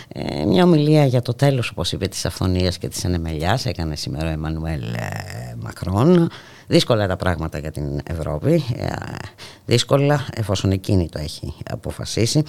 Ε, 0.08 0.44
μια 0.44 0.64
ομιλία 0.64 1.04
για 1.06 1.22
το 1.22 1.34
τέλος, 1.34 1.70
όπως 1.70 1.92
είπε, 1.92 2.06
της 2.06 2.24
αυθονίας 2.24 2.78
και 2.78 2.88
της 2.88 3.04
ανεμελιάς 3.04 3.66
έκανε 3.66 3.96
σήμερα 3.96 4.28
ο 4.28 4.32
Εμμανουέλ 4.32 4.82
ε, 4.82 5.54
Μακρόν. 5.62 6.30
Δύσκολα 6.66 7.06
τα 7.06 7.16
πράγματα 7.16 7.58
για 7.58 7.70
την 7.70 8.00
Ευρώπη, 8.10 8.64
ε, 8.76 8.86
δύσκολα 9.66 10.26
εφόσον 10.34 10.70
εκείνη 10.70 11.08
το 11.08 11.18
έχει 11.18 11.54
αποφασίσει. 11.70 12.42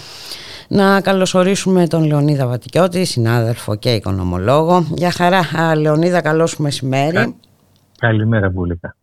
Να 0.68 1.02
καλωσορίσουμε 1.02 1.88
τον 1.88 2.04
Λεωνίδα 2.04 2.48
Βατικιώτη, 2.48 3.06
συνάδελφο 3.06 3.76
και 3.76 3.94
οικονομολόγο. 3.94 4.86
Για 4.96 5.12
χαρά, 5.12 5.76
Λεωνίδα, 5.76 6.22
καλώς 6.22 6.58
μεσημέρι. 6.58 7.36
Καλημέρα, 8.06 8.50
Μπούλικα. 8.50 8.96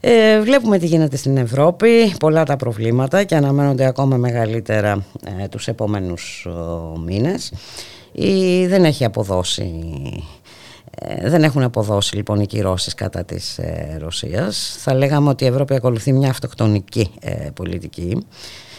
Ε, 0.00 0.40
βλέπουμε 0.40 0.78
τι 0.78 0.86
γίνεται 0.86 1.16
στην 1.16 1.36
Ευρώπη, 1.36 2.14
πολλά 2.18 2.44
τα 2.44 2.56
προβλήματα 2.56 3.24
και 3.24 3.36
αναμένονται 3.36 3.86
ακόμα 3.86 4.16
μεγαλύτερα 4.16 5.04
ε, 5.42 5.48
τους 5.48 5.68
επόμενους 5.68 6.46
μήνες. 7.04 7.52
Η, 8.12 8.66
δεν 8.66 8.84
έχει 8.84 9.04
αποδώσει 9.04 9.72
ε, 10.94 11.28
δεν 11.28 11.42
έχουν 11.42 11.62
αποδώσει 11.62 12.16
λοιπόν 12.16 12.40
οι 12.40 12.46
κυρώσεις 12.46 12.94
κατά 12.94 13.24
της 13.24 13.58
ε, 13.58 13.96
Ρωσίας. 14.00 14.76
Θα 14.78 14.94
λέγαμε 14.94 15.28
ότι 15.28 15.44
η 15.44 15.46
Ευρώπη 15.46 15.74
ακολουθεί 15.74 16.12
μια 16.12 16.30
αυτοκτονική 16.30 17.10
ε, 17.20 17.48
πολιτική 17.54 18.26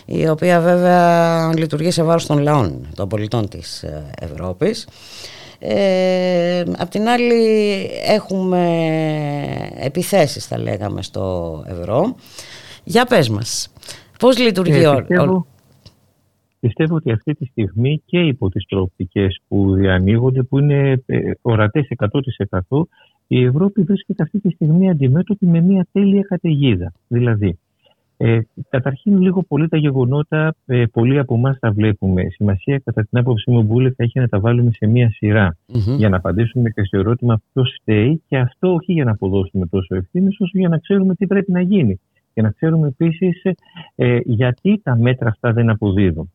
η 0.05 0.27
οποία 0.27 0.59
βέβαια 0.59 1.53
λειτουργεί 1.57 1.91
σε 1.91 2.03
βάρος 2.03 2.25
των 2.25 2.37
λαών, 2.37 2.87
των 2.95 3.07
πολιτών 3.07 3.49
της 3.49 3.85
Ευρώπης. 4.19 4.87
Ε, 5.63 6.63
απ' 6.77 6.89
την 6.89 7.07
άλλη 7.07 7.43
έχουμε 8.05 8.61
επιθέσεις 9.79 10.45
θα 10.45 10.59
λέγαμε 10.59 11.01
στο 11.01 11.63
ευρώ. 11.67 12.15
Για 12.83 13.05
πες 13.05 13.29
μας, 13.29 13.73
πώς 14.19 14.39
λειτουργεί 14.39 14.85
ο, 14.85 15.45
Πιστεύω 16.59 16.95
ότι 16.95 17.11
αυτή 17.11 17.33
τη 17.33 17.45
στιγμή 17.45 18.01
και 18.05 18.19
υπό 18.19 18.49
τις 18.49 18.65
προοπτικές 18.65 19.39
που 19.47 19.73
διανοίγονται, 19.75 20.43
που 20.43 20.59
είναι 20.59 21.03
ε, 21.05 21.19
ορατές 21.41 21.87
100% 22.69 22.83
η 23.27 23.43
Ευρώπη 23.43 23.81
βρίσκεται 23.81 24.23
αυτή 24.23 24.39
τη 24.39 24.49
στιγμή 24.49 24.89
αντιμέτωπη 24.89 25.45
με 25.45 25.61
μια 25.61 25.87
τέλεια 25.91 26.21
καταιγίδα. 26.21 26.93
Δηλαδή, 27.07 27.59
ε, 28.21 28.39
καταρχήν 28.69 29.21
λίγο 29.21 29.43
πολύ 29.43 29.67
τα 29.67 29.77
γεγονότα, 29.77 30.55
ε, 30.65 30.83
πολλοί 30.91 31.19
από 31.19 31.35
εμάς 31.35 31.59
τα 31.59 31.71
βλέπουμε. 31.71 32.23
Σημασία 32.29 32.81
κατά 32.83 33.01
την 33.09 33.19
άποψή 33.19 33.51
μου 33.51 33.61
Μπούλε 33.63 33.89
θα 33.89 34.03
έχει 34.03 34.19
να 34.19 34.27
τα 34.27 34.39
βάλουμε 34.39 34.71
σε 34.71 34.87
μία 34.87 35.09
σειρά 35.09 35.57
για 35.97 36.09
να 36.09 36.17
απαντήσουμε 36.17 36.69
και 36.69 36.83
στο 36.83 36.97
ερώτημα 36.97 37.41
ποιος 37.53 37.77
φταίει 37.81 38.21
και 38.27 38.37
αυτό 38.37 38.73
όχι 38.73 38.93
για 38.93 39.03
να 39.03 39.11
αποδώσουμε 39.11 39.65
τόσο 39.65 39.95
ευθύνη 39.95 40.27
όσο 40.27 40.57
για 40.57 40.69
να 40.69 40.77
ξέρουμε 40.77 41.15
τι 41.15 41.27
πρέπει 41.27 41.51
να 41.51 41.61
γίνει 41.61 41.99
και 42.33 42.41
να 42.41 42.49
ξέρουμε 42.49 42.87
επίσης 42.87 43.41
ε, 43.95 44.19
γιατί 44.23 44.81
τα 44.83 44.97
μέτρα 44.97 45.29
αυτά 45.29 45.53
δεν 45.53 45.69
αποδίδουν. 45.69 46.31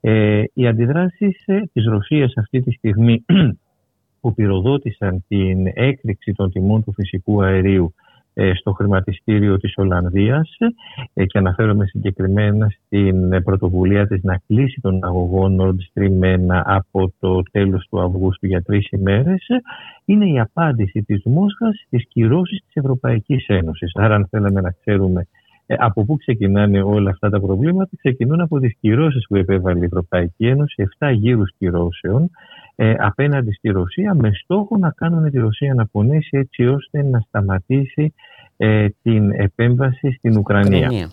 Ε, 0.00 0.42
οι 0.52 0.66
αντιδράσεις 0.66 1.42
ε, 1.46 1.62
της 1.72 1.84
Ρωσίας 1.84 2.32
αυτή 2.36 2.60
τη 2.60 2.72
στιγμή 2.72 3.24
που 4.20 4.34
πυροδότησαν 4.34 5.24
την 5.28 5.66
έκρηξη 5.74 6.32
των 6.32 6.50
τιμών 6.50 6.84
του 6.84 6.92
φυσικού 6.92 7.42
αερίου 7.42 7.94
ε, 7.94 8.08
στο 8.54 8.72
χρηματιστήριο 8.72 9.56
της 9.56 9.72
Ολλανδίας 9.76 10.56
ε, 11.14 11.24
και 11.24 11.38
αναφέρομαι 11.38 11.86
συγκεκριμένα 11.86 12.68
στην 12.70 13.42
πρωτοβουλία 13.42 14.06
της 14.06 14.22
να 14.22 14.40
κλείσει 14.46 14.80
τον 14.80 15.04
αγωγό 15.04 15.56
Nord 15.60 16.00
Stream 16.00 16.34
1 16.34 16.62
από 16.64 17.12
το 17.18 17.42
τέλος 17.50 17.86
του 17.90 18.00
Αυγούστου 18.00 18.46
για 18.46 18.62
τρεις 18.62 18.88
ημέρες 18.90 19.46
είναι 20.04 20.28
η 20.28 20.40
απάντηση 20.40 21.02
της 21.02 21.22
Μόσχας 21.24 21.84
στις 21.86 22.06
κυρώσεις 22.08 22.60
της 22.64 22.74
Ευρωπαϊκής 22.74 23.46
Ένωσης. 23.46 23.90
Άρα 23.94 24.14
αν 24.14 24.26
θέλαμε 24.30 24.60
να 24.60 24.70
ξέρουμε 24.80 25.26
ε, 25.66 25.74
από 25.78 26.04
πού 26.04 26.16
ξεκινάνε 26.16 26.82
όλα 26.82 27.10
αυτά 27.10 27.30
τα 27.30 27.40
προβλήματα, 27.40 27.90
ξεκινούν 27.96 28.40
από 28.40 28.58
τις 28.60 28.76
κυρώσεις 28.80 29.26
που 29.28 29.36
επέβαλε 29.36 29.78
η 29.78 29.84
Ευρωπαϊκή 29.84 30.46
Ένωση, 30.46 30.88
7 30.98 31.12
γύρους 31.14 31.50
κυρώσεων 31.58 32.30
ε, 32.82 32.94
απέναντι 32.98 33.52
στη 33.52 33.68
Ρωσία 33.68 34.14
με 34.14 34.30
στόχο 34.32 34.76
να 34.76 34.90
κάνουν 34.90 35.30
τη 35.30 35.38
Ρωσία 35.38 35.74
να 35.74 35.86
πονέσει 35.86 36.28
έτσι 36.30 36.66
ώστε 36.66 37.02
να 37.02 37.20
σταματήσει 37.20 38.14
ε, 38.56 38.86
την 39.02 39.30
επέμβαση 39.30 40.12
στην 40.12 40.36
Ουκρανία. 40.36 41.10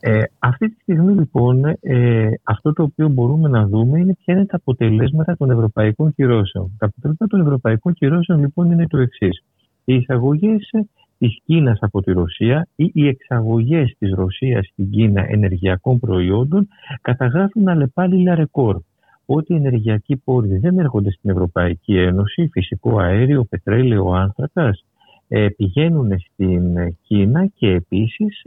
Ε, 0.00 0.22
αυτή 0.38 0.68
τη 0.68 0.80
στιγμή 0.80 1.12
λοιπόν 1.12 1.64
ε, 1.80 2.28
αυτό 2.42 2.72
το 2.72 2.82
οποίο 2.82 3.08
μπορούμε 3.08 3.48
να 3.48 3.66
δούμε 3.66 3.98
είναι 3.98 4.14
ποια 4.14 4.34
είναι 4.34 4.46
τα 4.46 4.56
αποτελέσματα 4.56 5.36
των 5.36 5.50
ευρωπαϊκών 5.50 6.14
κυρώσεων. 6.14 6.76
Τα 6.78 6.86
αποτελέσματα 6.86 7.36
των 7.36 7.40
ευρωπαϊκών 7.40 7.92
κυρώσεων 7.92 8.40
λοιπόν 8.40 8.70
είναι 8.70 8.86
το 8.86 8.98
εξής. 8.98 9.44
Οι 9.84 9.94
εισαγωγές 9.94 10.70
της 11.18 11.38
Κίνας 11.44 11.78
από 11.80 12.02
τη 12.02 12.12
Ρωσία 12.12 12.68
ή 12.76 12.90
οι 12.94 13.06
εξαγωγές 13.06 13.94
της 13.98 14.12
Ρωσίας 14.14 14.66
στην 14.66 14.90
Κίνα 14.90 15.24
ενεργειακών 15.28 15.98
προϊόντων 15.98 16.68
καταγράφουν 17.00 17.68
αλλεπάλληλα 17.68 18.34
ρεκόρ. 18.34 18.80
Ό,τι 19.26 19.54
ενεργειακοί 19.54 20.16
πόροι 20.16 20.58
δεν 20.58 20.78
έρχονται 20.78 21.10
στην 21.10 21.30
Ευρωπαϊκή 21.30 21.98
Ένωση, 21.98 22.48
φυσικό 22.52 22.98
αέριο, 22.98 23.44
πετρέλαιο, 23.44 24.08
άνθρακας, 24.12 24.84
ε, 25.28 25.48
πηγαίνουν 25.56 26.18
στην 26.18 26.76
Κίνα 27.02 27.46
και 27.46 27.70
επίσης 27.70 28.42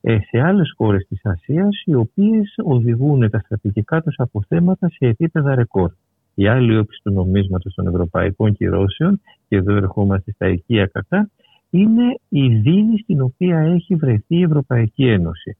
ε, 0.00 0.18
σε 0.20 0.40
άλλες 0.40 0.72
χώρες 0.76 1.06
της 1.08 1.20
Ασίας 1.24 1.82
οι 1.84 1.94
οποίες 1.94 2.54
οδηγούν 2.64 3.30
τα 3.30 3.38
στρατηγικά 3.38 4.02
τους 4.02 4.14
αποθέματα 4.18 4.88
σε 4.88 5.06
επίπεδα 5.06 5.54
ρεκόρ. 5.54 5.92
Η 6.34 6.46
άλλη 6.46 6.78
όψη 6.78 7.00
του 7.02 7.12
νομίσματος 7.12 7.74
των 7.74 7.86
ευρωπαϊκών 7.86 8.54
κυρώσεων, 8.54 9.20
και 9.48 9.56
εδώ 9.56 9.76
ερχόμαστε 9.76 10.32
στα 10.32 10.48
οικία 10.48 10.86
κατά, 10.86 11.30
είναι 11.70 12.18
η 12.28 12.48
δίνη 12.48 12.98
στην 12.98 13.20
οποία 13.20 13.58
έχει 13.58 13.94
βρεθεί 13.94 14.36
η 14.36 14.42
Ευρωπαϊκή 14.42 15.06
Ένωση. 15.06 15.56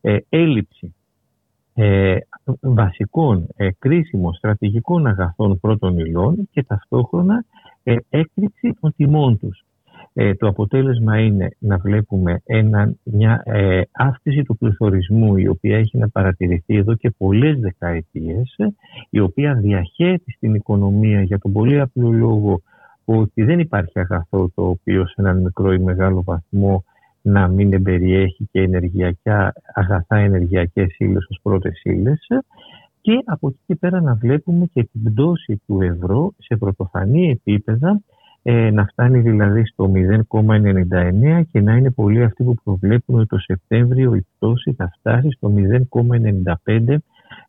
Ε, 0.00 0.16
έλλειψη 0.28 0.94
ε, 1.74 2.16
βασικών 2.60 3.46
ε, 3.56 3.68
κρίσιμων 3.78 4.34
στρατηγικών 4.34 5.06
αγαθών 5.06 5.60
πρώτων 5.60 5.98
υλών 5.98 6.48
και 6.50 6.62
ταυτόχρονα 6.62 7.44
ε, 7.82 7.96
έκρηξη 8.08 8.76
των 8.80 8.94
τιμών 8.96 9.38
τους. 9.38 9.64
Ε, 10.12 10.34
το 10.34 10.46
αποτέλεσμα 10.46 11.18
είναι 11.18 11.48
να 11.58 11.78
βλέπουμε 11.78 12.40
ένα, 12.44 12.92
μια 13.02 13.42
ε, 13.44 13.80
αύξηση 13.92 14.42
του 14.42 14.56
πληθωρισμού 14.56 15.36
η 15.36 15.48
οποία 15.48 15.76
έχει 15.78 15.98
να 15.98 16.08
παρατηρηθεί 16.08 16.76
εδώ 16.76 16.94
και 16.94 17.10
πολλές 17.10 17.58
δεκαετίες 17.58 18.56
η 19.10 19.20
οποία 19.20 19.54
διαχέεται 19.54 20.30
στην 20.36 20.54
οικονομία 20.54 21.22
για 21.22 21.38
τον 21.38 21.52
πολύ 21.52 21.80
απλό 21.80 22.12
λόγο 22.12 22.62
ότι 23.04 23.42
δεν 23.42 23.58
υπάρχει 23.58 23.98
αγαθό 23.98 24.50
το 24.54 24.68
οποίο 24.68 25.06
σε 25.06 25.14
έναν 25.16 25.40
μικρό 25.40 25.72
ή 25.72 25.78
μεγάλο 25.78 26.22
βαθμό 26.22 26.84
να 27.26 27.48
μην 27.48 27.72
εμπεριέχει 27.72 28.48
και 28.50 28.60
ενεργειακά, 28.60 29.52
αγαθά 29.74 30.16
ενεργειακές 30.16 30.96
ύλες 30.98 31.26
ως 31.30 31.38
πρώτες 31.42 31.80
ύλες 31.84 32.26
και 33.00 33.22
από 33.24 33.48
εκεί 33.48 33.58
και 33.66 33.74
πέρα 33.74 34.00
να 34.00 34.14
βλέπουμε 34.14 34.66
και 34.72 34.88
την 34.92 35.02
πτώση 35.02 35.60
του 35.66 35.80
ευρώ 35.80 36.34
σε 36.38 36.56
πρωτοφανή 36.56 37.30
επίπεδα 37.30 38.00
ε, 38.42 38.70
να 38.70 38.84
φτάνει 38.84 39.20
δηλαδή 39.20 39.66
στο 39.66 39.92
0,99 39.94 41.42
και 41.52 41.60
να 41.60 41.76
είναι 41.76 41.90
πολλοί 41.90 42.22
αυτοί 42.22 42.44
που 42.44 42.54
προβλέπουν 42.64 43.18
ότι 43.18 43.26
το 43.26 43.38
Σεπτέμβριο 43.38 44.14
η 44.14 44.26
πτώση 44.36 44.72
θα 44.72 44.92
φτάσει 44.98 45.30
στο 45.30 45.52
0,95 46.64 46.96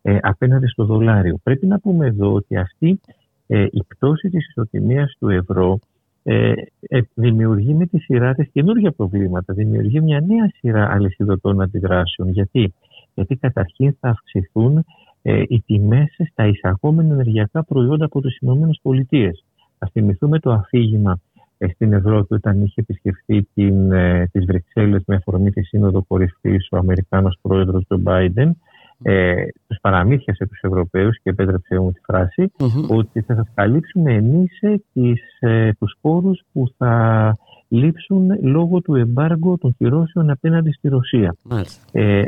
ε, 0.02 0.18
απέναντι 0.22 0.68
στο 0.68 0.86
δολάριο. 0.86 1.40
Πρέπει 1.44 1.66
να 1.68 1.80
πούμε 1.80 2.06
εδώ 2.06 2.34
ότι 2.34 2.58
αυτή 2.58 3.00
ε, 3.48 3.66
η 3.72 3.84
πτώση 3.88 4.30
της 4.30 4.48
ισοτιμίας 4.48 5.16
του 5.20 5.30
ευρώ 5.30 5.80
ε, 6.28 6.54
ε, 6.80 7.02
δημιουργεί 7.14 7.74
με 7.74 7.86
τη 7.86 8.00
σειρά 8.00 8.34
της 8.34 8.50
καινούργια 8.52 8.92
προβλήματα, 8.92 9.54
δημιουργεί 9.54 10.02
μια 10.02 10.22
νέα 10.28 10.52
σειρά 10.58 10.92
αλυσιδωτών 10.92 11.62
αντιδράσεων. 11.62 12.30
Γιατί, 12.30 12.74
Γιατί 13.14 13.36
καταρχήν 13.36 13.98
θα 14.00 14.10
αυξηθούν 14.10 14.86
ε, 15.22 15.42
οι 15.48 15.62
τιμές 15.62 16.16
στα 16.32 16.48
εισαγόμενα 16.48 17.14
ενεργειακά 17.14 17.64
προϊόντα 17.64 18.06
από 18.06 18.22
τις 18.22 18.38
ΗΠΑ. 18.38 19.32
Θα 19.78 19.90
θυμηθούμε 19.92 20.40
το 20.40 20.52
αφήγημα 20.52 21.20
ε, 21.58 21.68
στην 21.68 21.94
Ευρώπη 21.94 22.34
όταν 22.34 22.64
είχε 22.64 22.82
επισκεφθεί 22.82 23.44
την, 23.54 23.92
ε, 23.92 24.28
τις 24.32 24.46
Βρυξέλλες 24.46 25.04
με 25.08 25.16
αφορμή 25.16 25.52
τη 25.52 25.64
Σύνοδο 25.64 26.04
Κορυφής 26.04 26.68
ο 26.72 26.78
Αμερικάνος 26.78 27.38
πρόεδρος 27.42 27.86
Τζο 27.86 27.98
Μπάιντεν 27.98 28.58
ε, 29.04 29.46
τους 29.68 29.78
παραμύθιασε 29.82 30.46
τους 30.46 30.60
Ευρωπαίους 30.62 31.18
και 31.24 31.30
επέτρεψε 31.30 31.80
μου 31.80 31.92
τη 31.92 32.00
φραση 32.00 32.52
ότι 32.88 33.22
θα 33.22 33.36
σας 33.36 33.48
καλύψουμε 33.54 34.14
εμείς 34.14 34.62
ε, 34.62 34.76
τις, 34.94 35.22
ε, 35.40 35.74
τους 35.80 35.98
πόρους 36.02 36.42
που 36.52 36.74
θα 36.78 37.36
λείψουν 37.68 38.28
λόγω 38.42 38.82
του 38.82 38.96
εμπάργου 38.96 39.58
των 39.58 39.76
κυρώσεων 39.78 40.30
απέναντι 40.30 40.72
στη 40.72 40.88
Ρωσία. 40.88 41.36
Ε, 41.92 42.24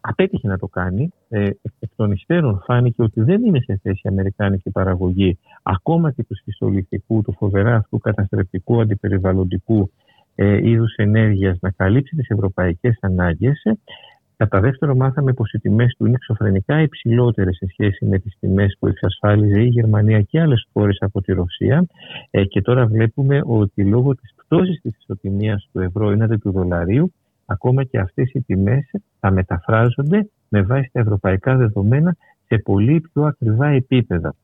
απέτυχε 0.00 0.48
να 0.48 0.58
το 0.58 0.66
κάνει. 0.66 1.12
Ε, 1.28 1.44
εκ 1.80 1.90
των 1.96 2.10
υστέρων 2.10 2.62
φάνηκε 2.64 3.02
ότι 3.02 3.20
δεν 3.20 3.44
είναι 3.44 3.60
σε 3.60 3.78
θέση 3.82 4.00
η 4.04 4.08
Αμερικάνικη 4.08 4.70
παραγωγή 4.70 5.38
ακόμα 5.62 6.10
και 6.10 6.24
του 6.24 6.36
σχιστολιθικού, 6.36 7.22
του 7.22 7.32
φοβερά 7.32 7.76
αυτού 7.76 7.98
καταστρεπτικού 7.98 8.80
αντιπεριβαλλοντικού 8.80 9.90
ε, 10.34 10.68
είδους 10.68 10.94
ενέργειας 10.94 11.58
να 11.60 11.70
καλύψει 11.70 12.16
τις 12.16 12.28
ευρωπαϊκές 12.28 12.98
ανάγκες 13.00 13.62
Κατά 14.40 14.60
δεύτερο, 14.60 14.94
μάθαμε 14.96 15.32
πως 15.32 15.52
οι 15.52 15.58
τιμές 15.58 15.94
του 15.98 16.06
είναι 16.06 16.14
εξωφρενικά 16.14 16.80
υψηλότερες 16.80 17.56
σε 17.56 17.66
σχέση 17.68 18.06
με 18.06 18.18
τις 18.18 18.36
τιμές 18.40 18.76
που 18.78 18.86
εξασφάλιζε 18.86 19.60
η 19.60 19.66
Γερμανία 19.66 20.22
και 20.22 20.40
άλλες 20.40 20.66
χώρες 20.72 20.96
από 21.00 21.20
τη 21.20 21.32
Ρωσία. 21.32 21.86
Ε, 22.30 22.44
και 22.44 22.60
τώρα 22.60 22.86
βλέπουμε 22.86 23.40
ότι 23.44 23.84
λόγω 23.84 24.14
της 24.14 24.34
πτώσεις 24.36 24.80
της 24.80 24.96
ισοτιμίας 25.00 25.68
του 25.72 25.80
ευρώ 25.80 26.10
έναντι 26.10 26.36
του 26.36 26.52
δολαρίου, 26.52 27.12
ακόμα 27.46 27.84
και 27.84 27.98
αυτές 27.98 28.30
οι 28.32 28.40
τιμές 28.42 28.90
θα 29.20 29.30
μεταφράζονται 29.30 30.28
με 30.48 30.62
βάση 30.62 30.90
τα 30.92 31.00
ευρωπαϊκά 31.00 31.56
δεδομένα 31.56 32.16
σε 32.46 32.56
πολύ 32.58 33.00
πιο 33.00 33.22
ακριβά 33.22 33.66
επίπεδα. 33.66 34.34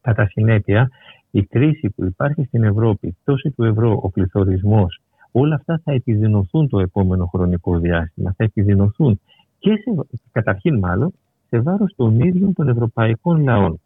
Κατά 0.00 0.26
συνέπεια, 0.26 0.90
η 1.30 1.42
κρίση 1.42 1.90
που 1.96 2.04
υπάρχει 2.04 2.44
στην 2.44 2.64
Ευρώπη, 2.64 3.06
η 3.06 3.16
πτώση 3.22 3.50
του 3.50 3.64
ευρώ, 3.64 4.00
ο 4.02 4.10
πληθωρισμός, 4.10 5.00
όλα 5.40 5.54
αυτά 5.54 5.80
θα 5.84 5.92
επιδεινωθούν 5.92 6.68
το 6.68 6.80
επόμενο 6.80 7.26
χρονικό 7.26 7.78
διάστημα. 7.78 8.34
Θα 8.36 8.44
επιδεινωθούν 8.44 9.20
και 9.58 9.70
σε, 9.70 10.06
καταρχήν 10.32 10.78
μάλλον 10.78 11.12
σε 11.48 11.60
βάρος 11.60 11.92
των 11.96 12.20
ίδιων 12.20 12.52
των 12.52 12.68
ευρωπαϊκών 12.68 13.42
λαών. 13.42 13.80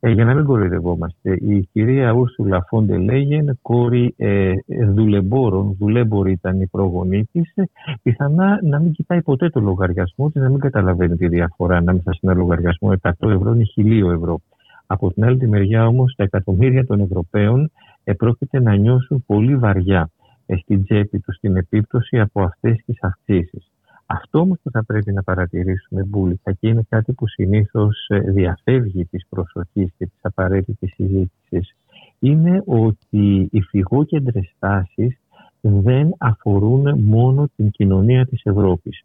Ε, 0.00 0.10
για 0.10 0.24
να 0.24 0.34
μην 0.34 0.44
κοροϊδευόμαστε, 0.44 1.32
η 1.32 1.68
κυρία 1.72 2.12
Ούρσουλα 2.12 2.64
Φόντε 2.68 2.98
Λέγεν, 2.98 3.58
κόρη 3.62 4.14
ε, 4.16 4.52
δουλεμπόρων, 4.94 5.76
δουλέμπορη 5.78 6.32
ήταν 6.32 6.60
η 6.60 6.66
προγονή 6.66 7.24
τη, 7.32 7.40
ε, 7.54 7.62
πιθανά 8.02 8.58
να 8.62 8.78
μην 8.78 8.92
κοιτάει 8.92 9.22
ποτέ 9.22 9.48
το 9.48 9.60
λογαριασμό 9.60 10.30
της, 10.30 10.42
να 10.42 10.48
μην 10.48 10.58
καταλαβαίνει 10.58 11.16
τη 11.16 11.28
διαφορά 11.28 11.76
ανάμεσα 11.76 12.12
σε 12.12 12.18
ένα 12.22 12.34
λογαριασμό 12.34 12.92
100 13.02 13.10
ευρώ 13.20 13.54
ή 13.54 13.72
1000 13.76 14.10
ευρώ. 14.12 14.40
Από 14.86 15.12
την 15.12 15.24
άλλη 15.24 15.38
τη 15.38 15.46
μεριά 15.46 15.86
όμως, 15.86 16.14
τα 16.16 16.24
εκατομμύρια 16.24 16.86
των 16.86 17.00
Ευρωπαίων 17.00 17.70
ε, 18.04 18.12
πρόκειται 18.12 18.60
να 18.60 18.76
νιώσουν 18.76 19.24
πολύ 19.26 19.56
βαριά 19.56 20.10
ε, 20.50 20.56
στην 20.56 20.84
τσέπη 20.84 21.18
του 21.18 21.32
στην 21.32 21.56
επίπτωση 21.56 22.20
από 22.20 22.42
αυτές 22.42 22.82
τις 22.86 22.96
αυξήσεις. 23.00 23.70
Αυτό 24.06 24.38
όμως 24.38 24.58
που 24.62 24.70
θα 24.70 24.84
πρέπει 24.84 25.12
να 25.12 25.22
παρατηρήσουμε, 25.22 26.04
Μπούλικα, 26.04 26.52
και 26.52 26.68
είναι 26.68 26.86
κάτι 26.88 27.12
που 27.12 27.28
συνήθως 27.28 28.06
ε, 28.08 28.18
διαφεύγει 28.18 29.04
της 29.04 29.26
προσοχής 29.28 29.92
και 29.98 30.06
της 30.06 30.18
απαραίτητης 30.20 30.92
συζήτησης, 30.94 31.76
είναι 32.18 32.62
ότι 32.66 33.48
οι 33.52 33.60
φυγόκεντρες 33.60 34.54
τάσεις 34.58 35.18
δεν 35.60 36.14
αφορούν 36.18 36.98
μόνο 36.98 37.48
την 37.56 37.70
κοινωνία 37.70 38.26
της 38.26 38.40
Ευρώπης. 38.44 39.04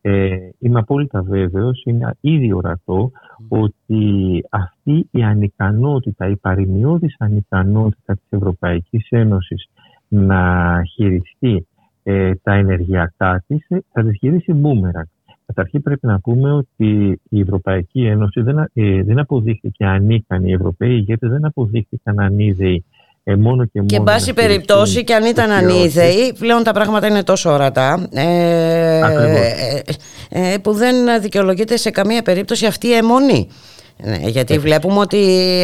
Ε, 0.00 0.36
είμαι 0.58 0.78
απόλυτα 0.78 1.22
βέβαιος, 1.22 1.82
είναι 1.84 2.14
ήδη 2.20 2.52
ορατό 2.52 3.10
ότι 3.48 4.44
αυτή 4.50 5.08
η 5.10 5.22
ανικανότητα, 5.22 6.28
η 6.28 6.36
παρημιώδης 6.36 7.16
ανικανότητα 7.18 8.14
της 8.14 8.26
Ευρωπαϊκής 8.28 9.06
Ένωσης 9.10 9.68
να 10.12 10.82
χειριστεί 10.94 11.66
ε, 12.02 12.34
τα 12.42 12.52
ενεργειακά 12.52 13.44
της, 13.46 13.66
ε, 13.68 13.78
θα 13.92 14.02
τις 14.02 14.16
γυρίσει 14.20 14.52
μπούμερα. 14.52 15.08
Καταρχήν 15.46 15.82
πρέπει 15.82 16.06
να 16.06 16.20
πούμε 16.20 16.52
ότι 16.52 17.20
η 17.28 17.40
Ευρωπαϊκή 17.40 18.04
Ένωση 18.04 18.40
δεν, 18.40 18.58
ε, 18.58 19.02
δεν 19.02 19.18
αποδείχθηκε 19.18 19.84
ανίκανη. 19.84 20.50
Οι 20.50 20.52
Ευρωπαίοι 20.52 20.90
ηγέτες 20.90 21.30
δεν 21.30 21.44
αποδείχθηκαν 21.44 22.20
ανίδεοι 22.20 22.84
ε, 23.24 23.36
μόνο 23.36 23.64
και 23.64 23.70
μόνο. 23.74 23.86
Και 23.86 23.96
εν 23.96 24.02
πάση 24.02 24.34
περιπτώσει, 24.34 25.04
και 25.04 25.14
αν 25.14 25.24
ήταν 25.24 25.50
ανίδεοι, 25.50 26.34
πλέον 26.38 26.62
τα 26.62 26.72
πράγματα 26.72 27.06
είναι 27.06 27.22
τόσο 27.22 27.52
ορατά. 27.52 28.08
Ε, 28.10 29.00
ε, 30.30 30.56
που 30.62 30.72
δεν 30.72 30.94
δικαιολογείται 31.20 31.76
σε 31.76 31.90
καμία 31.90 32.22
περίπτωση 32.22 32.66
αυτή 32.66 32.86
η 32.86 32.92
αιμονή. 32.92 33.48
Ναι, 34.04 34.28
γιατί 34.28 34.58
βλέπουμε 34.58 34.98
ότι 34.98 35.18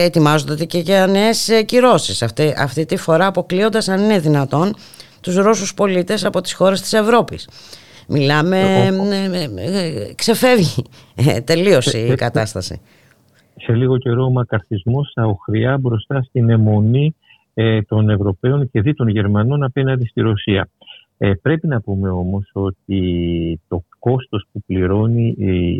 ετοιμάζονται 0.04 0.64
και 0.64 0.78
για 0.78 1.06
νέες 1.06 1.50
κυρώσεις. 1.66 2.22
Αυτή, 2.22 2.54
αυτή 2.58 2.84
τη 2.84 2.96
φορά 2.96 3.26
αποκλείοντας, 3.26 3.88
αν 3.88 4.02
είναι 4.02 4.18
δυνατόν, 4.18 4.74
τους 5.20 5.36
Ρώσους 5.36 5.74
πολίτες 5.74 6.24
από 6.24 6.40
τις 6.40 6.52
χώρες 6.52 6.80
της 6.80 6.92
Ευρώπης. 6.92 7.48
Μιλάμε, 8.08 8.60
ε, 9.12 9.42
ε, 9.56 10.14
ξεφεύγει 10.14 10.84
ε, 11.14 11.40
τελείως 11.40 11.86
η 11.86 12.14
κατάσταση. 12.16 12.80
Σε 13.56 13.72
λίγο 13.72 13.98
καιρό 13.98 14.24
ο 14.24 14.30
μακαρθισμός 14.30 15.10
θα 15.14 15.24
οχριά 15.24 15.78
μπροστά 15.78 16.22
στην 16.22 16.50
αιμονή 16.50 17.14
των 17.88 18.10
Ευρωπαίων 18.10 18.70
και 18.70 18.80
δι 18.80 18.94
των 18.94 19.08
Γερμανών 19.08 19.62
απέναντι 19.62 20.06
στη 20.06 20.20
Ρωσία. 20.20 20.68
πρέπει 21.42 21.66
να 21.66 21.80
πούμε 21.80 22.08
όμως 22.08 22.50
ότι 22.52 23.60
το 23.68 23.84
κόστος 23.98 24.46
που 24.52 24.62
πληρώνει 24.66 25.34
η, 25.38 25.78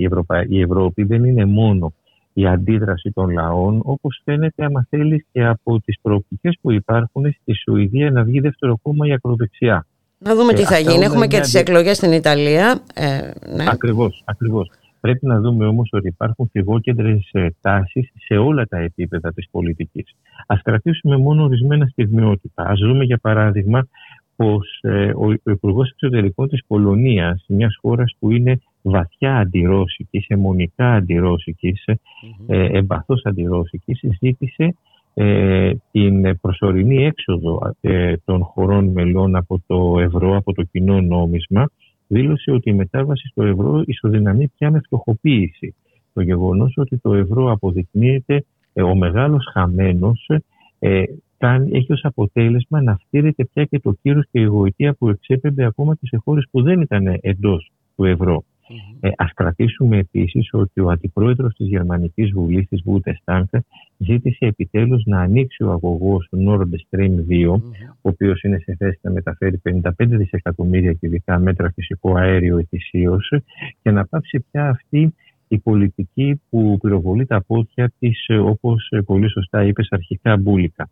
η 0.49 0.61
Ευρώπη 0.61 1.03
δεν 1.05 1.25
είναι 1.25 1.45
μόνο 1.45 1.93
η 2.41 2.47
αντίδραση 2.47 3.11
των 3.15 3.31
λαών, 3.31 3.81
όπως 3.85 4.21
φαίνεται 4.25 4.65
άμα 4.65 4.87
θέλεις 4.91 5.25
και 5.33 5.45
από 5.45 5.81
τις 5.81 5.99
προοπτικές 6.03 6.59
που 6.61 6.73
υπάρχουν 6.73 7.33
στη 7.41 7.55
Σουηδία 7.55 8.11
να 8.11 8.23
βγει 8.25 8.41
δεύτερο 8.41 8.79
κόμμα 8.83 9.07
η 9.07 9.13
ακροδεξιά. 9.13 9.87
Να 10.19 10.35
δούμε 10.35 10.53
τι 10.53 10.63
ε, 10.63 10.65
θα 10.65 10.79
γίνει. 10.79 11.05
Έχουμε 11.05 11.27
και 11.27 11.41
τις 11.41 11.55
εκλογές 11.55 11.97
στην 11.97 12.13
Ιταλία. 12.13 12.81
Ε, 12.95 13.31
ναι. 13.55 13.65
Ακριβώς, 13.69 14.23
ακριβώς. 14.25 14.71
Πρέπει 15.01 15.27
να 15.27 15.41
δούμε 15.41 15.67
όμως 15.67 15.89
ότι 15.93 16.09
υπάρχουν 16.09 16.49
φυγόκεντρες 16.53 17.29
ε, 17.33 17.47
τάσεις 17.61 18.11
σε 18.15 18.37
όλα 18.37 18.67
τα 18.67 18.79
επίπεδα 18.79 19.33
της 19.33 19.49
πολιτικής. 19.51 20.15
Ας 20.47 20.63
κρατήσουμε 20.63 21.17
μόνο 21.17 21.45
ορισμένα 21.45 21.87
στιγμιότητα. 21.87 22.63
Ας 22.63 22.81
δούμε 22.81 23.05
για 23.05 23.19
παράδειγμα 23.19 23.89
πως 24.37 24.79
ε, 24.83 25.11
ο 25.45 25.51
Υπουργός 25.51 25.91
Εξωτερικών 25.91 26.49
της 26.49 26.61
Πολωνίας, 26.67 27.45
μιας 27.49 27.77
χώρας 27.81 28.17
που 28.19 28.31
είναι 28.31 28.61
βαθιά 28.91 29.37
αντιρώσικης, 29.37 30.27
αιμονικά 30.29 30.93
αντιρώσικης, 30.95 31.85
mm-hmm. 31.87 32.45
ε, 32.47 32.79
εμπαθώς 32.79 33.21
αντιρώσικης, 33.25 34.01
ζήτησε 34.21 34.75
ε, 35.15 35.73
την 35.91 36.41
προσωρινή 36.41 37.05
έξοδο 37.05 37.75
ε, 37.81 38.17
των 38.25 38.43
χωρών 38.43 38.89
μελών 38.89 39.37
από 39.37 39.63
το 39.67 39.99
ευρώ, 40.01 40.37
από 40.37 40.53
το 40.53 40.63
κοινό 40.63 41.01
νόμισμα, 41.01 41.71
δήλωσε 42.07 42.51
ότι 42.51 42.71
η 42.71 42.73
μετάβαση 42.73 43.29
στο 43.29 43.43
ευρώ 43.43 43.83
ισοδυναμεί 43.87 44.49
πια 44.49 44.71
με 44.71 44.81
φτωχοποίηση. 44.85 45.75
Το 46.13 46.21
γεγονός 46.21 46.73
ότι 46.77 46.99
το 46.99 47.15
ευρώ 47.15 47.51
αποδεικνύεται 47.51 48.45
ε, 48.73 48.83
ο 48.83 48.95
μεγάλος 48.95 49.49
χαμένος 49.53 50.31
ε, 50.79 51.03
κάνει, 51.39 51.71
έχει 51.73 51.93
ως 51.93 52.05
αποτέλεσμα 52.05 52.83
να 52.83 52.97
φτύρεται 52.97 53.45
πια 53.45 53.65
και 53.65 53.81
το 53.81 53.93
κύρος 54.03 54.25
και 54.31 54.41
η 54.41 54.45
γοητεία 54.45 54.95
που 54.95 55.09
εξέπεμπε 55.09 55.65
ακόμα 55.65 55.95
και 55.95 56.07
σε 56.07 56.17
χώρες 56.25 56.49
που 56.51 56.63
δεν 56.63 56.81
ήταν 56.81 57.19
εντός 57.21 57.71
του 57.97 58.05
ευρώ. 58.05 58.45
Mm-hmm. 58.69 58.97
Ε, 59.01 59.11
ας 59.17 59.33
κρατήσουμε 59.35 59.99
επίσης 59.99 60.49
ότι 60.53 60.81
ο 60.81 60.91
αντιπρόεδρος 60.91 61.55
της 61.55 61.67
Γερμανικής 61.67 62.31
Βουλής 62.33 62.69
της 62.69 62.83
Bundestag 62.87 63.59
ζήτησε 63.97 64.47
επιτέλους 64.47 65.05
να 65.05 65.21
ανοίξει 65.21 65.63
ο 65.63 65.71
αγωγός 65.71 66.27
του 66.31 66.45
Nord 66.49 66.97
Stream 66.99 67.15
2 67.29 67.61
ο 67.85 68.09
οποίος 68.09 68.43
είναι 68.43 68.59
σε 68.59 68.75
θέση 68.79 68.99
να 69.03 69.11
μεταφέρει 69.11 69.61
55 69.65 69.91
δισεκατομμύρια 69.97 70.93
κυβικά 70.93 71.39
μέτρα 71.39 71.73
φυσικό 71.75 72.17
αέριο 72.17 72.59
ετησίως 72.59 73.33
και 73.83 73.91
να 73.91 74.07
πάψει 74.07 74.45
πια 74.51 74.69
αυτή 74.69 75.15
η 75.49 75.59
πολιτική 75.59 76.41
που 76.51 76.79
πυροβολεί 76.83 77.27
τα 77.27 77.43
πόδια 77.47 77.93
της 77.99 78.27
όπως 78.29 78.93
πολύ 79.07 79.31
σωστά 79.31 79.65
είπες 79.65 79.89
αρχικά 79.91 80.37
μπουλικα. 80.37 80.91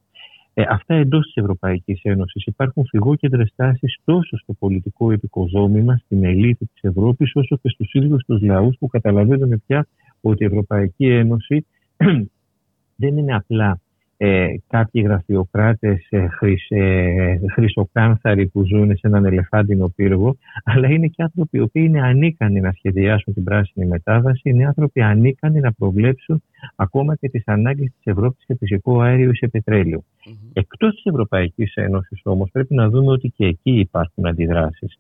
Ε, 0.58 0.64
αυτά 0.68 0.94
εντός 0.94 1.24
της 1.24 1.34
Ευρωπαϊκής 1.34 2.00
Ένωσης. 2.02 2.44
Υπάρχουν 2.44 2.86
φυγόκεντρες 2.86 3.52
τάσεις 3.56 3.96
τόσο 4.04 4.36
στο 4.38 4.52
πολιτικό 4.52 5.12
επικοδόμημα, 5.12 5.96
στην 5.96 6.24
ελίτη 6.24 6.66
της 6.66 6.82
Ευρώπης, 6.82 7.30
όσο 7.34 7.56
και 7.62 7.68
στους 7.68 7.92
ίδιους 7.92 8.24
τους 8.24 8.42
λαούς 8.42 8.76
που 8.78 8.86
καταλαβαίνουν 8.86 9.62
πια 9.66 9.86
ότι 10.20 10.42
η 10.42 10.46
Ευρωπαϊκή 10.46 11.06
Ένωση 11.06 11.66
δεν 13.02 13.16
είναι 13.16 13.34
απλά 13.34 13.80
ε, 14.16 14.54
κάποιοι 14.68 15.02
γραφειοκράτες 15.06 16.06
ε, 16.10 16.28
ε, 16.68 17.38
χρυσοκάνθαροι 17.52 18.46
που 18.46 18.64
ζουν 18.64 18.96
σε 18.96 19.06
έναν 19.06 19.24
ελεφάντινο 19.24 19.88
πύργο, 19.96 20.36
αλλά 20.64 20.88
είναι 20.88 21.06
και 21.06 21.22
άνθρωποι 21.22 21.58
οι 21.58 21.60
οποίοι 21.60 21.84
είναι 21.86 22.02
ανίκανοι 22.02 22.60
να 22.60 22.72
σχεδιάσουν 22.72 23.34
την 23.34 23.44
πράσινη 23.44 23.86
μετάβαση, 23.86 24.40
είναι 24.42 24.66
άνθρωποι 24.66 25.00
ανίκανοι 25.00 25.60
να 25.60 25.72
προβλέψουν 25.72 26.42
ακόμα 26.76 27.16
και 27.16 27.28
τις 27.28 27.42
ανάγκες 27.46 27.86
της 27.86 28.12
Ευρώπης 28.12 28.44
σε 28.44 28.56
φυσικό 28.58 29.00
αέριο 29.00 29.30
ή 29.30 29.34
σε 29.34 29.48
πετρέλαιο. 29.48 30.00
Mm-hmm. 30.00 30.50
Εκτός 30.52 30.94
της 30.94 31.04
Ευρωπαϊκής 31.04 31.74
Ένωσης 31.74 32.20
όμως 32.24 32.50
πρέπει 32.50 32.74
να 32.74 32.88
δούμε 32.88 33.12
ότι 33.12 33.32
και 33.36 33.46
εκεί 33.46 33.78
υπάρχουν 33.78 34.26
αντιδράσεις. 34.26 34.98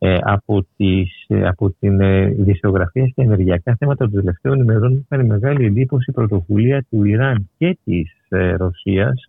Ε, 0.00 0.18
από, 0.22 0.66
τις, 0.76 1.24
ε, 1.26 1.46
από 1.46 1.70
την 1.70 2.00
ε, 2.00 2.34
στα 3.10 3.22
ενεργειακά 3.22 3.76
θέματα 3.78 4.04
των 4.04 4.14
τελευταίων 4.14 4.60
ημερών 4.60 4.92
μου 4.92 5.06
έκανε 5.08 5.24
μεγάλη 5.24 5.64
εντύπωση 5.64 6.10
η 6.10 6.12
πρωτοβουλία 6.12 6.86
του 6.90 7.04
Ιράν 7.04 7.48
και 7.58 7.78
της 7.84 8.12
ε, 8.28 8.54
Ρωσίας 8.54 9.24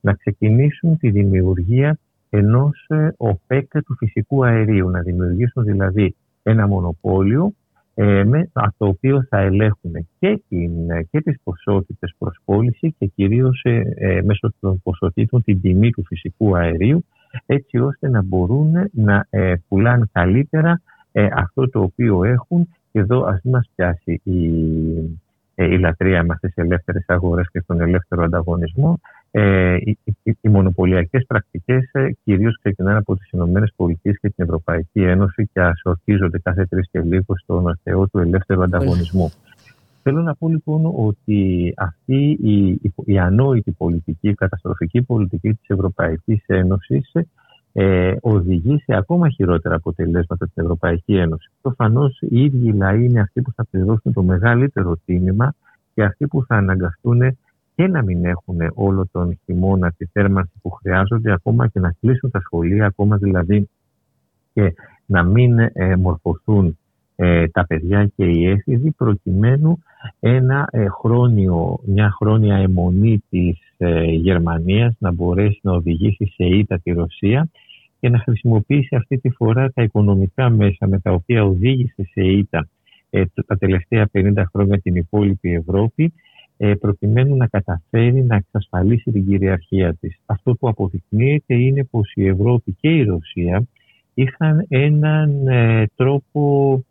να 0.00 0.12
ξεκινήσουν 0.12 0.98
τη 0.98 1.10
δημιουργία 1.10 1.98
ενός 2.30 2.84
ε, 2.88 3.08
ΟΠΕΚ 3.16 3.70
του 3.70 3.96
φυσικού 3.98 4.44
αερίου, 4.44 4.90
να 4.90 5.00
δημιουργήσουν 5.00 5.64
δηλαδή 5.64 6.14
ένα 6.42 6.66
μονοπόλιο 6.66 7.52
ε, 7.94 8.24
με, 8.24 8.50
το 8.52 8.86
οποίο 8.86 9.26
θα 9.28 9.38
ελέγχουν 9.38 10.08
και, 10.18 10.42
την, 10.48 10.70
και 11.10 11.20
τις 11.20 11.36
ποσότητες 11.42 12.14
προς 12.18 12.38
πώληση 12.44 12.94
και 12.98 13.06
κυρίως 13.06 13.60
ε, 13.62 14.20
μέσω 14.24 14.52
των 14.60 14.80
ποσοτήτων 14.82 15.42
την 15.42 15.60
τιμή 15.60 15.90
του 15.90 16.04
φυσικού 16.04 16.56
αερίου 16.56 17.04
έτσι 17.46 17.78
ώστε 17.78 18.08
να 18.08 18.22
μπορούν 18.22 18.90
να 18.92 19.26
ε, 19.30 19.54
πουλάνε 19.68 20.08
καλύτερα 20.12 20.80
ε, 21.12 21.28
αυτό 21.32 21.68
το 21.70 21.80
οποίο 21.80 22.24
έχουν 22.24 22.68
και 22.92 22.98
εδώ 22.98 23.24
ας 23.24 23.40
μην 23.42 23.54
μας 23.54 23.70
πιάσει 23.74 24.20
η, 24.24 24.48
ε, 25.54 25.64
η 25.64 25.78
λατρεία 25.78 26.22
με 26.22 26.32
αυτές 26.34 26.52
τις 26.54 26.64
ελεύθερες 26.64 27.04
αγορές 27.06 27.46
και 27.52 27.60
στον 27.60 27.80
ελεύθερο 27.80 28.22
ανταγωνισμό. 28.22 29.00
Ε, 29.30 29.74
οι, 29.74 29.98
οι, 30.22 30.36
οι 30.40 30.48
μονοπωλιακές 30.48 31.24
πρακτικές 31.26 31.90
ε, 31.92 32.10
κυρίως 32.24 32.58
ξεκινάνε 32.62 32.98
από 32.98 33.16
τις 33.16 33.30
Ηνωμένες 33.30 33.72
Πολιτείες 33.76 34.18
και 34.20 34.28
την 34.28 34.44
Ευρωπαϊκή 34.44 35.02
Ένωση 35.02 35.48
και 35.52 35.60
ασορτίζονται 35.60 36.38
κάθε 36.38 36.64
τρεις 36.66 36.88
και 36.90 37.00
λίγο 37.00 37.36
στον 37.36 37.78
θεό 37.82 38.08
του 38.08 38.18
ελεύθερου 38.18 38.62
ανταγωνισμού. 38.62 39.30
Θέλω 40.10 40.22
να 40.22 40.34
πω 40.34 40.48
λοιπόν 40.48 40.92
ότι 40.96 41.72
αυτή 41.76 42.38
η, 42.42 42.68
η, 42.68 42.94
η 43.04 43.18
ανόητη 43.18 43.70
πολιτική, 43.72 44.28
η 44.28 44.34
καταστροφική 44.34 45.02
πολιτική 45.02 45.54
της 45.54 45.68
Ευρωπαϊκής 45.68 46.42
Ένωσης 46.46 47.12
ε, 47.72 48.14
οδηγεί 48.20 48.78
σε 48.78 48.96
ακόμα 48.96 49.28
χειρότερα 49.28 49.74
αποτελέσματα 49.74 50.46
στην 50.46 50.62
Ευρωπαϊκή 50.62 51.16
Ένωση. 51.16 51.50
Προφανώς 51.60 52.18
οι 52.20 52.42
ίδιοι 52.44 52.72
λαοί 52.72 53.04
είναι 53.04 53.20
αυτοί 53.20 53.42
που 53.42 53.52
θα 53.52 53.66
πληρώσουν 53.70 54.12
το 54.12 54.22
μεγαλύτερο 54.22 54.96
τίμημα 55.04 55.54
και 55.94 56.02
αυτοί 56.02 56.26
που 56.26 56.44
θα 56.44 56.56
αναγκαστούν 56.56 57.38
και 57.74 57.86
να 57.86 58.02
μην 58.02 58.24
έχουν 58.24 58.58
όλο 58.74 59.08
τον 59.12 59.38
χειμώνα 59.44 59.92
τη 59.96 60.06
θέρμανση 60.06 60.52
που 60.62 60.70
χρειάζονται, 60.70 61.32
ακόμα 61.32 61.68
και 61.68 61.80
να 61.80 61.94
κλείσουν 62.00 62.30
τα 62.30 62.40
σχολεία, 62.40 62.86
ακόμα 62.86 63.16
δηλαδή 63.16 63.68
και 64.52 64.74
να 65.06 65.22
μην 65.22 65.58
ε, 65.58 65.96
μορφωθούν 65.96 66.78
ε, 67.20 67.48
τα 67.48 67.66
παιδιά 67.66 68.10
και 68.16 68.24
οι 68.24 68.46
έφηβοι 68.46 68.90
προκειμένου 68.90 69.78
ένα 70.20 70.68
ε, 70.70 70.86
χρόνιο, 70.88 71.78
μια 71.84 72.10
χρόνια 72.10 72.56
αιμονή 72.56 73.22
της 73.30 73.58
ε, 73.76 74.02
Γερμανίας 74.02 74.94
να 74.98 75.12
μπορέσει 75.12 75.60
να 75.62 75.72
οδηγήσει 75.72 76.32
σε 76.34 76.44
ήττα 76.44 76.78
τη 76.78 76.92
Ρωσία 76.92 77.48
και 78.00 78.08
να 78.08 78.18
χρησιμοποιήσει 78.18 78.96
αυτή 78.96 79.18
τη 79.18 79.30
φορά 79.30 79.70
τα 79.72 79.82
οικονομικά 79.82 80.50
μέσα 80.50 80.86
με 80.86 81.00
τα 81.00 81.12
οποία 81.12 81.44
οδήγησε 81.44 82.08
σε 82.12 82.20
ήττα 82.20 82.68
τα 83.46 83.56
τελευταία 83.58 84.08
50 84.12 84.42
χρόνια 84.52 84.78
την 84.78 84.94
υπόλοιπη 84.94 85.54
Ευρώπη 85.54 86.12
προκειμένου 86.80 87.36
να 87.36 87.46
καταφέρει 87.46 88.22
να 88.22 88.36
εξασφαλίσει 88.36 89.10
την 89.10 89.26
κυριαρχία 89.26 89.94
της. 89.94 90.18
Αυτό 90.26 90.54
που 90.54 90.68
αποδεικνύεται 90.68 91.54
είναι 91.54 91.84
πως 91.84 92.12
η 92.14 92.26
Ευρώπη 92.26 92.76
και 92.80 92.88
η 92.88 93.02
Ρωσία 93.02 93.66
είχαν 94.14 94.66
έναν 94.68 95.44
τρόπο 95.94 96.82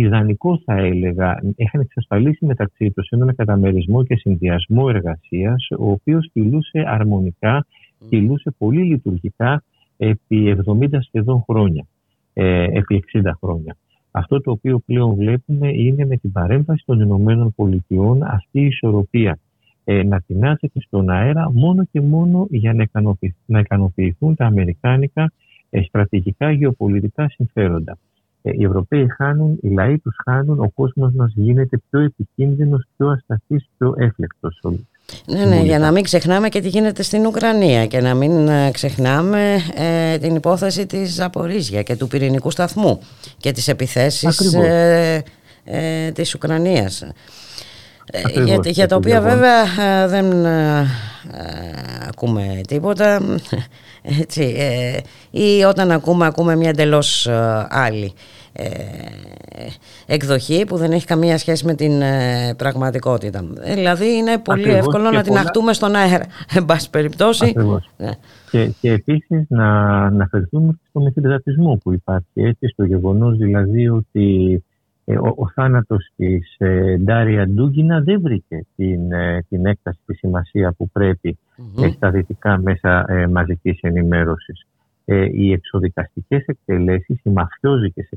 ιδανικό 0.00 0.60
θα 0.64 0.74
έλεγα, 0.76 1.40
είχαν 1.56 1.80
εξασφαλίσει 1.80 2.44
μεταξύ 2.44 2.90
τους 2.90 3.08
έναν 3.08 3.34
καταμερισμό 3.36 4.04
και 4.04 4.16
συνδυασμό 4.16 4.86
εργασίας, 4.88 5.68
ο 5.78 5.90
οποίος 5.90 6.30
κυλούσε 6.32 6.84
αρμονικά, 6.86 7.66
κυλούσε 8.08 8.54
πολύ 8.58 8.82
λειτουργικά 8.82 9.62
επί 9.96 10.56
70 10.66 10.98
σχεδόν 11.00 11.44
χρόνια, 11.48 11.86
ε, 12.32 12.64
επί 12.64 12.94
60 12.94 13.32
χρόνια. 13.40 13.76
Αυτό 14.10 14.40
το 14.40 14.50
οποίο 14.50 14.78
πλέον 14.86 15.14
βλέπουμε 15.14 15.68
είναι 15.68 16.06
με 16.06 16.16
την 16.16 16.32
παρέμβαση 16.32 16.82
των 16.86 17.00
Ηνωμένων 17.00 17.54
Πολιτειών 17.54 18.22
αυτή 18.22 18.60
η 18.60 18.66
ισορροπία 18.66 19.38
ε, 19.84 20.02
να 20.02 20.20
τεινάζεται 20.20 20.80
στον 20.80 21.10
αέρα 21.10 21.50
μόνο 21.52 21.84
και 21.84 22.00
μόνο 22.00 22.46
για 22.50 22.74
να, 22.74 22.86
να 23.46 23.58
ικανοποιηθούν 23.58 24.34
τα 24.34 24.46
αμερικάνικα 24.46 25.32
ε, 25.70 25.82
στρατηγικά 25.82 26.50
γεωπολιτικά 26.50 27.28
συμφέροντα. 27.28 27.98
Ε, 28.46 28.50
οι 28.58 28.64
Ευρωπαίοι 28.64 29.06
χάνουν, 29.16 29.58
οι 29.62 29.68
λαοί 29.68 29.98
τους 29.98 30.16
χάνουν, 30.24 30.60
ο 30.60 30.70
κόσμος 30.74 31.12
μας 31.14 31.32
γίνεται 31.34 31.80
πιο 31.90 32.00
επικίνδυνος, 32.00 32.86
πιο 32.96 33.08
ασταθής, 33.08 33.68
πιο 33.78 33.94
έφλεκτος. 33.98 34.60
Ναι, 35.26 35.44
ναι, 35.44 35.60
για 35.60 35.78
να 35.78 35.90
μην 35.90 36.02
ξεχνάμε 36.02 36.48
και 36.48 36.60
τι 36.60 36.68
γίνεται 36.68 37.02
στην 37.02 37.26
Ουκρανία 37.26 37.86
και 37.86 38.00
να 38.00 38.14
μην 38.14 38.48
ε, 38.48 38.70
ξεχνάμε 38.70 39.56
ε, 39.74 40.18
την 40.18 40.34
υπόθεση 40.34 40.86
της 40.86 41.14
Ζαπορίζια 41.14 41.82
και 41.82 41.96
του 41.96 42.08
πυρηνικού 42.08 42.50
σταθμού 42.50 43.00
και 43.36 43.52
τις 43.52 43.68
επιθέσεις 43.68 44.54
ε, 44.54 45.22
ε, 45.64 46.10
της 46.10 46.34
Ουκρανίας. 46.34 47.06
για, 48.44 48.58
για 48.64 48.88
τα 48.88 48.96
οποία 48.96 49.20
βέβαια 49.20 49.64
δεν 50.06 50.26
ακούμε 52.16 52.60
τίποτα 52.66 53.20
έτσι, 54.20 54.56
ή 55.30 55.62
όταν 55.62 55.90
ακούμε 55.90 56.26
ακούμε 56.26 56.56
μια 56.56 56.68
εντελώς 56.68 57.28
άλλη 57.68 58.12
ε, 58.58 58.68
εκδοχή 60.06 60.64
που 60.64 60.76
δεν 60.76 60.92
έχει 60.92 61.06
καμία 61.06 61.38
σχέση 61.38 61.66
με 61.66 61.74
την 61.74 62.02
ε, 62.02 62.54
πραγματικότητα. 62.56 63.44
Ε, 63.60 63.74
δηλαδή 63.74 64.16
είναι 64.16 64.38
πολύ 64.38 64.70
εύκολο 64.70 65.10
να 65.10 65.22
την 65.22 65.36
αχτούμε 65.36 65.72
στον 65.72 65.94
αέρα, 65.94 66.24
εν 66.56 66.64
πάση 66.64 66.90
περιπτώσει. 66.90 67.52
Ναι. 67.96 68.10
Και, 68.50 68.70
και 68.80 68.90
επίσης 68.90 69.44
να 69.48 69.66
αναφερθούμε 70.04 70.78
στο 70.88 71.00
μεθυντρατισμό 71.00 71.78
που 71.82 71.92
υπάρχει, 71.92 72.26
έτσι, 72.34 72.68
στο 72.68 72.84
γεγονός 72.84 73.36
δηλαδή 73.36 73.88
ότι 73.88 74.64
ο, 75.06 75.28
ο 75.36 75.48
θάνατος 75.54 76.08
της 76.16 76.54
ε, 76.58 76.96
Ντάρια 76.96 77.48
Ντούγκινα 77.48 78.00
δεν 78.00 78.20
βρήκε 78.20 78.66
την, 78.76 79.00
την 79.48 79.66
έκταση, 79.66 79.98
τη 80.06 80.14
σημασία 80.14 80.72
που 80.72 80.90
πρέπει 80.90 81.38
mm-hmm. 81.56 81.92
στα 81.94 82.10
δυτικά 82.10 82.58
μέσα 82.58 83.04
ε, 83.08 83.26
μαζικής 83.26 83.78
ενημέρωσης 83.80 84.66
ε, 85.08 85.28
οι 85.32 85.52
εξοδικαστικές 85.52 86.44
εκτελέσεις, 86.46 87.20
οι 87.22 87.30
μαφιόζικες 87.30 88.08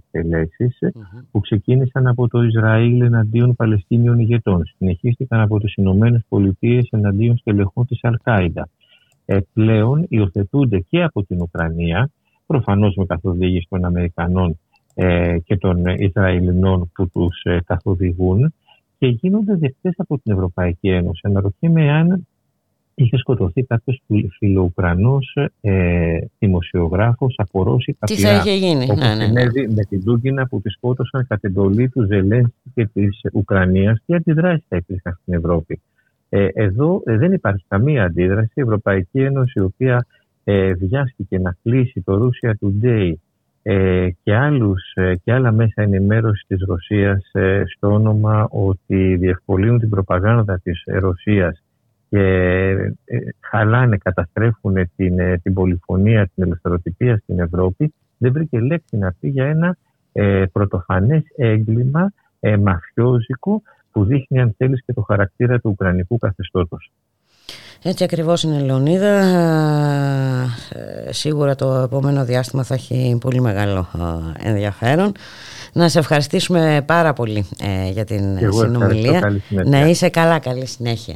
που 1.32 1.40
ξεκίνησαν 1.40 2.08
από 2.08 2.28
το 2.28 2.42
Ισραήλ 2.42 3.02
εναντίον 3.02 3.56
Παλαιστίνιων 3.56 4.20
ηγετών. 4.20 4.66
Συνεχίστηκαν 4.78 5.40
από 5.40 5.60
τις 5.60 5.74
Ηνωμένες 5.74 6.22
Πολιτείες 6.30 6.88
εναντίον 6.92 7.38
στελεχών 7.38 7.86
της 7.86 8.00
Αλκάιντα. 8.02 8.70
Ε, 9.26 9.38
πλέον 9.54 10.06
υιοθετούνται 10.10 10.80
και 10.80 11.04
από 11.04 11.24
την 11.24 11.42
Ουκρανία, 11.42 12.10
προφανώς 12.46 12.96
με 12.96 13.06
καθοδήγηση 13.06 13.68
των 13.70 13.86
Αμερικανών 13.86 14.50
ε, 14.50 14.56
και 15.44 15.58
των 15.58 15.86
Ισραηλινών 15.86 16.92
που 16.94 17.10
τους 17.10 17.42
ε, 17.44 17.60
καθοδηγούν 17.66 18.54
και 18.98 19.08
γίνονται 19.08 19.56
δεκτές 19.56 19.94
από 19.98 20.20
την 20.20 20.34
Ευρωπαϊκή 20.34 20.90
Ένωση. 20.90 21.22
Αναρωτιέμαι 21.24 21.92
αν 21.92 22.28
είχε 22.96 23.18
σκοτωθεί 23.18 23.64
κάποιος 23.64 24.02
φιλοουκρανός 24.38 25.38
ε, 25.62 26.18
δημοσιογράφος 26.40 27.34
από 27.38 27.64
Ρώση 27.64 27.98
Τι 28.00 28.16
θα 28.16 28.36
είχε 28.36 28.52
γίνει, 28.52 28.84
όπως 28.84 28.98
ναι, 28.98 29.16
ναι, 29.16 29.28
ναι. 29.28 29.44
με 29.68 29.84
την 29.90 30.04
Τούγκινα 30.04 30.48
που 30.48 30.62
τη 30.62 30.70
σκότωσαν 30.70 31.26
κατ' 31.28 31.44
εντολή 31.44 31.90
του 31.90 32.06
Ζελένσκι 32.06 32.72
και 32.74 32.86
της 32.94 33.22
Ουκρανίας. 33.34 34.02
Τι 34.06 34.16
αντιδράσεις 34.16 34.66
θα 34.68 34.76
υπήρχαν 34.76 35.20
στην 35.22 35.34
Ευρώπη. 35.34 35.82
Ε, 36.30 36.48
εδώ 36.54 37.02
ε, 37.06 37.18
δεν 37.18 37.34
υπάρχει 37.34 37.66
καμία 37.68 38.04
αντίδραση. 38.04 38.52
Η 38.54 38.62
Ευρωπαϊκή 38.62 39.20
Ένωση, 39.20 39.60
η 39.60 39.62
οποία 39.62 40.06
ε, 40.44 40.74
βιάστηκε 40.74 41.40
να 41.40 41.56
κλείσει 41.64 42.02
το 42.02 42.30
Russia 42.30 42.52
Today 42.62 43.12
ε, 43.12 43.14
και, 44.24 44.36
άλλους, 44.36 44.92
ε, 44.94 45.16
και 45.16 45.34
άλλα 45.34 45.52
μέσα 45.52 45.82
ενημέρωσης 45.82 46.46
της 46.48 46.64
Ρωσίας 46.68 47.30
ε, 47.32 47.64
στο 47.66 47.94
όνομα 47.94 48.48
ότι 48.50 49.16
διευκολύνουν 49.16 49.80
την 49.80 49.90
προπαγάνδα 49.90 50.60
της 50.64 50.84
Ρωσίας 50.86 51.64
και 52.10 52.20
ε, 53.06 53.20
χαλάνε, 53.40 53.98
καταστρέφουν 53.98 54.90
την, 54.96 55.20
ε, 55.20 55.38
την 55.38 55.54
πολυφωνία, 55.54 56.30
την 56.36 56.44
ελευθεροτυπία 56.44 57.18
στην 57.18 57.40
Ευρώπη, 57.40 57.94
δεν 58.18 58.32
βρήκε 58.32 58.60
λέξη 58.60 58.98
να 58.98 59.16
πει 59.20 59.28
για 59.28 59.46
ένα 59.46 59.78
ε, 60.12 60.46
πρωτοφανές 60.52 61.24
έγκλημα 61.36 62.14
ε, 62.40 62.58
μαφιόζικο 62.58 63.62
που 63.92 64.06
δείχνει 64.06 64.40
αν 64.40 64.54
θέλεις 64.58 64.84
και 64.86 64.94
το 64.94 65.02
χαρακτήρα 65.02 65.60
του 65.60 65.70
Ουκρανικού 65.70 66.18
καθεστώτος. 66.18 66.92
Έτσι 67.82 68.04
ακριβώς 68.04 68.44
είναι 68.44 68.60
Λεωνίδα. 68.60 69.24
Σίγουρα 71.10 71.56
το 71.56 71.74
επόμενο 71.74 72.26
διάστημα 72.26 72.64
θα 72.64 72.74
έχει 72.74 73.18
πολύ 73.22 73.42
μεγάλο 73.42 73.88
ενδιαφέρον. 74.44 75.12
Να 75.74 75.90
σε 75.90 76.00
ευχαριστήσουμε 76.00 76.84
πάρα 76.86 77.14
πολύ 77.14 77.46
για 77.92 78.06
την 78.06 78.54
συνομιλία. 78.54 79.42
Να 79.50 79.88
είσαι 79.88 80.10
καλά, 80.10 80.40
καλή 80.40 80.66
συνέχεια. 80.66 81.16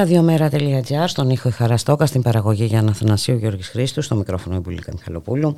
Ραδιομέρα.gr 0.00 1.04
στον 1.06 1.30
ήχο 1.30 1.50
Χαραστόκα 1.50 2.06
στην 2.06 2.22
παραγωγή 2.22 2.64
για 2.64 2.84
Αθανασίου 2.88 3.36
Γιώργης 3.36 3.68
Χρήστου 3.68 4.02
στο 4.02 4.14
μικρόφωνο 4.14 4.56
Ιμπουλίκα 4.56 4.92
Μιχαλοπούλου 4.92 5.56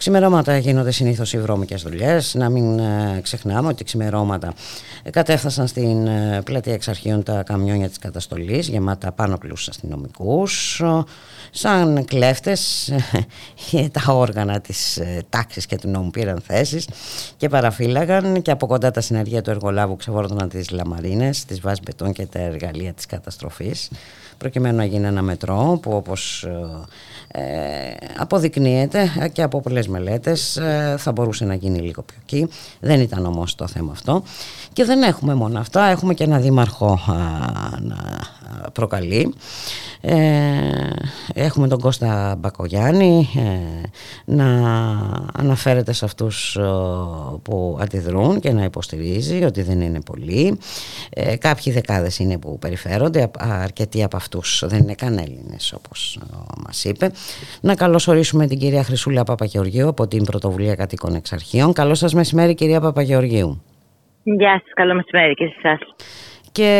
Ξημερώματα 0.00 0.58
γίνονται 0.58 0.90
συνήθως 0.90 1.32
οι 1.32 1.38
βρώμικες 1.38 1.82
δουλειές 1.82 2.34
να 2.34 2.48
μην 2.48 2.78
ε, 2.78 3.20
ξεχνάμε 3.22 3.68
ότι 3.68 3.84
ξημερώματα 3.84 4.52
κατέφθασαν 5.10 5.66
στην 5.66 6.06
ε, 6.06 6.40
πλατεία 6.44 6.72
εξ 6.72 6.88
αρχείων 6.88 7.22
τα 7.22 7.42
καμιόνια 7.42 7.88
της 7.88 7.98
καταστολής 7.98 8.68
γεμάτα 8.68 9.12
πάνω 9.12 9.38
πλούσους 9.38 9.68
αστυνομικούς 9.68 10.82
σαν 11.50 12.04
κλέφτες 12.04 12.92
τα 13.92 14.12
όργανα 14.12 14.60
της 14.60 14.96
ε, 14.96 15.22
τάξης 15.28 15.66
και 15.66 15.76
του 15.76 15.88
νόμου 15.88 16.10
πήραν 16.10 16.42
θέσεις 16.46 16.88
και 17.36 17.48
παραφύλαγαν 17.48 18.42
και 18.42 18.50
από 18.50 18.66
κοντά 18.66 18.90
τα 18.90 19.00
συνεργεία 19.00 19.42
του 19.42 19.50
εργολάβου 19.50 19.96
ξεφόρτωναν 19.96 20.48
τις 20.48 20.70
λαμαρίνες, 20.70 21.44
τις 21.44 21.60
βάσεις 21.60 21.80
μπετών 21.84 22.12
και 22.12 22.26
τα 22.26 22.38
εργαλεία 22.38 22.92
της 22.92 23.06
καταστροφής 23.06 23.90
προκειμένου 24.38 24.76
να 24.76 24.84
γίνει 24.84 25.06
ένα 25.06 25.22
μετρό 25.22 25.78
που 25.82 25.92
όπως 25.92 26.46
ε, 27.32 27.42
αποδεικνύεται 28.16 29.30
και 29.32 29.42
από 29.42 29.60
πολλές 29.60 29.88
μελέτες 29.88 30.56
ε, 30.56 30.94
θα 30.98 31.12
μπορούσε 31.12 31.44
να 31.44 31.54
γίνει 31.54 31.78
λίγο 31.78 32.02
πιο 32.02 32.16
εκεί. 32.22 32.48
Δεν 32.80 33.00
ήταν 33.00 33.26
όμως 33.26 33.54
το 33.54 33.66
θέμα 33.66 33.92
αυτό. 33.92 34.22
Και 34.72 34.84
δεν 34.84 35.02
έχουμε 35.02 35.34
μόνο 35.34 35.58
αυτά 35.58 35.84
έχουμε 35.84 36.14
και 36.14 36.24
ένα 36.24 36.38
δήμαρχο 36.38 36.98
να 37.78 37.96
προκαλεί 38.72 39.34
ε, 40.00 40.16
έχουμε 41.34 41.68
τον 41.68 41.80
Κώστα 41.80 42.36
Μπακογιάννη 42.38 43.28
ε, 43.36 43.88
να 44.24 44.46
αναφέρεται 45.34 45.92
σε 45.92 46.04
αυτούς 46.04 46.56
ε, 46.56 46.62
που 47.42 47.78
αντιδρούν 47.80 48.40
και 48.40 48.52
να 48.52 48.64
υποστηρίζει 48.64 49.44
ότι 49.44 49.62
δεν 49.62 49.80
είναι 49.80 50.00
πολλοί. 50.00 50.58
Ε, 51.10 51.36
κάποιοι 51.36 51.72
δεκάδες 51.72 52.18
είναι 52.18 52.38
που 52.38 52.58
περιφέρονται, 52.58 53.30
αρκετοί 53.38 54.02
από 54.02 54.16
αυτούς 54.16 54.62
δεν 54.66 54.78
είναι 54.78 54.94
καν 54.94 55.18
Έλληνες 55.18 55.72
όπως 55.72 56.18
μας 56.66 56.84
είπε. 56.84 57.10
Να 57.60 57.74
καλωσορίσουμε 57.74 58.46
την 58.46 58.58
κυρία 58.58 58.82
Χρυσούλα 58.82 59.24
Παπαγεωργίου 59.24 59.88
από 59.88 60.06
την 60.06 60.24
Πρωτοβουλία 60.24 60.74
Κατοίκων 60.74 61.14
Εξαρχείων. 61.14 61.72
Καλό 61.72 61.94
σας 61.94 62.14
μεσημέρι 62.14 62.54
κυρία 62.54 62.80
Παπαγεωργίου. 62.80 63.62
Γεια 64.22 64.60
σας, 64.62 64.72
καλό 64.74 64.94
μεσημέρι 64.94 65.34
και 65.34 65.46
σε 65.46 65.54
εσάς 65.62 65.80
και 66.52 66.70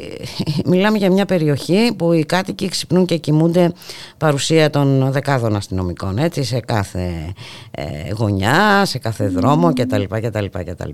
μιλάμε 0.70 0.98
για 0.98 1.10
μια 1.10 1.24
περιοχή 1.24 1.94
που 1.98 2.12
οι 2.12 2.24
κάτοικοι 2.24 2.68
ξυπνούν 2.68 3.06
και 3.06 3.16
κοιμούνται 3.16 3.72
παρουσία 4.18 4.70
των 4.70 5.12
δεκάδων 5.12 5.56
αστυνομικών 5.56 6.18
έτσι, 6.18 6.44
σε 6.44 6.60
κάθε 6.60 7.34
ε, 7.70 8.12
γωνιά, 8.12 8.84
σε 8.84 8.98
κάθε 8.98 9.28
δρόμο 9.28 9.72
κτλ. 9.72 10.02
κτλ, 10.02 10.44
κτλ. 10.44 10.90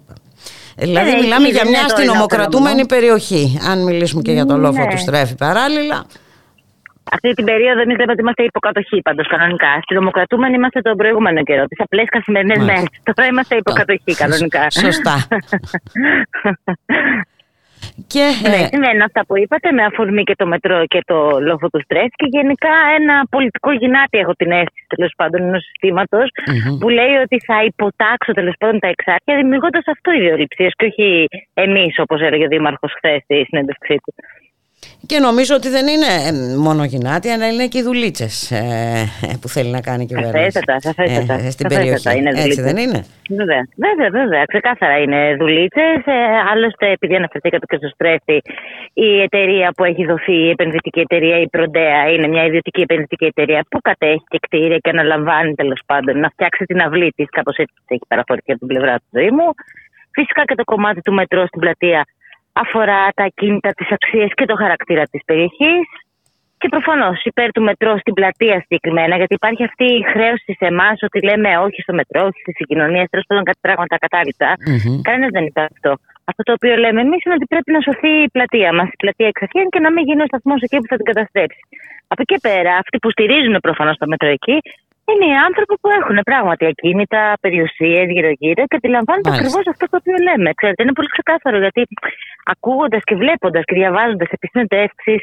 Δηλαδή 0.77 1.11
ε, 1.11 1.21
μιλάμε 1.21 1.49
για 1.49 1.69
μια 1.69 1.85
αστυνομοκρατούμενη 1.85 2.87
περιοχή 2.87 3.59
αν 3.71 3.85
μιλήσουμε 3.85 4.23
και 4.23 4.33
για 4.33 4.47
το 4.47 4.57
λόφο 4.57 4.85
ναι. 4.85 4.91
του 4.91 4.99
στρέφει 4.99 5.35
παράλληλα 5.35 6.07
αυτή 7.13 7.33
την 7.33 7.45
περίοδο 7.45 7.81
εμείς 7.81 7.99
λέμε 7.99 8.13
ότι 8.13 8.21
είμαστε 8.21 8.43
υποκατοχή 8.43 9.01
πάντως 9.03 9.29
κανονικά. 9.29 9.69
Αστυνομοκρατούμενοι 9.69 10.55
είμαστε 10.55 10.81
τον 10.81 10.97
προηγούμενο 10.97 11.43
καιρό, 11.43 11.67
τις 11.67 11.81
απλές 11.81 12.05
καθημερινές 12.09 12.59
μέρες. 12.59 12.85
Τώρα 13.03 13.29
είμαστε 13.29 13.57
υποκατοχή 13.57 14.15
κανονικά. 14.15 14.71
Σωστά. 14.71 15.15
Και, 18.07 18.25
ναι, 18.51 18.61
ε... 18.63 18.67
σημαίνουν 18.73 19.03
αυτά 19.09 19.21
που 19.27 19.39
είπατε 19.39 19.73
με 19.73 19.83
αφορμή 19.85 20.23
και 20.23 20.37
το 20.37 20.47
μετρό 20.47 20.87
και 20.87 21.01
το 21.05 21.19
λόγο 21.41 21.67
του 21.73 21.81
στρες. 21.85 22.11
Και 22.19 22.27
γενικά 22.37 22.73
ένα 22.99 23.27
πολιτικό 23.31 23.71
γυνάτι 23.73 24.19
έχω 24.19 24.33
την 24.33 24.51
αίσθηση 24.51 24.87
τέλος 24.89 25.13
πάντων 25.17 25.41
ενός 25.43 25.65
που 26.81 26.89
λέει 26.89 27.15
ότι 27.25 27.37
θα 27.47 27.65
υποτάξω 27.65 28.33
τέλος 28.33 28.55
πάντων 28.59 28.79
τα 28.81 28.89
εξάρτια 28.89 29.37
δημιουργώντας 29.37 29.85
αυτό 29.87 30.13
ιδιοληψίε 30.13 30.69
και 30.79 30.87
όχι 30.91 31.27
εμείς 31.55 31.95
όπως 31.99 32.21
έλεγε 32.21 32.45
ο 32.45 32.49
Δήμαρχος 32.49 32.93
χθες 32.97 33.23
στη 33.23 33.45
συνέντευξή 33.49 33.97
του. 34.05 34.15
Και 35.07 35.19
νομίζω 35.19 35.55
ότι 35.55 35.69
δεν 35.69 35.87
είναι 35.87 36.11
ε, 36.29 36.57
μόνο 36.57 36.85
γυνάτι, 36.85 37.29
αλλά 37.29 37.47
είναι 37.49 37.67
και 37.67 37.79
οι 37.79 37.83
δουλίτσες 37.83 38.51
ε, 38.51 39.11
που 39.41 39.49
θέλει 39.49 39.71
να 39.71 39.81
κάνει 39.81 40.03
η 40.03 40.07
κυβέρνηση. 40.07 40.61
Σαφέστατα, 40.79 41.35
ε, 41.35 41.51
στην 41.51 41.69
περιοχή. 41.69 42.19
Είναι 42.19 42.31
Έτσι 42.31 42.61
δεν 42.61 42.77
είναι; 42.77 43.05
Βέβαια, 43.29 43.63
βέβαια, 43.77 44.11
βέβαια. 44.11 44.45
Ξεκάθαρα 44.45 44.99
είναι 44.99 45.37
δουλίτσες. 45.39 46.01
Ε, 46.05 46.17
άλλωστε, 46.53 46.91
επειδή 46.91 47.15
αναφερθήκατε 47.15 47.67
και 47.67 47.77
στο 47.77 47.89
Στρέφη, 47.89 48.39
η 48.93 49.21
εταιρεία 49.21 49.73
που 49.77 49.85
έχει 49.85 50.05
δοθεί, 50.05 50.37
η 50.47 50.51
επενδυτική 50.51 51.01
εταιρεία, 51.01 51.41
η 51.41 51.49
Προντέα, 51.49 52.11
είναι 52.13 52.29
μια 52.29 52.45
ιδιωτική 52.45 52.81
επενδυτική 52.81 53.25
εταιρεία 53.25 53.65
που 53.71 53.79
κατέχει 53.81 54.25
και 54.29 54.39
κτίρια 54.41 54.79
και 54.79 54.91
αναλαμβάνει 54.91 55.55
τέλος 55.55 55.81
πάντων 55.87 56.19
να 56.19 56.29
φτιάξει 56.29 56.65
την 56.65 56.81
αυλή 56.81 57.11
της, 57.17 57.27
κάπως 57.31 57.57
έτσι 57.57 57.75
έχει 57.89 58.05
παραφορηθεί 58.09 58.51
από 58.53 58.59
την 58.59 58.69
πλευρά 58.69 58.95
του 58.97 59.11
Δήμου. 59.11 59.49
Φυσικά 60.11 60.45
και 60.45 60.55
το 60.55 60.65
κομμάτι 60.65 61.01
του 61.01 61.13
μετρό 61.13 61.47
στην 61.47 61.61
πλατεία 61.61 62.05
αφορά 62.63 63.03
τα 63.19 63.27
κίνητα, 63.39 63.71
τις 63.79 63.89
αξίες 63.97 64.31
και 64.35 64.45
το 64.51 64.55
χαρακτήρα 64.63 65.05
της 65.13 65.23
περιοχής 65.29 65.87
και 66.61 66.69
προφανώς 66.69 67.17
υπέρ 67.31 67.49
του 67.53 67.63
μετρό 67.63 67.93
στην 68.03 68.15
πλατεία 68.19 68.57
συγκεκριμένα, 68.61 69.15
γιατί 69.17 69.35
υπάρχει 69.35 69.63
αυτή 69.71 69.85
η 70.01 70.03
χρέωση 70.13 70.51
σε 70.61 70.67
εμάς 70.73 70.97
ότι 71.07 71.19
λέμε 71.29 71.51
όχι 71.67 71.81
στο 71.83 71.95
μετρό, 72.01 72.21
όχι 72.29 72.41
στι 72.45 72.53
συγκοινωνίε, 72.61 73.05
τέλος 73.13 73.27
πάντων 73.29 73.45
κάτι 73.45 73.59
πράγματα 73.67 73.97
κατάληπτα. 74.05 74.49
Mm-hmm. 74.57 74.97
Κανένας 75.09 75.31
δεν 75.37 75.45
είπε 75.49 75.61
αυτό. 75.73 75.91
Αυτό 76.31 76.43
το 76.49 76.53
οποίο 76.59 76.75
λέμε 76.85 77.01
εμείς 77.07 77.21
είναι 77.25 77.35
ότι 77.39 77.47
πρέπει 77.53 77.71
να 77.77 77.81
σωθεί 77.87 78.13
η 78.27 78.29
πλατεία 78.35 78.71
μας, 78.79 78.89
η 78.97 78.99
πλατεία 79.03 79.29
εξαρχείων 79.33 79.69
και 79.73 79.81
να 79.85 79.91
μην 79.95 80.03
γίνει 80.09 80.23
ο 80.27 80.29
σταθμός 80.31 80.61
εκεί 80.67 80.77
που 80.81 80.89
θα 80.93 80.97
την 80.97 81.07
καταστρέψει. 81.11 81.63
Από 82.13 82.23
εκεί 82.27 82.39
πέρα, 82.47 82.73
αυτοί 82.83 82.97
που 83.03 83.11
στηρίζουν 83.11 83.57
προφανώς 83.67 83.97
το 84.03 84.07
μετρό 84.13 84.29
εκεί 84.39 84.57
είναι 85.11 85.27
οι 85.31 85.37
άνθρωποι 85.47 85.75
που 85.81 85.89
έχουν 85.99 86.19
πράγματι 86.31 86.65
ακίνητα, 86.73 87.23
περιουσίες 87.41 88.07
γύρω-γύρω 88.15 88.63
και 88.69 88.77
αντιλαμβάνονται 88.81 89.31
ακριβώς 89.35 89.65
αυτό 89.73 89.85
το 89.91 89.97
οποίο 90.01 90.17
λέμε. 90.29 90.49
Ξέρετε, 90.61 90.83
είναι 90.83 90.97
πολύ 90.99 91.11
ξεκάθαρο 91.17 91.57
γιατί 91.65 91.83
ακούγοντας 92.55 93.03
και 93.09 93.15
βλέποντας 93.23 93.63
και 93.65 93.75
διαβάζοντας 93.81 94.29
επί 94.35 94.47
συνεντεύξει 94.53 95.15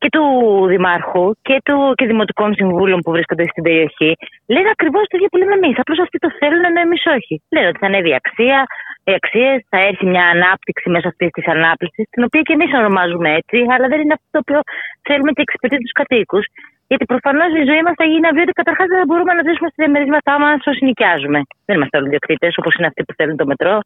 και 0.00 0.08
του 0.14 0.24
Δημάρχου 0.72 1.26
και, 1.42 1.56
του, 1.64 1.76
και 1.96 2.06
Δημοτικών 2.06 2.54
Συμβούλων 2.54 2.98
που 3.00 3.10
βρίσκονται 3.10 3.46
στην 3.52 3.62
περιοχή, 3.62 4.10
λένε 4.46 4.68
ακριβώς 4.76 5.04
το 5.08 5.14
ίδιο 5.16 5.28
που 5.32 5.38
λέμε 5.40 5.54
εμείς. 5.60 5.76
Απλώς 5.82 5.98
αυτοί 6.04 6.18
το 6.18 6.30
θέλουν 6.38 6.64
ενώ 6.70 6.80
εμείς 6.80 7.02
όχι. 7.16 7.34
Λένε 7.54 7.66
ότι 7.70 7.78
θα 7.82 7.86
ανέβει 7.86 8.10
η 8.14 8.16
αξία, 8.22 8.58
οι 9.04 9.12
αξίες, 9.20 9.58
θα 9.70 9.78
έρθει 9.88 10.06
μια 10.14 10.24
ανάπτυξη 10.34 10.86
μέσω 10.94 11.08
αυτής 11.08 11.30
της 11.36 11.46
ανάπτυξης, 11.54 12.04
την 12.10 12.22
οποία 12.26 12.42
και 12.46 12.52
εμείς 12.52 12.70
ονομάζουμε 12.80 13.28
έτσι, 13.40 13.58
αλλά 13.74 13.86
δεν 13.92 14.00
είναι 14.00 14.14
αυτό 14.18 14.28
το 14.34 14.40
οποίο 14.44 14.60
θέλουμε 15.08 15.30
και 15.34 15.42
εξυπηρετεί 15.46 15.82
τους 15.82 15.94
κατοίκους. 16.00 16.44
Γιατί 16.90 17.04
προφανώς 17.12 17.50
η 17.60 17.62
ζωή 17.70 17.82
μας 17.86 17.94
θα 18.00 18.06
γίνει 18.10 18.26
αβίωτη. 18.30 18.52
Καταρχάς 18.60 18.86
δεν 18.94 19.06
μπορούμε 19.08 19.32
να 19.38 19.42
ζήσουμε 19.48 19.68
στη 19.72 19.78
διαμερίσματά 19.82 20.34
μας 20.42 20.58
όσοι 20.70 20.82
νοικιάζουμε. 20.88 21.38
Δεν 21.66 21.76
είμαστε 21.76 21.96
όλοι 21.98 22.08
διοκτήτε 22.14 22.48
όπως 22.60 22.72
είναι 22.76 22.86
αυτοί 22.90 23.00
που 23.06 23.14
θέλουν 23.18 23.36
το 23.42 23.46
μετρό. 23.52 23.76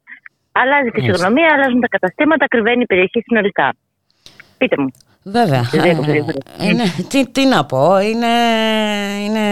Αλλάζει 0.61 0.89
τη 0.95 1.01
συγγνωμία, 1.01 1.49
αλλάζουν 1.55 1.79
τα 1.85 1.89
καταστήματα, 1.95 2.43
κρυβαίνει 2.47 2.81
η 2.87 2.89
περιοχή 2.91 3.19
συνολικά. 3.27 3.67
Πείτε 4.57 4.75
μου. 4.81 4.89
Βέβαια. 5.23 5.63
Ε, 5.73 5.89
είναι, 6.67 6.83
τι, 7.09 7.31
τι 7.31 7.45
να 7.45 7.65
πω, 7.65 7.99
είναι, 7.99 8.33
είναι 9.25 9.45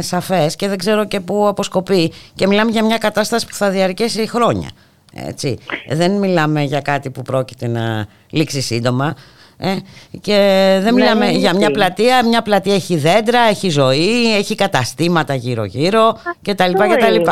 σαφές 0.00 0.56
και 0.56 0.68
δεν 0.68 0.78
ξέρω 0.78 1.04
και 1.04 1.20
πού 1.20 1.46
αποσκοπεί. 1.48 2.12
Και 2.34 2.46
μιλάμε 2.46 2.70
για 2.70 2.84
μια 2.84 2.98
κατάσταση 2.98 3.46
που 3.46 3.54
θα 3.54 3.70
διαρκέσει 3.70 4.28
χρόνια. 4.28 4.70
Έτσι. 5.14 5.58
Δεν 5.88 6.12
μιλάμε 6.12 6.62
για 6.62 6.80
κάτι 6.80 7.10
που 7.10 7.22
πρόκειται 7.22 7.66
να 7.66 8.06
λήξει 8.30 8.60
σύντομα. 8.60 9.14
Ε, 9.56 9.76
και 10.20 10.32
δεν 10.82 10.82
ναι, 10.82 10.92
μιλάμε 10.92 11.30
για 11.30 11.54
μια 11.54 11.70
πλατεία. 11.70 12.24
Μια 12.24 12.42
πλατεία 12.42 12.74
έχει 12.74 12.96
δέντρα, 12.96 13.40
έχει 13.40 13.68
ζωή, 13.68 14.36
έχει 14.36 14.54
καταστήματα 14.54 15.34
γύρω-γύρω 15.34 16.16
κτλ. 16.42 16.72
κτλ. 16.72 17.30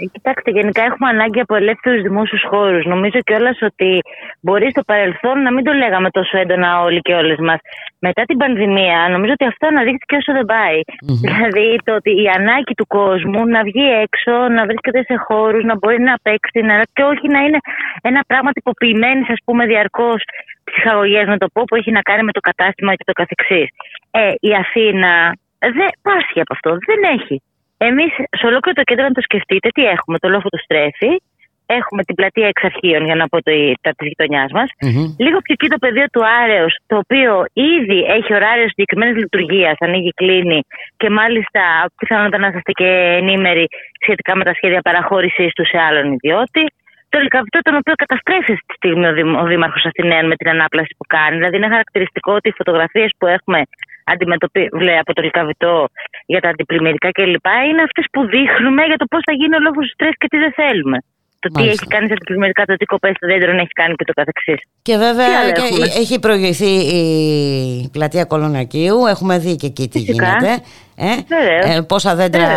Ε, 0.00 0.06
κοιτάξτε, 0.12 0.50
γενικά 0.50 0.82
έχουμε 0.82 1.08
ανάγκη 1.08 1.40
από 1.40 1.54
ελεύθερους 1.54 2.02
δημόσιους 2.02 2.44
χώρους. 2.50 2.84
Νομίζω 2.84 3.18
κιόλας 3.28 3.58
ότι 3.70 4.00
μπορεί 4.40 4.70
στο 4.70 4.82
παρελθόν 4.90 5.42
να 5.42 5.52
μην 5.52 5.64
το 5.64 5.72
λέγαμε 5.72 6.10
τόσο 6.10 6.38
έντονα 6.38 6.80
όλοι 6.80 7.00
και 7.00 7.14
όλες 7.14 7.38
μας. 7.38 7.58
Μετά 7.98 8.22
την 8.22 8.36
πανδημία, 8.36 9.08
νομίζω 9.10 9.32
ότι 9.32 9.46
αυτό 9.52 9.66
αναδείχθηκε 9.66 10.16
όσο 10.16 10.32
δεν 10.32 10.46
πάει. 10.54 10.80
Mm-hmm. 10.86 11.20
Δηλαδή, 11.24 11.76
το 11.84 11.92
ότι 11.94 12.10
η 12.22 12.26
ανάγκη 12.38 12.74
του 12.74 12.86
κόσμου 12.86 13.46
να 13.46 13.60
βγει 13.62 13.86
έξω, 14.04 14.34
να 14.56 14.62
βρίσκεται 14.68 15.02
σε 15.02 15.16
χώρους, 15.26 15.62
να 15.64 15.74
μπορεί 15.76 16.00
να 16.10 16.14
παίξει 16.22 16.60
να... 16.60 16.74
και 16.96 17.02
όχι 17.02 17.26
να 17.28 17.40
είναι 17.44 17.58
ένα 18.02 18.20
πράγμα 18.26 18.50
τυποποιημένης, 18.50 19.28
ας 19.28 19.40
πούμε, 19.44 19.66
διαρκώς 19.66 20.22
ψυχαγωγίας, 20.64 21.26
να 21.26 21.38
το 21.38 21.46
πω, 21.52 21.60
που 21.64 21.76
έχει 21.76 21.90
να 21.90 22.00
κάνει 22.00 22.22
με 22.22 22.32
το 22.32 22.40
κατάστημα 22.40 22.94
και 22.94 23.04
το 23.10 23.12
καθεξής. 23.12 23.68
Ε, 24.10 24.32
η 24.40 24.50
Αθήνα 24.62 25.12
δεν 25.58 25.90
πάσχει 26.02 26.40
από 26.40 26.52
αυτό. 26.56 26.70
Δεν 26.70 27.00
έχει. 27.18 27.42
Εμείς, 27.88 28.12
σε 28.38 28.44
ολόκληρο 28.50 28.76
το 28.80 28.82
κέντρο, 28.88 29.04
να 29.10 29.16
το 29.18 29.20
σκεφτείτε, 29.28 29.68
τι 29.76 29.82
έχουμε, 29.94 30.16
το 30.18 30.28
λόφο 30.28 30.48
του 30.48 30.62
στρέφει, 30.66 31.12
έχουμε 31.78 32.02
την 32.08 32.14
πλατεία 32.14 32.48
εξαρχείων, 32.52 33.02
για 33.08 33.16
να 33.20 33.26
πω 33.30 33.36
το, 33.42 33.52
τα 33.80 33.90
της 33.96 34.06
γειτονιάς 34.08 34.50
μας. 34.58 34.68
Μμμ. 34.80 35.06
Λίγο 35.24 35.38
πιο 35.44 35.54
εκεί 35.56 35.68
το 35.74 35.78
πεδίο 35.84 36.06
του 36.14 36.22
Άρεος, 36.42 36.72
το 36.90 36.96
οποίο 37.02 37.30
ήδη 37.76 37.98
έχει 38.16 38.30
ωράριο 38.38 38.68
συγκεκριμένη 38.68 39.12
λειτουργία, 39.22 39.70
ανοίγει, 39.86 40.12
κλείνει 40.20 40.60
και 41.00 41.08
μάλιστα 41.10 41.62
πιθανότατα 41.98 42.38
να 42.38 42.46
είστε 42.46 42.72
και 42.80 42.90
ενήμεροι 43.20 43.66
σχετικά 44.02 44.32
με 44.36 44.44
τα 44.44 44.54
σχέδια 44.54 44.80
παραχώρησή 44.80 45.46
του 45.56 45.64
σε 45.70 45.78
άλλον 45.86 46.06
ιδιώτη. 46.16 46.64
Το 47.12 47.18
Λικαβητό, 47.24 47.58
τον 47.66 47.74
οποίο 47.80 47.94
καταστρέφει 48.02 48.52
αυτή 48.56 48.66
τη 48.70 48.74
στιγμή 48.80 49.06
ο, 49.10 49.12
Δήμ- 49.18 49.38
ο 49.42 49.44
Δήμαρχος 49.52 49.84
Αθηναίων 49.90 50.26
με 50.30 50.36
την 50.40 50.48
ανάπλαση 50.54 50.92
που 50.98 51.04
κάνει. 51.16 51.34
Δηλαδή, 51.40 51.56
είναι 51.56 51.68
χαρακτηριστικό 51.74 52.30
ότι 52.38 52.48
οι 52.48 52.54
φωτογραφίες 52.60 53.10
που 53.18 53.26
έχουμε 53.36 53.60
αντιμετωπίσει 54.12 54.68
από 55.02 55.12
το 55.16 55.22
Λικαβητό 55.22 55.74
για 56.32 56.40
τα 56.40 56.48
αντιπλημμυρικά 56.48 57.08
κλπ. 57.18 57.46
είναι 57.68 57.82
αυτές 57.88 58.04
που 58.12 58.20
δείχνουμε 58.34 58.82
για 58.90 58.96
το 59.02 59.04
πώς 59.12 59.20
θα 59.28 59.32
γίνει 59.32 59.54
ο 59.58 59.60
λόγο 59.66 59.78
του 59.84 59.90
στρες 59.94 60.14
και 60.20 60.26
τι 60.30 60.36
δεν 60.44 60.52
θέλουμε. 60.60 60.98
Το 61.42 61.48
τι 61.48 61.58
Μάλιστα. 61.58 61.76
έχει 61.82 61.90
κάνει 61.94 62.06
στα 62.06 62.14
αντιπλημμυρικά, 62.14 62.64
το 62.64 62.74
τι 62.76 62.84
κοπές 62.84 63.12
των 63.18 63.28
δέντρων 63.30 63.56
έχει 63.58 63.74
κάνει 63.80 63.94
και 63.94 64.04
το 64.04 64.12
καθεξής. 64.12 64.60
Και 64.82 64.92
Τι 64.92 64.98
βέβαια 64.98 65.28
άλλο 65.40 65.52
και 65.52 65.60
έχουμε; 65.60 65.86
έχει 66.02 66.18
προηγηθεί 66.26 66.70
η 67.00 67.88
πλατεία 67.92 68.24
Κολονακίου. 68.24 69.06
Έχουμε 69.06 69.38
δει 69.38 69.56
και 69.56 69.66
εκεί 69.66 69.88
τι 69.88 69.98
Φυσικά. 69.98 70.26
γίνεται. 70.26 70.62
Ε, 71.08 71.10
Βεβαίως. 71.36 71.64
ε, 71.76 71.82
πόσα 71.92 72.12
δέντρα 72.20 72.48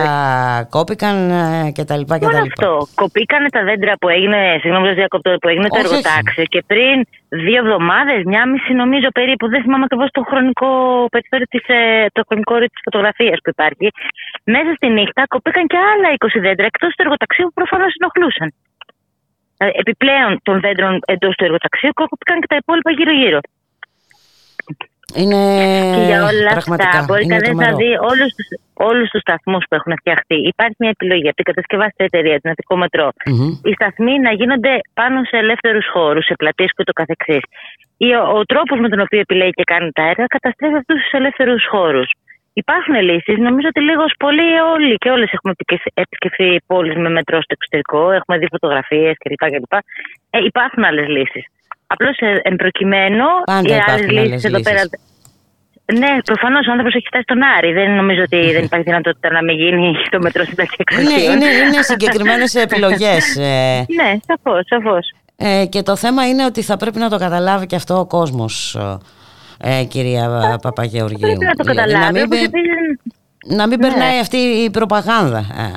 κόπηκαν 0.76 1.16
ε, 1.32 1.72
και 1.76 1.84
τα 1.90 1.96
λοιπά 2.00 2.16
και 2.20 2.26
Μόνο 2.26 2.38
τα 2.38 2.44
λοιπά. 2.44 2.54
αυτό. 2.58 2.72
Κοπήκανε 3.02 3.48
τα 3.58 3.62
δέντρα 3.70 3.94
που 4.02 4.08
έγινε, 4.16 4.40
συγγνώμη, 4.62 4.86
δεν 4.90 4.96
διακόπτω, 5.02 5.30
που 5.42 5.48
έγινε 5.52 5.68
το 5.68 5.76
Όχι, 5.76 5.86
όχι. 5.86 5.96
εργοτάξιο 5.96 6.44
και 6.54 6.62
πριν 6.72 6.96
δύο 7.46 7.60
εβδομάδες, 7.64 8.20
μια 8.32 8.44
μισή 8.52 8.74
νομίζω 8.84 9.08
περίπου, 9.20 9.46
δεν 9.54 9.62
θυμάμαι 9.64 9.84
ακριβώς 9.88 10.10
το 10.18 10.22
χρονικό 10.30 10.70
περιθώριο 11.14 11.48
της 11.54 11.64
το 12.18 12.22
χρονικό 12.28 12.52
όριο 12.58 12.70
της 12.74 12.82
φωτογραφίας 12.88 13.38
που 13.44 13.50
υπάρχει. 13.56 13.88
Μέσα 14.56 14.70
στη 14.78 14.88
νύχτα 14.98 15.22
κοπήκαν 15.34 15.66
και 15.72 15.80
άλλα 15.92 16.08
20 16.18 16.40
δέντρα 16.46 16.66
εκτός 16.72 16.90
του 16.96 17.02
εργοταξίου 17.06 17.46
που 17.48 17.58
προφανώς 17.62 17.92
ενοχλούσαν. 18.00 18.50
Ε, 19.58 19.66
Επιπλέον 19.82 20.32
των 20.48 20.56
δέντρων 20.66 20.94
εντός 21.14 21.34
του 21.38 21.44
εργοταξίου 21.48 21.94
κόπηκαν 22.00 22.38
και 22.42 22.50
τα 22.54 22.58
υπόλοιπα 22.62 22.92
γύρω-γύρω. 22.98 23.40
Είναι 25.22 25.40
Και 25.96 26.04
για 26.10 26.20
όλα 26.30 26.50
Ε, 26.52 26.56
πραγματικά 26.60 26.90
αυτά 27.00 27.06
μπορεί 27.08 27.24
είναι 27.24 27.36
κανεί 27.38 27.48
να 27.48 27.52
τρομερό. 27.54 27.78
δει 27.82 27.92
όλους 28.10 28.30
τους 28.38 28.48
όλους 28.90 29.08
τους 29.12 29.22
σταθμούς 29.26 29.64
που 29.68 29.76
έχουν 29.80 29.94
φτιαχτεί. 30.02 30.38
Υπάρχει 30.54 30.76
μια 30.84 30.92
επιλογή 30.98 31.28
από 31.32 31.36
την 31.42 31.48
κατασκευάστρια 31.52 32.06
εταιρεία, 32.12 32.36
την 32.42 32.50
Αττικό 32.54 32.76
Μετρό. 32.84 33.08
Μμμ. 33.26 33.50
Οι 33.68 33.72
σταθμοί 33.78 34.14
να 34.28 34.32
γίνονται 34.40 34.74
πάνω 35.00 35.18
σε 35.30 35.36
ελεύθερους 35.44 35.86
χώρους, 35.94 36.24
σε 36.30 36.34
πλατείες 36.42 36.72
και 36.76 36.84
το 36.90 36.94
καθεξής. 37.02 37.44
Ο, 37.98 38.38
ο 38.40 38.42
τρόπος 38.52 38.78
με 38.84 38.90
τον 38.94 39.00
οποίο 39.06 39.20
επιλέγει 39.20 39.56
και 39.60 39.64
κάνει 39.74 39.90
τα 39.98 40.04
έργα 40.12 40.26
καταστρέφει 40.36 40.76
αυτούς 40.82 40.98
τους 41.02 41.12
ελεύθερους 41.20 41.64
χώρους. 41.74 42.08
Υπάρχουν 42.62 42.96
λύσεις. 43.10 43.38
Νομίζω 43.48 43.68
ότι 43.74 43.82
λίγο 43.90 44.04
πολύ 44.26 44.48
όλοι 44.76 44.96
και 45.04 45.10
όλες 45.16 45.30
έχουμε 45.32 45.54
επισκεφ- 45.58 45.94
επισκεφθεί 46.06 46.48
πόλεις 46.72 46.96
με 47.04 47.10
μετρό 47.18 47.38
στο 47.46 47.54
εξωτερικό. 47.58 48.02
Έχουμε 48.18 48.38
δει 48.38 48.48
φωτογραφίες 48.56 49.14
κλπ. 49.24 49.42
κλπ. 49.52 49.74
Ε, 50.30 50.38
υπάρχουν 50.52 50.84
άλλες 50.84 51.08
λύσεις. 51.08 51.46
Απλώς 51.94 52.16
εν 52.42 52.56
προκειμένου, 52.56 53.26
Πάντα 53.46 53.70
οι 53.70 53.72
άλλες 53.74 53.84
υπάρχουν 53.86 54.10
λύσεις 54.10 54.26
άλλες 54.32 54.44
εδώ 54.44 54.58
λύσεις. 54.58 54.72
πέρα. 54.74 54.84
Ναι, 56.00 56.22
προφανώς 56.30 56.68
ο 56.68 56.72
άνθρωπος 56.72 56.94
έχει 56.96 57.06
φτάσει 57.08 57.24
στον 57.24 57.42
Άρη. 57.58 57.72
Δεν 57.74 57.92
νομίζω 57.96 58.22
ότι 58.22 58.40
δεν 58.56 58.64
υπάρχει 58.64 58.86
δυνατότητα 58.86 59.32
να 59.32 59.44
μην 59.44 59.56
γίνει 59.56 59.94
το 60.10 60.20
μετρό 60.22 60.44
στην 60.44 60.56
ταχύτητα 60.56 61.02
Είναι, 61.02 61.22
είναι, 61.22 61.46
είναι 61.46 61.82
συγκεκριμένες 61.82 62.56
επιλογές. 62.56 63.36
Ναι, 64.00 64.10
σαφώς, 64.28 64.62
σαφώς. 64.68 65.12
Ε, 65.38 65.66
και 65.70 65.82
το 65.82 65.96
θέμα 65.96 66.28
είναι 66.28 66.46
ότι 66.46 66.62
θα 66.62 66.78
πρέπει 66.78 67.00
να 67.00 67.10
το 67.10 67.18
καταλάβει 67.18 67.66
και 67.66 67.76
αυτό 67.76 68.00
ο 68.00 68.06
κόσμος, 68.06 68.78
ε, 69.64 69.84
κυρία 69.84 70.58
Παπαγεωργίου. 70.62 71.20
Πρέπει 71.20 71.46
να 71.46 71.54
το 71.54 71.64
Δηλαδή, 71.64 71.92
καταλάβει. 71.92 72.06
Να 72.06 72.12
μην, 72.12 72.24
όπως 72.24 72.38
πε- 72.40 72.48
επίσης, 72.48 73.13
να 73.44 73.68
μην 73.68 73.80
Ναι. 73.80 73.88
περνάει 73.88 74.20
αυτή 74.20 74.38
η 74.38 74.70
προπαγάνδα 74.70 75.38
ε, 75.40 75.68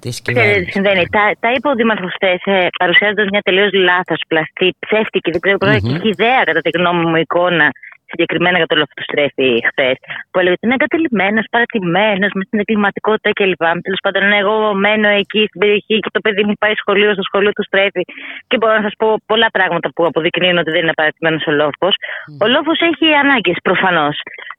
της 0.00 0.22
Ξέρετε 0.22 0.22
τι 0.22 0.32
κυβέρνησης. 0.32 0.72
συμβαίνει. 0.72 1.06
Τα, 1.16 1.24
τα 1.40 1.52
είπε 1.52 1.68
ο 1.68 1.74
Δήμαρχος 1.74 2.12
χθες, 2.14 2.40
παρουσιάζοντας 2.78 3.26
μια 3.32 3.40
τελείως 3.40 3.72
λάθος, 3.72 4.20
πλαστή, 4.28 4.76
ψεύτικη, 4.78 5.30
δεν 5.30 5.40
ξέρω, 5.40 5.56
Μμμ. 5.60 5.96
mm 5.96 6.04
ιδέα 6.12 6.42
κατά 6.44 6.60
τη 6.60 6.70
γνώμη 6.78 7.04
μου 7.10 7.16
εικόνα 7.16 7.70
συγκεκριμένα 8.10 8.56
για 8.60 8.68
το 8.70 8.76
λοφτοστρέφη 8.80 9.50
χθες. 9.68 9.96
Που 10.30 10.36
έλεγε 10.38 10.54
ότι 10.56 10.64
είναι 10.66 10.76
εγκατελειμμένο, 10.78 11.40
παρατημένο, 11.54 12.24
μες 12.36 12.46
την 12.50 12.58
εγκληματικότητα 12.62 13.30
κλπ. 13.38 13.64
Τέλος 13.86 14.00
πάντων, 14.04 14.22
ναι, 14.30 14.38
εγώ 14.44 14.56
μένω 14.84 15.08
εκεί 15.22 15.42
στην 15.48 15.60
περιοχή 15.62 15.96
και 16.04 16.10
το 16.16 16.20
παιδί 16.24 16.42
μου 16.48 16.54
πάει 16.62 16.74
σχολείο, 16.82 17.10
στο 17.16 17.24
σχολείο 17.28 17.52
του 17.56 17.64
στρέφει. 17.70 18.02
Και 18.48 18.56
μπορώ 18.58 18.74
να 18.80 18.84
σας 18.86 18.94
πω 19.00 19.08
πολλά 19.30 19.48
πράγματα 19.56 19.86
που 19.94 20.02
αποδεικνύουν 20.10 20.58
ότι 20.62 20.70
δεν 20.74 20.82
είναι 20.84 20.96
παρατημένος 21.00 21.42
ο 21.50 21.52
λόφος. 21.62 21.94
Ο 22.44 22.46
λόφος 22.54 22.78
έχει 22.90 23.06
ανάγκες 23.22 23.58
προφανώς. 23.68 24.16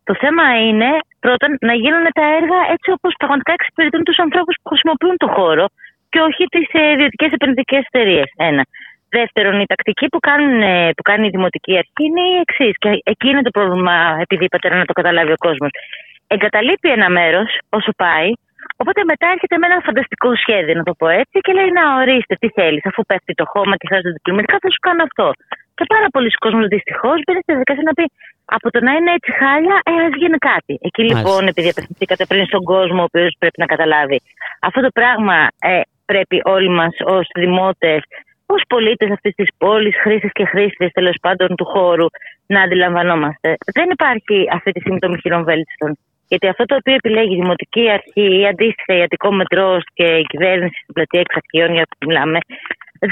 Το 0.09 0.13
θέμα 0.21 0.45
είναι 0.67 0.89
πρώτον 1.19 1.49
να 1.69 1.73
γίνουν 1.83 2.05
τα 2.19 2.25
έργα 2.39 2.59
έτσι 2.75 2.89
όπως 2.97 3.13
πραγματικά 3.21 3.51
εξυπηρετούν 3.57 4.03
τους 4.03 4.19
ανθρώπους 4.25 4.55
που 4.61 4.69
χρησιμοποιούν 4.71 5.17
το 5.23 5.27
χώρο 5.35 5.65
και 6.11 6.19
όχι 6.27 6.43
τις 6.53 6.67
ιδιωτικές 6.93 7.31
επενδυτικές 7.31 7.83
εταιρείες. 7.89 8.29
Ένα. 8.49 8.63
Δεύτερον, 9.17 9.59
η 9.59 9.65
τακτική 9.65 10.07
που, 10.07 10.19
κάνουν, 10.19 10.61
ε, 10.61 10.91
που 10.95 11.03
κάνει 11.09 11.25
η 11.27 11.33
Δημοτική 11.35 11.73
Αρχή 11.81 12.03
είναι 12.09 12.23
η 12.33 12.35
εξής. 12.43 12.75
Και 12.83 12.89
εκεί 13.11 13.27
είναι 13.29 13.41
το 13.41 13.53
πρόβλημα, 13.57 13.95
επειδή 14.23 14.43
είπατε 14.45 14.67
να 14.69 14.85
το 14.85 14.93
καταλάβει 14.93 15.31
ο 15.31 15.41
κόσμος. 15.45 15.71
Εγκαταλείπει 16.27 16.89
ένα 16.97 17.09
μέρος 17.09 17.49
όσο 17.69 17.91
πάει, 18.03 18.29
οπότε 18.81 19.01
μετά 19.11 19.25
έρχεται 19.33 19.55
με 19.57 19.65
ένα 19.69 19.79
φανταστικό 19.87 20.29
σχέδιο, 20.43 20.73
να 20.81 20.83
το 20.89 20.93
πω 20.99 21.07
έτσι, 21.21 21.37
και 21.45 21.53
λέει: 21.57 21.69
Να 21.77 21.83
ορίστε, 21.99 22.33
τι 22.41 22.49
θέλεις, 22.57 22.83
αφού 22.89 23.01
πέφτει 23.09 23.33
το 23.41 23.45
χώμα 23.53 23.73
και 23.79 23.85
χρειάζεται 23.87 24.13
διπλωματικά, 24.17 24.57
θα 24.63 24.69
σου 24.73 24.81
κάνω 24.87 25.01
αυτό. 25.09 25.27
Και 25.77 25.85
πάρα 25.93 26.07
πολλοί 26.13 26.29
κόσμοι 26.43 26.63
δυστυχώς 26.75 27.17
μπαίνει 27.23 27.41
στη 27.43 27.51
διαδικασία 27.53 27.85
να 27.91 27.93
πει: 27.97 28.05
Από 28.57 28.67
το 28.73 28.79
να 28.87 28.91
είναι 28.97 29.11
έτσι 29.17 29.31
χάλια, 29.39 29.77
ε, 29.89 29.91
ας 30.07 30.13
γίνει 30.21 30.37
κάτι. 30.51 30.73
Εκεί 30.87 31.01
Μάλιστα. 31.01 31.19
λοιπόν, 31.19 31.41
επειδή 31.51 31.69
απευθυνθήκατε 31.73 32.23
πριν 32.31 32.43
στον 32.51 32.63
κόσμο, 32.73 32.99
ο 33.01 33.07
οποίος 33.09 33.31
πρέπει 33.39 33.59
να 33.63 33.67
καταλάβει, 33.73 34.17
αυτό 34.67 34.79
το 34.85 34.91
πράγμα 34.99 35.37
ε, 35.71 35.81
πρέπει 36.11 36.37
όλοι 36.55 36.69
μας 36.79 36.93
ως 37.15 37.25
δημότες, 37.41 38.01
ω 38.55 38.57
πολίτες 38.73 39.09
αυτής 39.11 39.33
της 39.35 39.49
πόλης, 39.57 39.95
χρήστες 40.03 40.31
και 40.37 40.45
χρήστες 40.45 40.89
τέλος 40.91 41.17
πάντων 41.21 41.49
του 41.57 41.65
χώρου, 41.65 42.07
να 42.45 42.61
αντιλαμβανόμαστε. 42.61 43.49
Δεν 43.77 43.87
υπάρχει 43.95 44.37
αυτή 44.57 44.71
τη 44.71 44.79
στιγμή 44.79 44.99
το 44.99 45.09
μοιχειρόν 45.09 45.43
βέλτιστον. 45.43 45.91
Γιατί 46.31 46.47
αυτό 46.47 46.63
το 46.65 46.75
οποίο 46.79 46.93
επιλέγει 46.93 47.33
η 47.35 47.41
Δημοτική 47.41 47.89
Αρχή 47.97 48.27
ή 48.39 48.47
αντίστοιχα 48.47 48.93
η 48.99 49.01
Αττικό 49.01 49.31
Μετρό 49.31 49.77
και 49.93 50.07
η 50.23 50.25
κυβέρνηση 50.31 50.77
στην 50.83 50.93
πλατεία 50.93 51.19
εξαρχείων, 51.25 51.69
για 51.73 51.85
που 51.89 51.97
μιλάμε, 52.07 52.39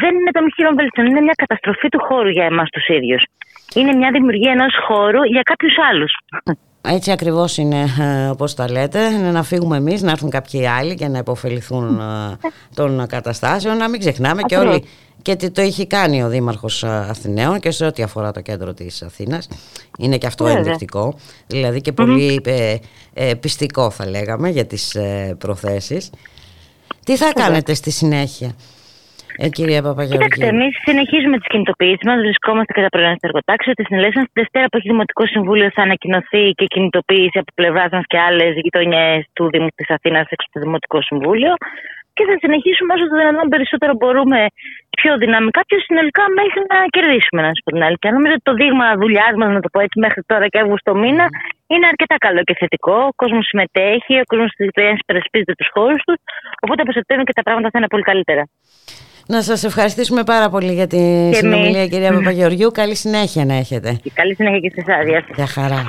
δεν 0.02 0.12
είναι 0.16 0.32
το 0.32 0.42
μοιχειρόν 0.42 0.76
βέλτιστον. 0.76 1.06
Είναι 1.06 1.22
μια 1.28 1.38
καταστροφή 1.44 1.88
του 1.90 2.02
χώρου 2.08 2.30
για 2.30 2.46
εμάς 2.46 2.70
τους 2.70 2.88
ίδιους. 2.88 3.24
Είναι 3.76 3.94
μια 3.94 4.10
δημιουργία 4.12 4.52
ενός 4.52 4.74
χώρου 4.88 5.24
για 5.24 5.42
κάποιους 5.42 5.76
άλλους. 5.90 6.12
Έτσι 6.82 7.12
ακριβώς 7.12 7.58
είναι 7.58 7.82
ε, 8.00 8.28
όπως 8.30 8.56
τα 8.56 8.72
λέτε, 8.72 9.00
είναι 9.06 9.32
να 9.32 9.44
φύγουμε 9.44 9.78
εμείς, 9.78 10.02
να 10.02 10.12
έρθουν 10.12 10.30
κάποιοι 10.30 10.68
άλλοι 10.68 10.96
και 10.96 11.08
να 11.08 11.18
υποφεληθούν 11.18 12.00
ε, 12.00 12.38
των 12.76 13.08
καταστάσεων, 13.08 13.78
να 13.78 13.90
μην 13.90 14.00
ξεχνάμε 14.00 14.42
και 14.42 14.56
Ακριβώς. 14.56 14.76
όλοι 14.76 14.88
και 15.22 15.36
τι 15.36 15.52
το 15.52 15.62
έχει 15.62 15.88
κάνει 15.88 16.24
ο 16.24 16.30
Δήμαρχος 16.30 16.84
ε, 16.84 16.88
Αθηναίων 16.88 17.60
και 17.60 17.72
σε 17.72 17.86
ό,τι 17.86 18.04
αφορά 18.04 18.32
το 18.32 18.42
κέντρο 18.42 18.74
της 18.74 19.02
Αθήνας. 19.02 19.50
Είναι 19.98 20.18
και 20.18 20.28
αυτό 20.28 20.44
Βέβαια. 20.44 20.60
ενδεικτικό, 20.60 21.16
δηλαδή 21.48 21.82
και 21.82 21.92
πολύ 21.92 22.42
ε, 22.46 22.76
ε, 23.14 23.34
πιστικό 23.34 23.90
θα 23.90 24.10
λέγαμε 24.10 24.50
για 24.50 24.66
τις 24.66 24.96
ε, 24.96 25.36
προθέσεις. 25.40 26.12
Τι 27.06 27.18
θα 27.18 27.32
κάνετε 27.34 27.74
στη 27.74 27.92
συνέχεια, 27.92 28.50
ε, 29.38 29.50
κυρία 29.50 29.82
Παπαγεωργίου; 29.82 30.28
Κοιτάξτε, 30.28 30.48
εμείς 30.56 30.74
συνεχίζουμε 30.88 31.38
τις 31.38 31.48
κινητοποιήσεις 31.48 32.06
μας. 32.06 32.18
Βρισκόμαστε 32.26 32.74
κατά 32.74 32.90
πρωινά 32.94 33.14
στο 33.18 33.28
εργοτάξιο. 33.30 33.74
Τη 33.74 33.84
συνελεύσεων 33.84 34.26
στη 34.26 34.36
Δευτέρα 34.42 34.66
που 34.70 34.78
έχει 34.78 34.88
Δημοτικό 34.94 35.24
Συμβούλιο 35.26 35.68
θα 35.76 35.82
ανακοινωθεί 35.88 36.44
και 36.58 36.66
κινητοποίηση 36.66 37.38
από 37.42 37.52
πλευράς 37.60 37.90
μας 37.92 38.06
και 38.12 38.20
άλλες 38.28 38.52
γειτονιές 38.64 39.20
του 39.34 39.50
Δήμου 39.52 39.68
της 39.76 39.90
Αθήνας 39.96 40.26
έξω 40.34 40.46
από 40.48 40.54
το 40.60 40.60
Δημοτικό 40.66 41.02
Συμβούλιο. 41.02 41.54
Και 42.18 42.26
θα 42.30 42.36
συνεχίσουμε 42.44 42.92
όσο 42.96 43.06
το 43.12 43.16
δυνατόν 43.22 43.48
περισσότερο 43.54 43.92
μπορούμε 44.00 44.40
πιο 45.00 45.12
δυναμικά, 45.24 45.62
πιο 45.70 45.80
συνολικά 45.88 46.24
μέχρι 46.40 46.62
να 46.72 46.78
κερδίσουμε, 46.96 47.40
να 47.46 47.50
σα 47.54 47.58
πω 47.64 47.70
την 47.76 47.84
αλήθεια. 47.88 48.10
Νομίζω 48.18 48.34
ότι 48.38 48.46
το 48.50 48.54
δείγμα 48.60 48.86
δουλειάς 49.04 49.34
μας, 49.40 49.50
να 49.58 49.62
το 49.66 49.70
πω 49.74 49.80
έτσι, 49.86 49.98
μέχρι 50.06 50.22
τώρα 50.32 50.46
και 50.52 50.60
Αύγουστο 50.64 50.92
μήνα 51.04 51.26
είναι 51.72 51.86
αρκετά 51.92 52.16
καλό 52.26 52.42
και 52.48 52.56
θετικό. 52.62 52.98
Ο 53.12 53.14
κόσμος 53.22 53.44
συμμετέχει, 53.52 54.14
ο 54.24 54.26
κόσμος 54.32 54.50
της 54.56 54.62
γειτονιά 54.68 54.94
υπερασπίζεται 55.04 55.54
τους 55.60 55.70
χώρους 55.76 56.02
τους. 56.06 56.18
Οπότε 56.64 56.80
από 56.84 56.92
Σεπτέμβριο 57.00 57.28
και 57.30 57.36
τα 57.40 57.44
πράγματα 57.48 57.68
θα 57.74 57.78
είναι 57.80 57.92
πολύ 57.94 58.06
καλύτερα. 58.12 58.44
Να 59.34 59.40
σας 59.50 59.60
ευχαριστήσουμε 59.70 60.22
πάρα 60.34 60.48
πολύ 60.54 60.74
για 60.80 60.88
τη 60.94 60.98
εμείς. 60.98 61.38
συνομιλία 61.38 61.88
κυρία 61.88 62.12
Παπαγεωργίου. 62.14 62.72
Καλή 62.72 62.96
συνέχεια 62.96 63.44
να 63.46 63.56
έχετε. 63.64 63.90
Και 64.04 64.12
καλή 64.20 64.34
συνέχεια 64.36 64.60
και 64.60 64.72
σε 64.76 64.82
εσά. 64.86 65.04
Γεια 65.04 65.22
σας. 65.28 65.36
Γεια 65.36 65.48
χαρά. 65.48 65.82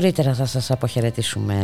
Νωρίτερα 0.00 0.34
θα 0.34 0.46
σας 0.46 0.70
αποχαιρετήσουμε 0.70 1.56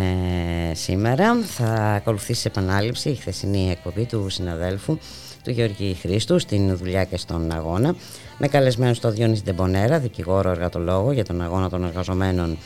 σήμερα. 0.75 1.43
Θα 1.43 1.67
ακολουθήσει 1.75 2.45
επανάληψη 2.47 3.09
η 3.09 3.15
χθεσινή 3.15 3.71
εκπομπή 3.71 4.05
του 4.05 4.29
συναδέλφου 4.29 4.99
του 5.43 5.51
Γεωργή 5.51 5.97
Χρήστου 6.01 6.39
στην 6.39 6.77
δουλειά 6.77 7.05
και 7.05 7.17
στον 7.17 7.53
αγώνα 7.53 7.95
με 8.39 8.49
καλεσμένους 8.49 8.99
τον 8.99 9.13
Διόνυση 9.13 9.43
Ντεμπονέρα, 9.43 9.99
δικηγόρο 9.99 10.51
εργατολόγο 10.51 11.13
για 11.13 11.25
τον 11.25 11.43
αγώνα 11.43 11.69
των 11.69 11.85
εργαζομένων 11.85 12.59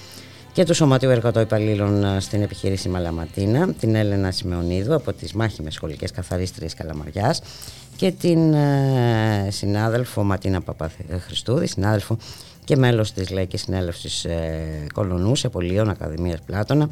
και 0.53 0.64
του 0.64 0.75
Σωματείου 0.75 1.11
Εργατοϊπαλλήλων 1.11 2.21
στην 2.21 2.43
επιχείρηση 2.43 2.89
Μαλαματίνα, 2.89 3.73
την 3.73 3.95
Έλενα 3.95 4.31
Σιμεωνίδου 4.31 4.95
από 4.95 5.12
τις 5.12 5.33
μάχημες 5.33 5.75
σχολικές 5.75 6.11
καθαρίστριες 6.11 6.75
Καλαμαριάς 6.75 7.41
και 7.97 8.12
την 8.12 8.55
ε, 8.55 9.49
συνάδελφο 9.51 10.23
Ματίνα 10.23 10.61
Παπαχριστούδη, 10.61 11.66
συνάδελφο 11.66 12.16
και 12.71 12.77
μέλος 12.77 13.12
της 13.12 13.31
Λαϊκής 13.31 13.62
Συνέλευσης 13.62 14.25
ε, 14.25 14.87
Κολονού 14.95 15.37
σε 15.37 15.49
Πολίων 15.49 15.89
Ακαδημίας 15.89 16.41
Πλάτωνα 16.41 16.89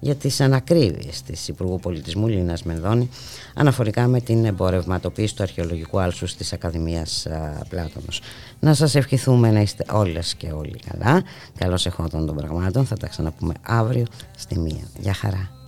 για 0.00 0.14
τις 0.14 0.40
ανακρίβειες 0.40 1.22
της 1.22 1.48
Υπουργού 1.48 1.78
Πολιτισμού 1.78 2.28
Λίνας 2.28 2.62
Μενδώνη 2.62 3.10
αναφορικά 3.54 4.06
με 4.06 4.20
την 4.20 4.44
εμπορευματοποίηση 4.44 5.36
του 5.36 5.42
αρχαιολογικού 5.42 6.00
άλσους 6.00 6.34
της 6.34 6.52
Ακαδημίας 6.52 7.26
ε, 7.26 7.60
Πλάτωνος. 7.68 8.20
Να 8.60 8.74
σας 8.74 8.94
ευχηθούμε 8.94 9.50
να 9.50 9.60
είστε 9.60 9.84
όλες 9.92 10.34
και 10.34 10.52
όλοι 10.52 10.80
καλά. 10.90 11.22
Καλώς 11.58 11.86
εχόντων 11.86 12.26
των 12.26 12.36
πραγμάτων. 12.36 12.84
Θα 12.84 12.96
τα 12.96 13.06
ξαναπούμε 13.06 13.54
αύριο 13.62 14.04
στη 14.36 14.58
μία. 14.58 14.84
Γεια 15.00 15.14
χαρά. 15.14 15.59